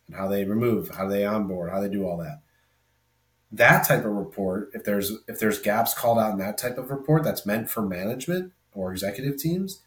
and 0.08 0.16
how 0.16 0.28
they 0.28 0.44
remove, 0.46 0.90
how 0.96 1.08
they 1.08 1.26
onboard, 1.26 1.72
how 1.72 1.80
they 1.80 1.90
do 1.90 2.06
all 2.06 2.18
that. 2.18 2.42
That 3.52 3.88
type 3.88 4.06
of 4.06 4.12
report, 4.12 4.72
if 4.74 4.84
there's 4.84 5.12
if 5.28 5.40
there's 5.40 5.60
gaps 5.60 5.94
called 5.94 6.20
out 6.20 6.34
in 6.34 6.38
that 6.40 6.58
type 6.58 6.78
of 6.78 6.92
report 6.92 7.24
that's 7.24 7.46
meant 7.46 7.70
for 7.70 7.82
management 7.82 8.54
or 8.74 8.92
executive 8.92 9.38
teams, 9.38 9.82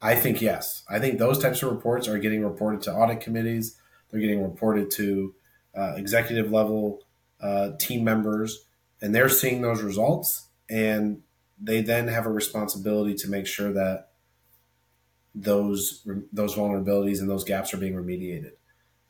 I 0.00 0.14
think 0.14 0.40
yes. 0.40 0.84
I 0.88 0.98
think 0.98 1.18
those 1.18 1.38
types 1.38 1.62
of 1.62 1.72
reports 1.72 2.06
are 2.06 2.18
getting 2.18 2.44
reported 2.44 2.82
to 2.82 2.92
audit 2.92 3.20
committees. 3.20 3.76
They're 4.10 4.20
getting 4.20 4.42
reported 4.42 4.90
to 4.92 5.34
uh, 5.76 5.94
executive 5.96 6.52
level 6.52 7.00
uh, 7.40 7.72
team 7.78 8.04
members, 8.04 8.64
and 9.02 9.14
they're 9.14 9.28
seeing 9.28 9.60
those 9.60 9.82
results. 9.82 10.46
And 10.70 11.22
they 11.60 11.80
then 11.80 12.08
have 12.08 12.26
a 12.26 12.30
responsibility 12.30 13.14
to 13.14 13.28
make 13.28 13.46
sure 13.46 13.72
that 13.72 14.10
those 15.34 16.06
those 16.32 16.54
vulnerabilities 16.54 17.20
and 17.20 17.28
those 17.28 17.44
gaps 17.44 17.72
are 17.74 17.78
being 17.78 17.94
remediated. 17.94 18.52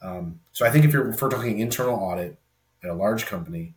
Um, 0.01 0.41
so 0.53 0.65
I 0.65 0.71
think 0.71 0.85
if 0.85 0.93
you're 0.93 1.11
if 1.11 1.21
we're 1.21 1.31
talking 1.31 1.59
internal 1.59 1.97
audit 1.97 2.39
at 2.83 2.91
a 2.91 2.95
large 2.95 3.27
company, 3.27 3.75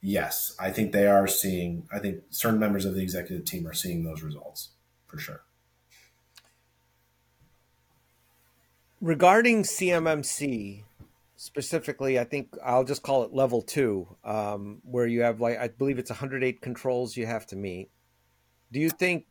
yes, 0.00 0.54
I 0.58 0.70
think 0.70 0.92
they 0.92 1.06
are 1.06 1.26
seeing. 1.26 1.88
I 1.92 1.98
think 1.98 2.22
certain 2.30 2.58
members 2.58 2.84
of 2.84 2.94
the 2.94 3.02
executive 3.02 3.44
team 3.44 3.66
are 3.66 3.74
seeing 3.74 4.04
those 4.04 4.22
results 4.22 4.70
for 5.06 5.18
sure. 5.18 5.44
regarding 9.04 9.62
CMMC 9.62 10.82
specifically, 11.36 12.18
I 12.18 12.24
think 12.24 12.56
I'll 12.64 12.84
just 12.84 13.02
call 13.02 13.22
it 13.22 13.34
level 13.34 13.60
two, 13.60 14.16
um, 14.24 14.80
where 14.82 15.06
you 15.06 15.20
have 15.22 15.40
like 15.40 15.58
I 15.58 15.68
believe 15.68 15.98
it's 15.98 16.10
108 16.10 16.60
controls 16.60 17.16
you 17.16 17.26
have 17.26 17.46
to 17.48 17.56
meet. 17.56 17.90
Do 18.72 18.80
you 18.80 18.90
think? 18.90 19.26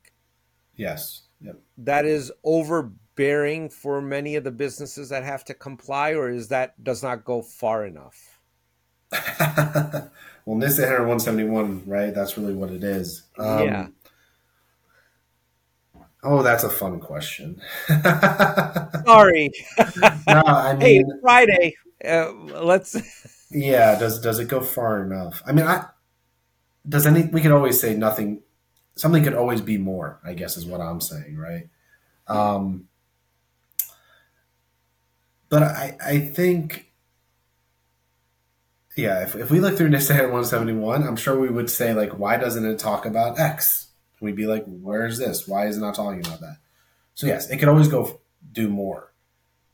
Yes. 0.76 1.24
Yep. 1.42 1.60
That 1.80 2.06
is 2.06 2.32
overbearing 2.44 3.70
for 3.70 4.00
many 4.02 4.36
of 4.36 4.44
the 4.44 4.52
businesses 4.52 5.10
that 5.10 5.24
have 5.24 5.44
to 5.46 5.54
comply, 5.54 6.14
or 6.14 6.30
is 6.30 6.48
that 6.50 6.82
does 6.82 7.04
not 7.04 7.26
go 7.26 7.42
far 7.42 7.86
enough? 7.86 8.33
well, 10.46 10.58
NIST 10.58 10.80
171, 10.80 11.84
right? 11.86 12.14
That's 12.14 12.38
really 12.38 12.54
what 12.54 12.72
it 12.72 12.84
is. 12.84 13.24
Um, 13.38 13.64
yeah. 13.64 13.88
Oh, 16.24 16.42
that's 16.42 16.64
a 16.64 16.70
fun 16.70 17.00
question. 17.00 17.62
Sorry. 19.06 19.52
no, 20.28 20.42
I 20.46 20.74
mean, 20.78 20.82
hey, 20.82 21.04
Friday. 21.22 21.76
Uh, 22.04 22.32
let's. 22.64 22.96
yeah. 23.52 24.00
Does 24.00 24.22
does 24.22 24.40
it 24.40 24.48
go 24.48 24.62
far 24.62 25.04
enough? 25.04 25.44
I 25.46 25.52
mean, 25.52 25.68
I 25.68 25.86
does 26.88 27.06
any. 27.06 27.24
We 27.24 27.42
could 27.42 27.52
always 27.52 27.80
say 27.80 27.94
nothing. 27.96 28.42
Something 28.96 29.24
could 29.24 29.34
always 29.34 29.60
be 29.62 29.78
more. 29.78 30.20
I 30.24 30.34
guess 30.34 30.56
is 30.56 30.66
what 30.66 30.80
I'm 30.80 31.02
saying, 31.02 31.38
right? 31.38 31.68
Um, 32.28 32.88
but 35.50 35.64
I 35.64 35.98
I 36.04 36.20
think. 36.20 36.93
Yeah, 38.96 39.24
if, 39.24 39.36
if 39.36 39.50
we 39.50 39.60
look 39.60 39.76
through 39.76 39.90
NIST 39.90 40.10
171, 40.10 41.04
I'm 41.04 41.16
sure 41.16 41.40
we 41.40 41.50
would 41.50 41.70
say 41.70 41.94
like, 41.94 42.20
why 42.20 42.38
doesn't 42.38 42.66
it 42.66 42.78
talk 42.78 43.06
about 43.06 43.40
X? 43.40 43.84
we'd 44.24 44.36
be 44.36 44.48
like, 44.48 44.64
where's 44.66 45.20
this? 45.20 45.48
Why 45.48 45.68
is 45.68 45.78
it 45.78 45.82
not 45.82 45.96
talking 45.96 46.26
about 46.26 46.40
that? 46.40 46.58
So 47.14 47.28
yes, 47.28 47.50
it 47.50 47.58
could 47.58 47.68
always 47.68 47.90
go 47.90 48.22
do 48.52 48.70
more. 48.70 49.14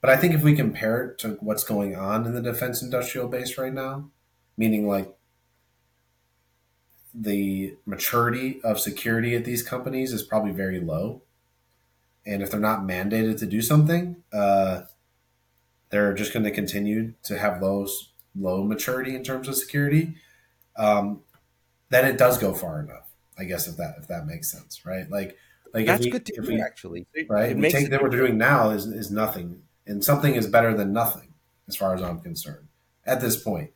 But 0.01 0.09
I 0.09 0.17
think 0.17 0.33
if 0.33 0.43
we 0.43 0.55
compare 0.55 1.03
it 1.03 1.17
to 1.19 1.37
what's 1.39 1.63
going 1.63 1.95
on 1.95 2.25
in 2.25 2.33
the 2.33 2.41
defense 2.41 2.81
industrial 2.81 3.27
base 3.27 3.57
right 3.57 3.73
now, 3.73 4.09
meaning 4.57 4.87
like 4.87 5.15
the 7.13 7.75
maturity 7.85 8.59
of 8.63 8.79
security 8.79 9.35
at 9.35 9.45
these 9.45 9.61
companies 9.61 10.13
is 10.13 10.23
probably 10.23 10.51
very 10.51 10.79
low. 10.79 11.21
And 12.25 12.41
if 12.41 12.51
they're 12.51 12.59
not 12.59 12.81
mandated 12.81 13.39
to 13.39 13.45
do 13.45 13.61
something, 13.61 14.17
uh, 14.33 14.81
they're 15.89 16.13
just 16.13 16.33
going 16.33 16.43
to 16.43 16.51
continue 16.51 17.13
to 17.23 17.37
have 17.37 17.61
low 17.61 17.87
low 18.35 18.63
maturity 18.63 19.15
in 19.15 19.23
terms 19.23 19.47
of 19.47 19.55
security. 19.55 20.15
Um, 20.77 21.21
then 21.89 22.05
it 22.05 22.17
does 22.17 22.37
go 22.37 22.53
far 22.53 22.79
enough. 22.79 23.09
I 23.37 23.45
guess 23.45 23.67
if 23.67 23.77
that 23.77 23.95
if 23.97 24.07
that 24.07 24.27
makes 24.27 24.51
sense, 24.51 24.85
right? 24.85 25.09
Like 25.09 25.37
like 25.73 25.85
that's 25.85 26.03
we, 26.03 26.11
good 26.11 26.25
to 26.25 26.41
hear, 26.41 26.63
actually. 26.63 27.05
Right, 27.27 27.51
it 27.51 27.57
we 27.57 27.71
take 27.71 27.89
that 27.89 28.01
what 28.01 28.11
we're 28.11 28.17
doing 28.17 28.37
now 28.37 28.69
is 28.71 28.85
is 28.85 29.11
nothing, 29.11 29.63
and 29.85 30.03
something 30.03 30.35
is 30.35 30.47
better 30.47 30.73
than 30.75 30.93
nothing, 30.93 31.33
as 31.67 31.75
far 31.75 31.93
as 31.93 32.01
I'm 32.01 32.19
concerned. 32.19 32.67
At 33.05 33.21
this 33.21 33.41
point, 33.41 33.71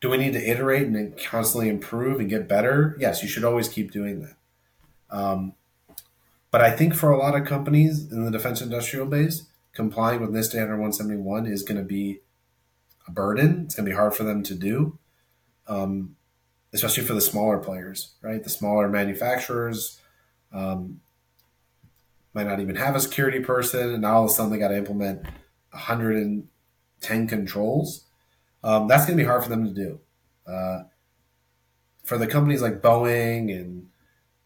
do 0.00 0.10
we 0.10 0.16
need 0.16 0.32
to 0.32 0.50
iterate 0.50 0.86
and 0.86 1.16
constantly 1.18 1.68
improve 1.68 2.20
and 2.20 2.28
get 2.28 2.48
better? 2.48 2.96
Yes, 2.98 3.22
you 3.22 3.28
should 3.28 3.44
always 3.44 3.68
keep 3.68 3.90
doing 3.90 4.20
that. 4.22 4.36
Um, 5.10 5.54
but 6.50 6.60
I 6.60 6.70
think 6.70 6.94
for 6.94 7.10
a 7.10 7.18
lot 7.18 7.34
of 7.34 7.46
companies 7.46 8.10
in 8.10 8.24
the 8.24 8.30
defense 8.30 8.60
industrial 8.60 9.06
base, 9.06 9.46
complying 9.72 10.20
with 10.20 10.30
NIST 10.30 10.50
standard 10.50 10.78
171 10.78 11.46
is 11.46 11.62
going 11.62 11.78
to 11.78 11.84
be 11.84 12.20
a 13.08 13.10
burden. 13.10 13.62
It's 13.64 13.74
going 13.74 13.86
to 13.86 13.90
be 13.90 13.96
hard 13.96 14.14
for 14.14 14.22
them 14.22 14.44
to 14.44 14.54
do. 14.54 14.98
Um, 15.66 16.14
especially 16.72 17.04
for 17.04 17.14
the 17.14 17.20
smaller 17.20 17.58
players, 17.58 18.14
right? 18.22 18.42
The 18.42 18.50
smaller 18.50 18.88
manufacturers 18.88 20.00
um, 20.52 21.00
might 22.34 22.46
not 22.46 22.60
even 22.60 22.76
have 22.76 22.94
a 22.94 23.00
security 23.00 23.40
person, 23.40 23.92
and 23.92 24.02
now 24.02 24.16
all 24.16 24.24
of 24.24 24.30
a 24.30 24.32
sudden 24.32 24.52
they 24.52 24.58
got 24.58 24.68
to 24.68 24.76
implement 24.76 25.22
110 25.70 27.26
controls. 27.26 28.04
Um, 28.62 28.88
that's 28.88 29.06
going 29.06 29.16
to 29.16 29.22
be 29.22 29.26
hard 29.26 29.42
for 29.42 29.48
them 29.48 29.64
to 29.64 29.72
do. 29.72 30.00
Uh, 30.46 30.84
for 32.04 32.18
the 32.18 32.26
companies 32.26 32.62
like 32.62 32.80
Boeing 32.80 33.54
and 33.54 33.86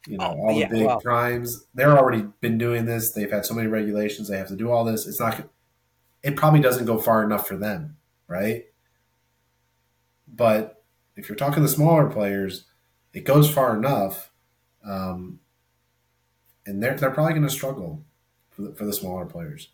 you 0.06 0.18
know 0.18 0.36
oh, 0.36 0.48
all 0.48 0.58
yeah, 0.58 0.68
the 0.68 0.78
big 0.78 0.86
well. 0.86 1.00
primes, 1.00 1.64
they're 1.74 1.96
already 1.96 2.26
been 2.40 2.58
doing 2.58 2.86
this. 2.86 3.12
They've 3.12 3.30
had 3.30 3.46
so 3.46 3.54
many 3.54 3.68
regulations; 3.68 4.28
they 4.28 4.36
have 4.36 4.48
to 4.48 4.56
do 4.56 4.70
all 4.70 4.84
this. 4.84 5.06
It's 5.06 5.20
not. 5.20 5.48
It 6.24 6.36
probably 6.36 6.60
doesn't 6.60 6.86
go 6.86 6.98
far 6.98 7.22
enough 7.22 7.46
for 7.46 7.56
them, 7.56 7.96
right? 8.32 8.64
But 10.26 10.82
if 11.14 11.28
you're 11.28 11.36
talking 11.36 11.62
the 11.62 11.68
smaller 11.68 12.08
players, 12.08 12.64
it 13.12 13.24
goes 13.24 13.50
far 13.50 13.76
enough, 13.76 14.32
um, 14.84 15.40
and 16.64 16.82
they're 16.82 16.96
they're 16.96 17.10
probably 17.10 17.34
going 17.34 17.46
to 17.46 17.50
struggle 17.50 18.02
for 18.50 18.62
the, 18.62 18.74
for 18.74 18.86
the 18.86 18.92
smaller 18.92 19.26
players. 19.26 19.68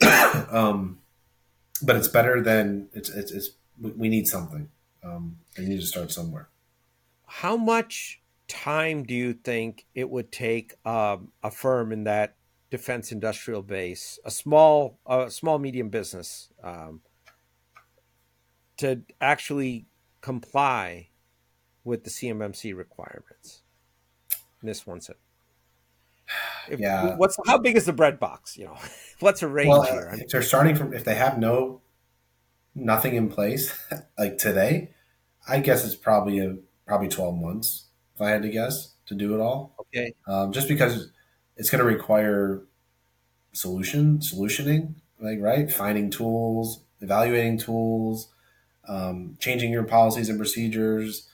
um, 0.50 0.98
but 1.82 1.96
it's 1.96 2.08
better 2.08 2.40
than 2.40 2.88
it's 2.94 3.10
it's, 3.10 3.30
it's 3.30 3.50
we 3.78 4.08
need 4.08 4.26
something. 4.26 4.70
Um, 5.04 5.38
we 5.58 5.66
need 5.66 5.80
to 5.80 5.86
start 5.86 6.10
somewhere. 6.10 6.48
How 7.26 7.56
much 7.56 8.22
time 8.48 9.04
do 9.04 9.14
you 9.14 9.34
think 9.34 9.84
it 9.94 10.08
would 10.08 10.32
take 10.32 10.74
um, 10.86 11.32
a 11.42 11.50
firm 11.50 11.92
in 11.92 12.04
that 12.04 12.36
defense 12.70 13.12
industrial 13.12 13.62
base, 13.62 14.18
a 14.24 14.30
small, 14.30 14.98
a 15.06 15.30
small 15.30 15.58
medium 15.58 15.88
business, 15.88 16.50
um, 16.62 17.00
to 18.78 19.02
actually 19.20 19.86
comply 20.20 21.08
with 21.84 22.04
the 22.04 22.10
CMMC 22.10 22.76
requirements. 22.76 23.62
This 24.62 24.86
one 24.86 25.00
said. 25.00 25.16
If, 26.68 26.80
yeah. 26.80 27.16
What's 27.16 27.36
how 27.46 27.58
big 27.58 27.76
is 27.76 27.86
the 27.86 27.92
bread 27.92 28.18
box? 28.18 28.56
You 28.56 28.66
know, 28.66 28.78
what's 29.20 29.42
a 29.42 29.48
range 29.48 29.68
well, 29.68 29.82
here? 29.82 30.10
If 30.12 30.28
they're 30.28 30.42
starting 30.42 30.74
from 30.76 30.92
if 30.92 31.04
they 31.04 31.14
have 31.14 31.38
no 31.38 31.80
nothing 32.74 33.14
in 33.14 33.28
place 33.28 33.76
like 34.18 34.38
today, 34.38 34.90
I 35.48 35.60
guess 35.60 35.84
it's 35.84 35.94
probably 35.94 36.38
a 36.40 36.56
probably 36.86 37.08
twelve 37.08 37.36
months 37.36 37.86
if 38.14 38.20
I 38.20 38.30
had 38.30 38.42
to 38.42 38.50
guess 38.50 38.94
to 39.06 39.14
do 39.14 39.34
it 39.34 39.40
all. 39.40 39.74
Okay. 39.80 40.12
Um, 40.26 40.52
just 40.52 40.68
because 40.68 41.10
it's 41.56 41.70
going 41.70 41.80
to 41.80 41.86
require 41.86 42.62
solution 43.52 44.18
solutioning, 44.18 44.94
like 45.20 45.40
right, 45.40 45.70
finding 45.70 46.10
tools, 46.10 46.82
evaluating 47.00 47.58
tools, 47.58 48.28
um, 48.88 49.36
changing 49.38 49.70
your 49.70 49.84
policies 49.84 50.28
and 50.28 50.38
procedures, 50.38 51.28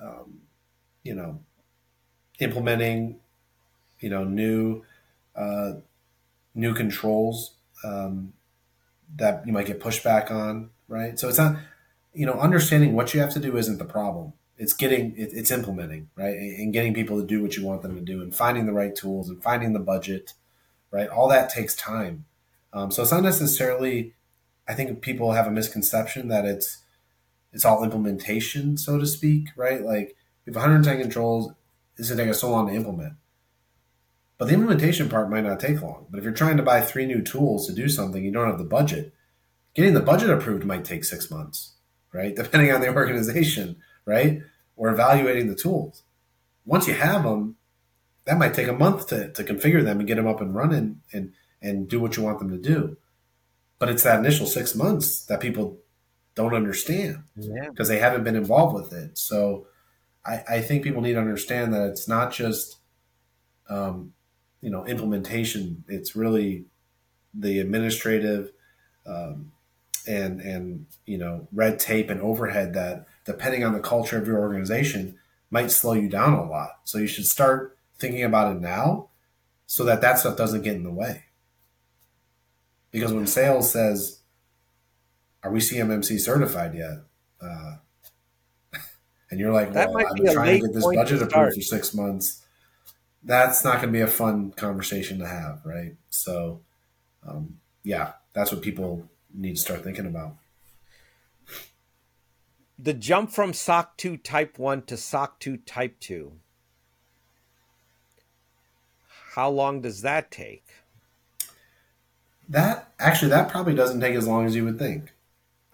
um, 0.00 0.42
you 1.02 1.14
know, 1.14 1.40
implementing, 2.38 3.18
you 4.00 4.10
know, 4.10 4.24
new 4.24 4.84
uh, 5.34 5.72
new 6.54 6.74
controls 6.74 7.54
um, 7.84 8.32
that 9.16 9.46
you 9.46 9.52
might 9.52 9.66
get 9.66 9.80
pushback 9.80 10.30
on, 10.30 10.70
right? 10.88 11.18
So 11.18 11.28
it's 11.28 11.38
not, 11.38 11.56
you 12.12 12.26
know, 12.26 12.34
understanding 12.34 12.94
what 12.94 13.14
you 13.14 13.20
have 13.20 13.32
to 13.34 13.40
do 13.40 13.56
isn't 13.56 13.78
the 13.78 13.84
problem. 13.84 14.32
It's 14.56 14.72
getting, 14.72 15.16
it, 15.16 15.30
it's 15.32 15.52
implementing, 15.52 16.10
right, 16.16 16.36
and 16.36 16.72
getting 16.72 16.92
people 16.92 17.20
to 17.20 17.26
do 17.26 17.40
what 17.40 17.56
you 17.56 17.64
want 17.64 17.82
them 17.82 17.94
to 17.94 18.00
do, 18.00 18.20
and 18.20 18.34
finding 18.34 18.66
the 18.66 18.72
right 18.72 18.94
tools 18.94 19.28
and 19.28 19.42
finding 19.42 19.72
the 19.72 19.78
budget, 19.78 20.34
right. 20.90 21.08
All 21.08 21.28
that 21.28 21.48
takes 21.48 21.74
time. 21.76 22.24
Um, 22.72 22.90
so 22.90 23.02
it's 23.02 23.12
not 23.12 23.22
necessarily. 23.22 24.14
I 24.66 24.74
think 24.74 25.00
people 25.00 25.32
have 25.32 25.46
a 25.46 25.50
misconception 25.50 26.28
that 26.28 26.44
it's 26.44 26.78
it's 27.52 27.64
all 27.64 27.84
implementation, 27.84 28.76
so 28.76 28.98
to 28.98 29.06
speak, 29.06 29.48
right? 29.56 29.82
Like 29.82 30.16
if 30.46 30.54
110 30.54 31.00
controls, 31.00 31.52
it's 31.96 32.08
gonna 32.08 32.22
take 32.22 32.30
us 32.30 32.40
so 32.40 32.50
long 32.50 32.68
to 32.68 32.74
implement. 32.74 33.14
But 34.38 34.46
the 34.46 34.54
implementation 34.54 35.08
part 35.08 35.30
might 35.30 35.44
not 35.44 35.58
take 35.58 35.82
long. 35.82 36.06
But 36.10 36.18
if 36.18 36.24
you're 36.24 36.32
trying 36.32 36.56
to 36.58 36.62
buy 36.62 36.80
three 36.80 37.06
new 37.06 37.22
tools 37.22 37.66
to 37.66 37.72
do 37.72 37.88
something, 37.88 38.24
you 38.24 38.30
don't 38.30 38.46
have 38.46 38.58
the 38.58 38.64
budget. 38.64 39.12
Getting 39.74 39.94
the 39.94 40.00
budget 40.00 40.30
approved 40.30 40.64
might 40.64 40.84
take 40.84 41.04
six 41.04 41.30
months, 41.30 41.74
right? 42.12 42.34
Depending 42.36 42.72
on 42.72 42.80
the 42.80 42.94
organization, 42.94 43.76
right? 44.04 44.40
Or 44.76 44.90
evaluating 44.90 45.48
the 45.48 45.56
tools. 45.56 46.04
Once 46.64 46.86
you 46.86 46.94
have 46.94 47.24
them, 47.24 47.56
that 48.26 48.38
might 48.38 48.54
take 48.54 48.68
a 48.68 48.72
month 48.72 49.08
to, 49.08 49.32
to 49.32 49.42
configure 49.42 49.82
them 49.82 49.98
and 49.98 50.06
get 50.06 50.16
them 50.16 50.26
up 50.26 50.40
and 50.40 50.54
running 50.54 51.00
and, 51.12 51.32
and 51.60 51.88
do 51.88 51.98
what 51.98 52.16
you 52.16 52.22
want 52.22 52.38
them 52.38 52.50
to 52.50 52.58
do. 52.58 52.96
But 53.78 53.88
it's 53.88 54.02
that 54.02 54.18
initial 54.18 54.46
six 54.46 54.74
months 54.74 55.24
that 55.26 55.40
people 55.40 55.78
don't 56.38 56.54
understand 56.54 57.24
because 57.34 57.50
yeah. 57.50 57.94
they 57.94 57.98
haven't 57.98 58.22
been 58.22 58.36
involved 58.36 58.72
with 58.72 58.92
it. 58.92 59.18
So 59.18 59.66
I, 60.24 60.44
I, 60.48 60.60
think 60.60 60.84
people 60.84 61.02
need 61.02 61.14
to 61.14 61.18
understand 61.18 61.74
that 61.74 61.88
it's 61.88 62.06
not 62.06 62.32
just, 62.32 62.76
um, 63.68 64.12
you 64.60 64.70
know, 64.70 64.86
implementation. 64.86 65.82
It's 65.88 66.14
really 66.14 66.66
the 67.34 67.58
administrative 67.58 68.52
um, 69.04 69.50
and 70.06 70.40
and 70.40 70.86
you 71.06 71.18
know 71.18 71.48
red 71.52 71.80
tape 71.80 72.08
and 72.08 72.20
overhead 72.20 72.72
that, 72.74 73.06
depending 73.24 73.64
on 73.64 73.72
the 73.72 73.80
culture 73.80 74.16
of 74.16 74.28
your 74.28 74.38
organization, 74.38 75.18
might 75.50 75.72
slow 75.72 75.94
you 75.94 76.08
down 76.08 76.34
a 76.34 76.48
lot. 76.48 76.78
So 76.84 76.98
you 76.98 77.08
should 77.08 77.26
start 77.26 77.76
thinking 77.98 78.22
about 78.22 78.54
it 78.54 78.60
now, 78.60 79.08
so 79.66 79.82
that 79.86 80.02
that 80.02 80.20
stuff 80.20 80.36
doesn't 80.36 80.62
get 80.62 80.76
in 80.76 80.84
the 80.84 80.92
way. 80.92 81.24
Because 82.92 83.12
when 83.12 83.26
sales 83.26 83.72
says 83.72 84.17
are 85.42 85.50
we 85.50 85.60
CMMC 85.60 86.18
certified 86.20 86.74
yet? 86.74 86.98
Uh, 87.40 87.76
and 89.30 89.40
you're 89.40 89.52
like, 89.52 89.72
well, 89.74 89.96
I've 89.96 90.14
been 90.16 90.32
trying 90.32 90.60
to 90.60 90.66
get 90.66 90.74
this 90.74 90.84
budget 90.84 91.22
approved 91.22 91.54
for 91.54 91.60
six 91.60 91.94
months. 91.94 92.44
That's 93.22 93.64
not 93.64 93.76
going 93.76 93.88
to 93.88 93.92
be 93.92 94.00
a 94.00 94.06
fun 94.06 94.52
conversation 94.52 95.18
to 95.18 95.26
have, 95.26 95.60
right? 95.64 95.96
So, 96.10 96.60
um, 97.26 97.58
yeah, 97.82 98.12
that's 98.32 98.52
what 98.52 98.62
people 98.62 99.08
need 99.34 99.56
to 99.56 99.60
start 99.60 99.82
thinking 99.82 100.06
about. 100.06 100.36
The 102.78 102.94
jump 102.94 103.30
from 103.30 103.52
SOC 103.52 103.96
2 103.96 104.16
Type 104.18 104.58
1 104.58 104.82
to 104.82 104.96
SOC 104.96 105.40
2 105.40 105.56
Type 105.58 105.98
2. 105.98 106.32
How 109.34 109.50
long 109.50 109.80
does 109.80 110.02
that 110.02 110.30
take? 110.30 110.64
That 112.48 112.92
actually, 112.98 113.30
that 113.30 113.50
probably 113.50 113.74
doesn't 113.74 114.00
take 114.00 114.14
as 114.14 114.26
long 114.26 114.46
as 114.46 114.54
you 114.54 114.64
would 114.64 114.78
think 114.78 115.12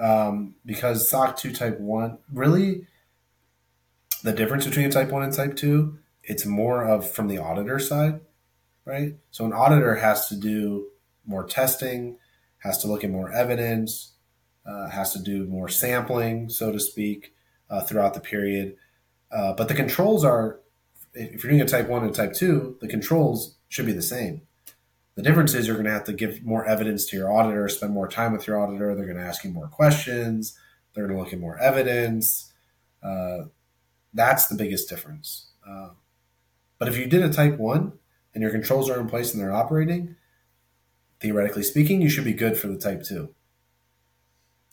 um, 0.05 0.55
because 0.67 1.09
SOC 1.09 1.37
2 1.39 1.53
Type 1.53 1.81
1 1.81 2.19
really 2.31 2.87
the 4.23 4.33
difference 4.33 4.67
between 4.67 4.87
a 4.87 4.91
Type 4.91 5.11
1 5.11 5.23
and 5.23 5.33
Type 5.33 5.57
2, 5.57 5.99
it's 6.23 6.47
more 6.47 6.85
of 6.85 7.11
from 7.11 7.29
the 7.29 7.39
auditor 7.39 7.79
side. 7.79 8.21
right? 8.87 9.17
So 9.31 9.45
an 9.45 9.53
auditor 9.53 9.97
has 9.97 10.29
to 10.29 10.37
do 10.37 10.89
more 11.27 11.45
testing, 11.45 12.17
has 12.59 12.79
to 12.79 12.87
look 12.87 13.05
at 13.05 13.11
more 13.11 13.33
evidence, 13.33 14.13
uh, 14.67 14.89
has 14.89 15.13
to 15.13 15.19
do 15.19 15.47
more 15.47 15.69
sampling, 15.69 16.49
so 16.49 16.73
to 16.73 16.81
speak, 16.81 17.35
uh, 17.71 17.83
throughout 17.83 18.15
the 18.15 18.21
period. 18.21 18.77
Uh, 19.31 19.53
but 19.55 19.69
the 19.69 19.75
controls 19.75 20.25
are, 20.25 20.61
if 21.15 21.43
you're 21.43 21.51
doing 21.51 21.63
a 21.63 21.67
type 21.67 21.89
one 21.89 22.05
and 22.05 22.15
type 22.15 22.35
two, 22.35 22.77
the 22.81 22.89
controls 22.89 23.57
should 23.69 23.87
be 23.87 23.93
the 23.93 24.03
same. 24.03 24.43
The 25.15 25.23
difference 25.23 25.55
is 25.55 25.67
you're 25.67 25.77
going 25.77 25.87
to 25.87 25.93
have 25.93 26.05
to 26.05 26.13
give 26.13 26.45
more 26.45 26.67
evidence 26.67 27.07
to 27.07 27.17
your 27.17 27.33
auditor, 27.33 27.69
spend 27.69 27.93
more 27.93 28.09
time 28.09 28.33
with 28.33 28.47
your 28.47 28.61
auditor. 28.61 28.95
They're 28.95 29.05
going 29.05 29.19
to 29.19 29.23
ask 29.23 29.45
you 29.45 29.51
more 29.51 29.69
questions. 29.69 30.59
They're 30.93 31.07
going 31.07 31.17
to 31.17 31.23
look 31.23 31.33
at 31.33 31.39
more 31.39 31.59
evidence. 31.59 32.53
Uh, 33.03 33.45
that's 34.13 34.47
the 34.47 34.57
biggest 34.57 34.89
difference. 34.89 35.51
Uh, 35.69 35.91
but 36.79 36.89
if 36.89 36.97
you 36.97 37.07
did 37.07 37.23
a 37.23 37.33
type 37.33 37.59
one 37.59 37.93
and 38.35 38.43
your 38.43 38.51
controls 38.51 38.91
are 38.91 39.01
in 39.01 39.09
place 39.09 39.33
and 39.33 39.41
they're 39.41 39.53
operating, 39.53 40.17
theoretically 41.21 41.63
speaking, 41.63 42.03
you 42.03 42.09
should 42.09 42.25
be 42.25 42.33
good 42.33 42.57
for 42.57 42.69
the 42.69 42.79
type 42.79 43.03
two. 43.03 43.35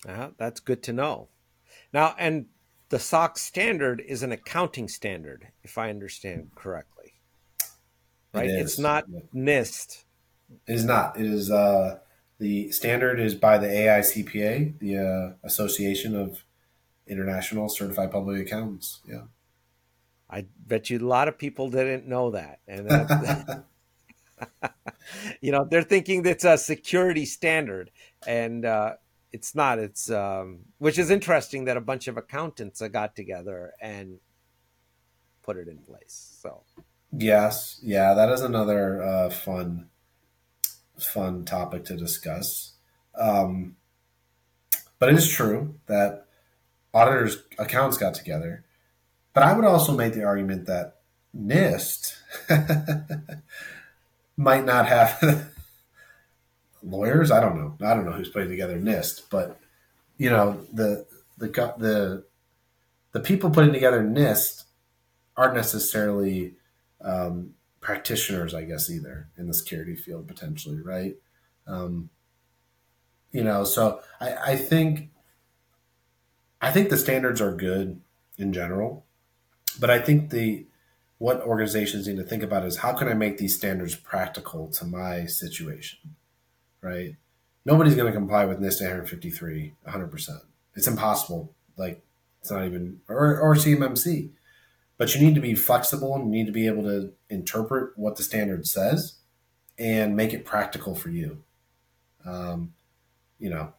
Uh, 0.07 0.29
that's 0.37 0.59
good 0.59 0.81
to 0.83 0.93
know. 0.93 1.29
Now, 1.93 2.15
and 2.17 2.47
the 2.89 2.99
SOC 2.99 3.37
standard 3.37 4.01
is 4.05 4.23
an 4.23 4.31
accounting 4.31 4.87
standard, 4.87 5.47
if 5.63 5.77
I 5.77 5.89
understand 5.89 6.51
correctly. 6.55 7.13
Right? 8.33 8.49
It 8.49 8.59
it's 8.59 8.79
not 8.79 9.05
NIST. 9.35 10.03
It 10.67 10.73
is 10.73 10.85
not. 10.85 11.19
It 11.19 11.25
is 11.25 11.51
uh, 11.51 11.99
the 12.39 12.71
standard 12.71 13.19
is 13.19 13.35
by 13.35 13.57
the 13.57 13.67
AICPA, 13.67 14.79
the 14.79 14.97
uh, 14.97 15.47
Association 15.47 16.15
of 16.15 16.43
International 17.07 17.69
Certified 17.69 18.11
Public 18.11 18.47
Accountants. 18.47 19.01
Yeah. 19.07 19.23
I 20.29 20.45
bet 20.65 20.89
you 20.89 20.97
a 20.97 21.05
lot 21.05 21.27
of 21.27 21.37
people 21.37 21.69
didn't 21.69 22.07
know 22.07 22.31
that, 22.31 22.61
and 22.67 22.89
you 25.41 25.51
know 25.51 25.67
they're 25.69 25.83
thinking 25.83 26.25
it's 26.25 26.45
a 26.45 26.57
security 26.57 27.25
standard, 27.25 27.91
and 28.25 28.65
uh, 28.65 28.93
it's 29.33 29.53
not. 29.53 29.77
It's 29.77 30.09
um, 30.09 30.59
which 30.77 30.97
is 30.97 31.09
interesting 31.09 31.65
that 31.65 31.75
a 31.75 31.81
bunch 31.81 32.07
of 32.07 32.15
accountants 32.15 32.81
got 32.89 33.15
together 33.15 33.73
and 33.81 34.19
put 35.43 35.57
it 35.57 35.67
in 35.67 35.79
place. 35.79 36.37
So 36.41 36.63
yes, 37.11 37.79
yeah, 37.83 38.13
that 38.13 38.29
is 38.29 38.41
another 38.41 39.03
uh, 39.03 39.29
fun 39.29 39.89
fun 40.97 41.45
topic 41.45 41.85
to 41.85 41.95
discuss. 41.95 42.73
Um, 43.15 43.75
but 44.99 45.09
it 45.09 45.15
is 45.15 45.29
true 45.29 45.75
that 45.87 46.25
auditors 46.93 47.43
accounts 47.57 47.97
got 47.97 48.13
together. 48.13 48.63
But 49.33 49.43
I 49.43 49.53
would 49.53 49.65
also 49.65 49.95
make 49.95 50.13
the 50.13 50.23
argument 50.23 50.67
that 50.67 50.97
NIST 51.35 52.15
might 54.37 54.65
not 54.65 54.87
have 54.87 55.49
lawyers. 56.83 57.31
I 57.31 57.39
don't 57.39 57.57
know. 57.57 57.87
I 57.87 57.93
don't 57.93 58.05
know 58.05 58.11
who's 58.11 58.29
putting 58.29 58.49
together 58.49 58.77
NIST, 58.77 59.23
but 59.29 59.59
you 60.17 60.29
know 60.29 60.65
the 60.73 61.05
the 61.37 61.47
the 61.77 62.23
the 63.13 63.19
people 63.19 63.49
putting 63.49 63.73
together 63.73 64.03
NIST 64.03 64.65
aren't 65.37 65.55
necessarily 65.55 66.55
um, 67.03 67.53
practitioners, 67.81 68.53
I 68.53 68.63
guess, 68.63 68.89
either 68.89 69.27
in 69.37 69.47
the 69.47 69.53
security 69.53 69.95
field 69.95 70.27
potentially, 70.27 70.79
right? 70.79 71.15
Um, 71.67 72.09
you 73.31 73.43
know, 73.43 73.63
so 73.63 74.01
I, 74.19 74.35
I 74.47 74.55
think 74.55 75.09
I 76.61 76.71
think 76.71 76.89
the 76.89 76.97
standards 76.97 77.41
are 77.41 77.53
good 77.53 77.99
in 78.37 78.53
general, 78.53 79.05
but 79.79 79.89
I 79.89 79.99
think 79.99 80.29
the 80.29 80.65
what 81.17 81.41
organizations 81.41 82.07
need 82.07 82.17
to 82.17 82.23
think 82.23 82.43
about 82.43 82.65
is 82.65 82.77
how 82.77 82.93
can 82.93 83.07
I 83.07 83.13
make 83.13 83.37
these 83.37 83.55
standards 83.55 83.95
practical 83.95 84.67
to 84.69 84.85
my 84.85 85.25
situation, 85.25 86.15
right? 86.81 87.15
Nobody's 87.63 87.95
going 87.95 88.11
to 88.11 88.17
comply 88.17 88.45
with 88.45 88.59
NIST 88.59 88.81
853 88.81 89.73
100%. 89.87 90.29
It's 90.75 90.87
impossible. 90.87 91.53
Like 91.77 92.03
it's 92.41 92.51
not 92.51 92.65
even 92.65 93.01
or, 93.07 93.39
or 93.39 93.55
CMMC 93.55 94.31
but 95.01 95.15
you 95.15 95.25
need 95.25 95.33
to 95.33 95.41
be 95.41 95.55
flexible 95.55 96.13
and 96.13 96.25
you 96.25 96.29
need 96.29 96.45
to 96.45 96.51
be 96.51 96.67
able 96.67 96.83
to 96.83 97.11
interpret 97.27 97.97
what 97.97 98.17
the 98.17 98.21
standard 98.21 98.67
says 98.67 99.15
and 99.79 100.15
make 100.15 100.31
it 100.31 100.45
practical 100.45 100.93
for 100.93 101.09
you. 101.09 101.41
Um, 102.23 102.73
you 103.39 103.49
know, 103.49 103.73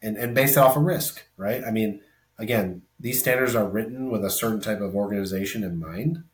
and, 0.00 0.16
and 0.16 0.34
based 0.34 0.56
off 0.56 0.74
of 0.74 0.84
risk, 0.84 1.22
right? 1.36 1.62
I 1.62 1.70
mean, 1.70 2.00
again, 2.38 2.80
these 2.98 3.20
standards 3.20 3.54
are 3.54 3.68
written 3.68 4.10
with 4.10 4.24
a 4.24 4.30
certain 4.30 4.62
type 4.62 4.80
of 4.80 4.96
organization 4.96 5.62
in 5.62 5.78
mind. 5.78 6.24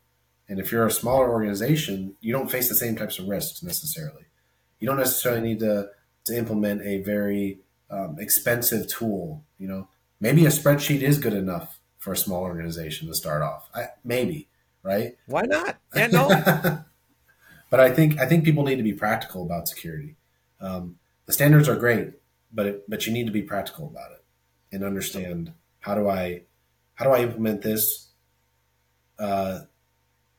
And 0.47 0.61
if 0.61 0.71
you're 0.71 0.87
a 0.87 0.91
smaller 0.91 1.29
organization, 1.29 2.15
you 2.21 2.31
don't 2.31 2.49
face 2.49 2.69
the 2.69 2.75
same 2.75 2.95
types 2.95 3.19
of 3.19 3.27
risks 3.27 3.61
necessarily. 3.61 4.27
You 4.79 4.87
don't 4.87 4.95
necessarily 4.95 5.41
need 5.41 5.59
to, 5.59 5.89
to 6.23 6.37
implement 6.37 6.83
a 6.83 7.03
very 7.03 7.59
um, 7.89 8.15
expensive 8.17 8.87
tool. 8.87 9.43
You 9.57 9.67
know, 9.67 9.87
maybe 10.21 10.45
a 10.45 10.51
spreadsheet 10.51 11.01
is 11.01 11.17
good 11.17 11.33
enough 11.33 11.80
for 12.01 12.11
a 12.11 12.17
small 12.17 12.41
organization 12.41 13.07
to 13.07 13.13
start 13.13 13.43
off. 13.43 13.69
I, 13.75 13.89
maybe, 14.03 14.49
right? 14.83 15.15
Why 15.27 15.43
not? 15.43 15.77
Yeah, 15.95 16.07
no. 16.07 16.29
but 17.69 17.79
I 17.79 17.91
think 17.91 18.19
I 18.19 18.25
think 18.25 18.43
people 18.43 18.63
need 18.63 18.77
to 18.77 18.83
be 18.83 18.93
practical 18.93 19.43
about 19.43 19.67
security. 19.67 20.15
Um, 20.59 20.97
the 21.27 21.33
standards 21.33 21.69
are 21.69 21.75
great, 21.75 22.13
but 22.51 22.65
it, 22.65 22.89
but 22.89 23.05
you 23.05 23.13
need 23.13 23.27
to 23.27 23.31
be 23.31 23.43
practical 23.43 23.85
about 23.87 24.11
it 24.11 24.23
and 24.71 24.83
understand 24.83 25.53
how 25.81 25.93
do 25.93 26.09
I 26.09 26.43
how 26.95 27.05
do 27.05 27.11
I 27.11 27.21
implement 27.21 27.61
this 27.61 28.07
uh, 29.19 29.59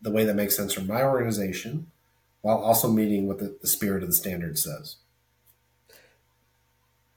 the 0.01 0.11
way 0.11 0.25
that 0.25 0.35
makes 0.35 0.57
sense 0.57 0.73
for 0.73 0.83
my 0.83 1.03
organization 1.03 1.93
while 2.41 2.59
also 2.59 2.91
meeting 2.91 3.29
what 3.29 3.39
the, 3.39 3.57
the 3.61 3.69
spirit 3.69 4.03
of 4.03 4.09
the 4.09 4.17
standard 4.17 4.59
says. 4.59 4.97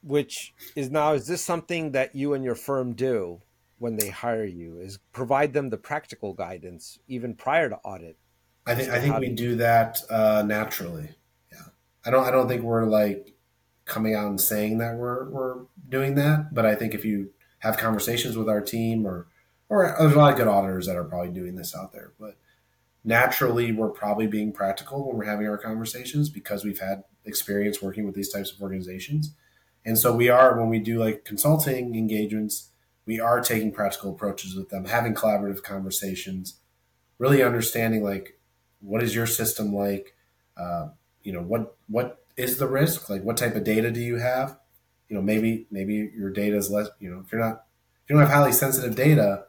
Which 0.04 0.54
is 0.76 0.88
now 0.88 1.14
is 1.14 1.26
this 1.26 1.44
something 1.44 1.90
that 1.92 2.14
you 2.14 2.32
and 2.32 2.44
your 2.44 2.54
firm 2.54 2.92
do? 2.92 3.40
When 3.78 3.96
they 3.96 4.08
hire 4.08 4.44
you 4.44 4.78
is 4.78 4.98
provide 5.12 5.52
them 5.52 5.70
the 5.70 5.76
practical 5.76 6.32
guidance 6.32 6.98
even 7.08 7.34
prior 7.34 7.68
to 7.68 7.76
audit. 7.76 8.16
I 8.66 8.74
think 8.74 8.90
I 8.90 9.00
think 9.00 9.18
we 9.18 9.28
do 9.28 9.56
that 9.56 10.00
uh, 10.10 10.42
naturally. 10.46 11.10
Yeah, 11.52 11.66
I 12.04 12.10
don't 12.10 12.24
I 12.24 12.30
don't 12.30 12.48
think 12.48 12.62
we're 12.62 12.86
like 12.86 13.34
coming 13.84 14.14
out 14.14 14.28
and 14.28 14.40
saying 14.40 14.78
that 14.78 14.96
we're 14.96 15.28
we're 15.30 15.56
doing 15.88 16.16
that, 16.16 16.52
but 16.52 16.66
I 16.66 16.74
think 16.74 16.94
if 16.94 17.04
you 17.04 17.30
have 17.60 17.76
conversations 17.76 18.36
with 18.36 18.48
our 18.48 18.60
team 18.60 19.06
or 19.06 19.28
or 19.68 19.94
there's 19.98 20.14
a 20.14 20.18
lot 20.18 20.32
of 20.32 20.38
good 20.38 20.48
auditors 20.48 20.86
that 20.86 20.96
are 20.96 21.04
probably 21.04 21.32
doing 21.32 21.56
this 21.56 21.74
out 21.74 21.92
there, 21.92 22.12
but 22.18 22.36
naturally 23.04 23.72
we're 23.72 23.88
probably 23.88 24.26
being 24.26 24.52
practical 24.52 25.06
when 25.06 25.16
we're 25.16 25.24
having 25.24 25.46
our 25.46 25.58
conversations 25.58 26.28
because 26.28 26.64
we've 26.64 26.80
had 26.80 27.04
experience 27.24 27.80
working 27.80 28.04
with 28.04 28.14
these 28.14 28.32
types 28.32 28.52
of 28.52 28.60
organizations. 28.60 29.34
And 29.84 29.96
so 29.96 30.14
we 30.14 30.28
are 30.28 30.58
when 30.58 30.68
we 30.68 30.80
do 30.80 30.98
like 30.98 31.24
consulting 31.24 31.94
engagements, 31.94 32.70
we 33.06 33.20
are 33.20 33.40
taking 33.40 33.72
practical 33.72 34.12
approaches 34.12 34.56
with 34.56 34.68
them, 34.68 34.86
having 34.86 35.14
collaborative 35.14 35.62
conversations, 35.62 36.60
really 37.18 37.42
understanding 37.42 38.02
like 38.02 38.38
what 38.80 39.02
is 39.02 39.14
your 39.14 39.26
system 39.26 39.74
like, 39.74 40.14
uh, 40.56 40.88
you 41.22 41.32
know 41.32 41.42
what 41.42 41.76
what 41.88 42.24
is 42.36 42.58
the 42.58 42.66
risk, 42.66 43.08
like 43.08 43.22
what 43.22 43.36
type 43.36 43.54
of 43.54 43.64
data 43.64 43.90
do 43.90 44.00
you 44.00 44.16
have, 44.16 44.58
you 45.08 45.16
know 45.16 45.22
maybe 45.22 45.66
maybe 45.70 46.10
your 46.16 46.30
data 46.30 46.56
is 46.56 46.70
less, 46.70 46.88
you 46.98 47.10
know 47.10 47.22
if 47.24 47.32
you're 47.32 47.40
not 47.40 47.64
if 48.04 48.10
you 48.10 48.16
don't 48.16 48.26
have 48.26 48.34
highly 48.34 48.52
sensitive 48.52 48.94
data, 48.94 49.44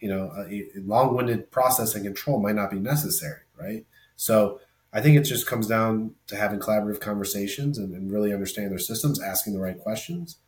you 0.00 0.08
know 0.08 0.32
a, 0.36 0.42
a 0.76 0.80
long-winded 0.84 1.50
processing 1.50 2.02
control 2.02 2.40
might 2.40 2.56
not 2.56 2.70
be 2.70 2.78
necessary, 2.78 3.42
right? 3.58 3.86
So 4.16 4.60
I 4.92 5.00
think 5.00 5.16
it 5.16 5.24
just 5.24 5.46
comes 5.46 5.66
down 5.66 6.14
to 6.28 6.36
having 6.36 6.58
collaborative 6.58 7.00
conversations 7.00 7.76
and, 7.76 7.94
and 7.94 8.10
really 8.10 8.32
understanding 8.32 8.70
their 8.70 8.78
systems, 8.78 9.22
asking 9.22 9.52
the 9.52 9.60
right 9.60 9.78
questions. 9.78 10.38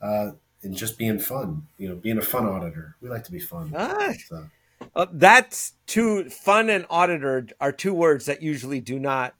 Uh, 0.00 0.32
and 0.62 0.74
just 0.74 0.98
being 0.98 1.18
fun. 1.18 1.66
You 1.78 1.90
know, 1.90 1.94
being 1.96 2.18
a 2.18 2.22
fun 2.22 2.46
auditor. 2.46 2.96
We 3.00 3.08
like 3.08 3.24
to 3.24 3.32
be 3.32 3.40
fun. 3.40 3.72
Ah, 3.76 4.12
so. 4.26 4.46
uh, 4.94 5.06
that's 5.12 5.74
two 5.86 6.28
fun 6.30 6.70
and 6.70 6.86
auditor 6.90 7.46
are 7.60 7.72
two 7.72 7.94
words 7.94 8.26
that 8.26 8.42
usually 8.42 8.80
do 8.80 8.98
not 8.98 9.34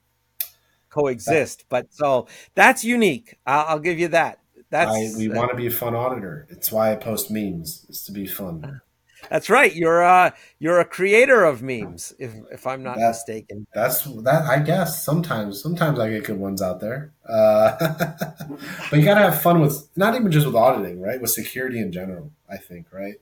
coexist. 0.89 1.65
But 1.69 1.93
so 1.93 2.27
that's 2.55 2.83
unique. 2.83 3.37
I'll, 3.45 3.65
I'll, 3.67 3.79
give 3.79 3.99
you 3.99 4.09
that. 4.09 4.39
That's 4.69 4.91
I, 4.91 5.17
we 5.17 5.31
uh, 5.31 5.35
want 5.35 5.51
to 5.51 5.57
be 5.57 5.67
a 5.67 5.71
fun 5.71 5.95
auditor. 5.95 6.47
It's 6.49 6.71
why 6.71 6.91
I 6.91 6.95
post 6.95 7.31
memes. 7.31 7.85
It's 7.89 8.05
to 8.05 8.11
be 8.11 8.27
fun. 8.27 8.81
That's 9.29 9.49
right. 9.49 9.73
You're 9.73 10.01
a 10.01 10.33
you're 10.59 10.79
a 10.79 10.85
creator 10.85 11.43
of 11.43 11.61
memes, 11.61 12.13
if 12.19 12.33
if 12.51 12.67
I'm 12.67 12.83
not 12.83 12.97
that, 12.97 13.09
mistaken. 13.09 13.65
That's 13.73 14.03
that. 14.23 14.43
I 14.43 14.59
guess 14.59 15.03
sometimes 15.03 15.61
sometimes 15.61 15.99
I 15.99 16.09
get 16.09 16.25
good 16.25 16.39
ones 16.39 16.61
out 16.61 16.79
there. 16.79 17.13
Uh, 17.27 17.75
but 18.89 18.99
you 18.99 19.03
gotta 19.03 19.21
have 19.21 19.41
fun 19.41 19.59
with 19.59 19.87
not 19.95 20.15
even 20.15 20.31
just 20.31 20.45
with 20.45 20.55
auditing, 20.55 21.01
right? 21.01 21.21
With 21.21 21.31
security 21.31 21.79
in 21.79 21.91
general. 21.91 22.31
I 22.49 22.57
think, 22.57 22.87
right? 22.91 23.15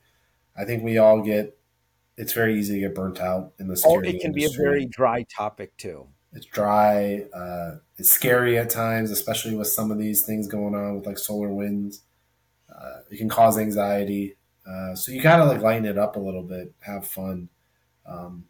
I 0.56 0.66
think 0.66 0.84
we 0.84 0.98
all 0.98 1.22
get. 1.22 1.58
It's 2.18 2.34
very 2.34 2.60
easy 2.60 2.76
to 2.76 2.80
get 2.82 2.94
burnt 2.94 3.20
out 3.20 3.54
in 3.58 3.68
the 3.68 3.78
security. 3.78 4.10
Oh, 4.10 4.12
it 4.12 4.22
can 4.22 4.32
industry. 4.34 4.58
be 4.58 4.68
a 4.68 4.70
very 4.70 4.86
dry 4.86 5.24
topic 5.24 5.76
too. 5.78 6.08
It's 6.34 6.46
dry. 6.46 7.26
Uh, 7.34 7.78
it's 7.98 8.10
scary 8.10 8.58
at 8.58 8.70
times, 8.70 9.12
especially 9.12 9.56
with 9.56 9.68
some 9.68 9.92
of 9.92 9.98
these 9.98 10.26
things 10.26 10.48
going 10.48 10.76
on 10.76 10.96
with 10.96 11.06
like 11.06 11.18
SolarWinds. 11.18 12.00
Uh, 12.74 13.02
it 13.10 13.18
can 13.18 13.30
cause 13.30 13.58
anxiety. 13.58 14.36
Uh, 14.68 14.96
so 14.96 15.12
you 15.12 15.22
gotta 15.22 15.46
like 15.46 15.62
lighten 15.62 15.86
it 15.86 15.98
up 15.98 16.16
a 16.16 16.20
little 16.20 16.44
bit, 16.44 16.74
have 16.82 17.08
fun. 17.08 17.50
Um, 18.06 18.46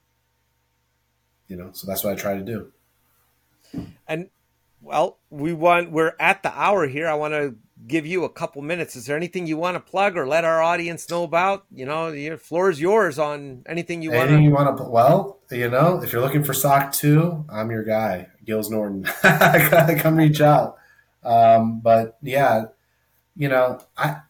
you 1.48 1.56
know, 1.56 1.70
so 1.74 1.88
that's 1.88 2.04
what 2.04 2.14
I 2.14 2.16
try 2.16 2.36
to 2.36 2.44
do. 2.44 2.72
And 4.08 4.30
well, 4.82 5.20
we 5.30 5.54
want 5.54 5.92
we're 5.92 6.16
at 6.20 6.44
the 6.44 6.52
hour 6.58 6.88
here. 6.88 7.08
I 7.08 7.14
want 7.14 7.34
to 7.34 7.56
give 7.88 8.06
you 8.06 8.24
a 8.24 8.30
couple 8.30 8.62
minutes. 8.62 8.96
Is 8.96 9.06
there 9.06 9.18
anything 9.18 9.48
you 9.48 9.58
want 9.58 9.76
to 9.76 9.80
plug 9.80 10.18
or 10.18 10.28
let 10.28 10.44
our 10.44 10.62
audience 10.62 11.10
know 11.10 11.24
about? 11.24 11.66
You 11.74 11.86
know, 11.86 12.12
the 12.12 12.38
floor 12.38 12.70
is 12.70 12.80
yours 12.80 13.20
on 13.20 13.64
anything 13.68 14.02
you 14.02 14.12
want. 14.12 14.30
Anything 14.30 14.46
you 14.46 14.52
want 14.52 14.78
to? 14.78 14.84
Well, 14.84 15.40
you 15.52 15.70
know, 15.70 16.02
if 16.02 16.12
you're 16.12 16.22
looking 16.22 16.44
for 16.44 16.54
SOC 16.54 16.94
2, 16.94 17.46
I'm 17.50 17.72
your 17.72 17.84
guy, 17.84 18.28
Gills 18.46 18.70
Norton. 18.70 19.04
Come 19.22 20.16
reach 20.16 20.42
out. 20.42 20.78
Um, 21.24 21.80
but 21.82 22.18
yeah, 22.22 22.66
you 23.36 23.50
know, 23.50 23.80
I 23.98 24.22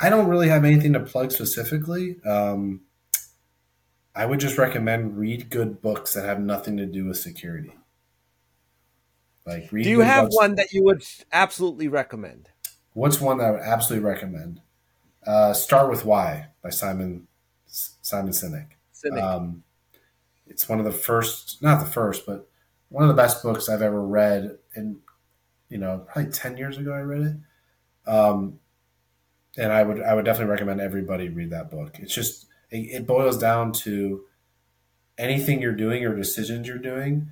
I 0.00 0.08
don't 0.08 0.28
really 0.28 0.48
have 0.48 0.64
anything 0.64 0.94
to 0.94 1.00
plug 1.00 1.30
specifically. 1.30 2.16
Um, 2.24 2.80
I 4.14 4.26
would 4.26 4.40
just 4.40 4.58
recommend 4.58 5.18
read 5.18 5.50
good 5.50 5.82
books 5.82 6.14
that 6.14 6.24
have 6.24 6.40
nothing 6.40 6.76
to 6.78 6.86
do 6.86 7.06
with 7.06 7.18
security. 7.18 7.74
Like, 9.46 9.70
do 9.70 9.78
you 9.78 10.00
have 10.00 10.26
books. 10.26 10.36
one 10.36 10.54
that 10.56 10.72
you 10.72 10.84
would 10.84 11.02
absolutely 11.32 11.88
recommend? 11.88 12.48
What's 12.92 13.20
one 13.20 13.38
that 13.38 13.44
I 13.44 13.50
would 13.52 13.60
absolutely 13.60 14.08
recommend? 14.08 14.60
Uh, 15.26 15.52
Start 15.52 15.90
with 15.90 16.04
Why 16.04 16.48
by 16.62 16.70
Simon 16.70 17.26
Simon 17.66 18.32
Sinek. 18.32 18.68
Sinek. 18.94 19.22
Um, 19.22 19.64
it's 20.46 20.68
one 20.68 20.78
of 20.78 20.84
the 20.84 20.92
first, 20.92 21.62
not 21.62 21.80
the 21.80 21.90
first, 21.90 22.26
but 22.26 22.48
one 22.88 23.04
of 23.04 23.08
the 23.08 23.20
best 23.20 23.42
books 23.42 23.68
I've 23.68 23.82
ever 23.82 24.04
read. 24.04 24.58
And 24.74 24.98
you 25.68 25.78
know, 25.78 26.06
probably 26.06 26.32
ten 26.32 26.56
years 26.56 26.78
ago 26.78 26.92
I 26.92 27.00
read 27.00 27.22
it. 27.22 28.10
Um, 28.10 28.59
and 29.56 29.72
I 29.72 29.82
would 29.82 30.02
I 30.02 30.14
would 30.14 30.24
definitely 30.24 30.50
recommend 30.50 30.80
everybody 30.80 31.28
read 31.28 31.50
that 31.50 31.70
book. 31.70 31.98
It's 31.98 32.14
just 32.14 32.46
it, 32.70 32.78
it 32.78 33.06
boils 33.06 33.38
down 33.38 33.72
to 33.72 34.24
anything 35.18 35.60
you're 35.60 35.72
doing 35.72 36.04
or 36.04 36.16
decisions 36.16 36.66
you're 36.66 36.78
doing. 36.78 37.30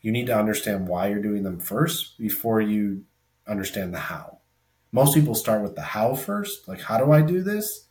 You 0.00 0.12
need 0.12 0.26
to 0.26 0.38
understand 0.38 0.88
why 0.88 1.08
you're 1.08 1.22
doing 1.22 1.42
them 1.42 1.58
first 1.58 2.18
before 2.18 2.60
you 2.60 3.04
understand 3.46 3.92
the 3.92 3.98
how 3.98 4.38
most 4.92 5.14
people 5.14 5.34
start 5.34 5.62
with 5.62 5.74
the 5.74 5.82
how 5.82 6.14
first, 6.14 6.66
like 6.68 6.82
how 6.82 6.98
do 6.98 7.12
I 7.12 7.22
do 7.22 7.42
this? 7.42 7.88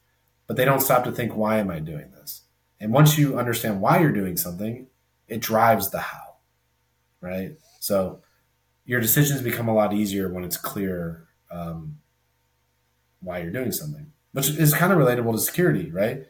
But 0.48 0.58
they 0.58 0.66
don't 0.66 0.82
stop 0.82 1.04
to 1.04 1.12
think 1.12 1.36
why 1.36 1.58
am 1.58 1.70
I 1.70 1.80
doing 1.80 2.12
this? 2.12 2.44
And 2.80 2.94
once 2.94 3.18
you 3.18 3.38
understand 3.38 3.82
why 3.82 4.00
you're 4.00 4.12
doing 4.12 4.38
something, 4.38 4.88
it 5.28 5.42
drives 5.42 5.90
the 5.90 6.00
how, 6.00 6.36
right? 7.22 7.58
So 7.80 8.22
your 8.86 9.02
decisions 9.02 9.42
become 9.42 9.68
a 9.68 9.74
lot 9.74 9.94
easier 9.94 10.32
when 10.32 10.44
it's 10.44 10.58
clear 10.58 11.28
um, 11.52 11.98
why 13.22 13.40
you're 13.40 13.52
doing 13.52 13.72
something, 13.72 14.12
which 14.32 14.50
is 14.50 14.74
kind 14.74 14.92
of 14.92 15.00
relatable 15.00 15.34
to 15.34 15.40
security, 15.40 15.90
right? 15.92 16.26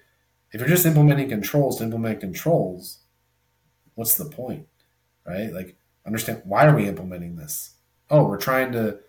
If 0.52 0.62
you're 0.62 0.70
just 0.70 0.86
implementing 0.86 1.30
controls 1.30 1.78
to 1.78 1.84
implement 1.84 2.22
controls, 2.22 3.00
what's 3.96 4.16
the 4.16 4.26
point, 4.26 4.68
right? 5.26 5.52
Like, 5.52 5.78
understand 6.06 6.42
why 6.46 6.66
are 6.66 6.76
we 6.76 6.88
implementing 6.88 7.36
this? 7.36 7.76
Oh, 8.10 8.24
we're 8.24 8.38
trying 8.38 8.72
to 8.72 9.00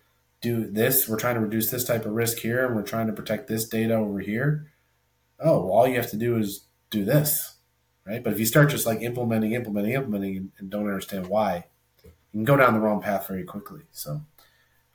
do 0.40 0.70
this. 0.70 1.08
We're 1.08 1.18
trying 1.18 1.36
to 1.36 1.40
reduce 1.40 1.70
this 1.70 1.84
type 1.84 2.04
of 2.04 2.12
risk 2.12 2.38
here, 2.38 2.66
and 2.66 2.74
we're 2.74 2.82
trying 2.82 3.06
to 3.06 3.12
protect 3.12 3.46
this 3.46 3.68
data 3.68 3.94
over 3.94 4.20
here. 4.20 4.72
Oh, 5.38 5.60
well, 5.64 5.72
all 5.72 5.88
you 5.88 5.96
have 5.96 6.10
to 6.10 6.16
do 6.16 6.36
is 6.36 6.66
do 6.90 7.04
this, 7.04 7.56
right? 8.04 8.22
But 8.22 8.32
if 8.32 8.40
you 8.40 8.46
start 8.46 8.70
just 8.70 8.86
like 8.86 9.00
implementing, 9.02 9.52
implementing, 9.52 9.92
implementing, 9.92 10.52
and 10.58 10.70
don't 10.70 10.86
understand 10.86 11.28
why, 11.28 11.66
you 12.02 12.10
can 12.32 12.44
go 12.44 12.56
down 12.56 12.74
the 12.74 12.80
wrong 12.80 13.00
path 13.00 13.28
very 13.28 13.44
quickly. 13.44 13.82
So, 13.92 14.22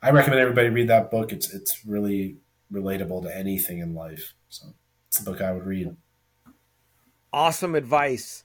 I 0.02 0.10
recommend 0.10 0.40
everybody 0.40 0.68
read 0.68 0.88
that 0.88 1.10
book. 1.10 1.32
It's 1.32 1.52
it's 1.54 1.86
really 1.86 2.36
relatable 2.72 3.22
to 3.22 3.36
anything 3.36 3.78
in 3.78 3.94
life. 3.94 4.34
So, 4.48 4.74
it's 5.08 5.20
a 5.20 5.24
book 5.24 5.40
I 5.40 5.52
would 5.52 5.66
read. 5.66 5.96
Awesome 7.32 7.74
advice. 7.74 8.44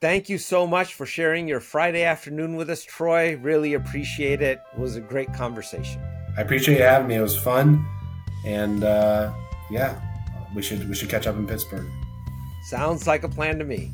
Thank 0.00 0.28
you 0.28 0.38
so 0.38 0.66
much 0.66 0.94
for 0.94 1.06
sharing 1.06 1.48
your 1.48 1.60
Friday 1.60 2.02
afternoon 2.02 2.56
with 2.56 2.68
us, 2.68 2.84
Troy. 2.84 3.36
Really 3.36 3.74
appreciate 3.74 4.42
it. 4.42 4.60
It 4.74 4.78
was 4.78 4.96
a 4.96 5.00
great 5.00 5.32
conversation. 5.32 6.02
I 6.36 6.42
appreciate 6.42 6.78
you 6.78 6.82
having 6.82 7.08
me. 7.08 7.14
It 7.14 7.22
was 7.22 7.38
fun, 7.38 7.86
and 8.44 8.84
uh, 8.84 9.32
yeah, 9.70 9.98
we 10.54 10.62
should 10.62 10.86
we 10.88 10.94
should 10.94 11.08
catch 11.08 11.26
up 11.26 11.36
in 11.36 11.46
Pittsburgh. 11.46 11.86
Sounds 12.64 13.06
like 13.06 13.24
a 13.24 13.28
plan 13.28 13.58
to 13.58 13.64
me. 13.64 13.92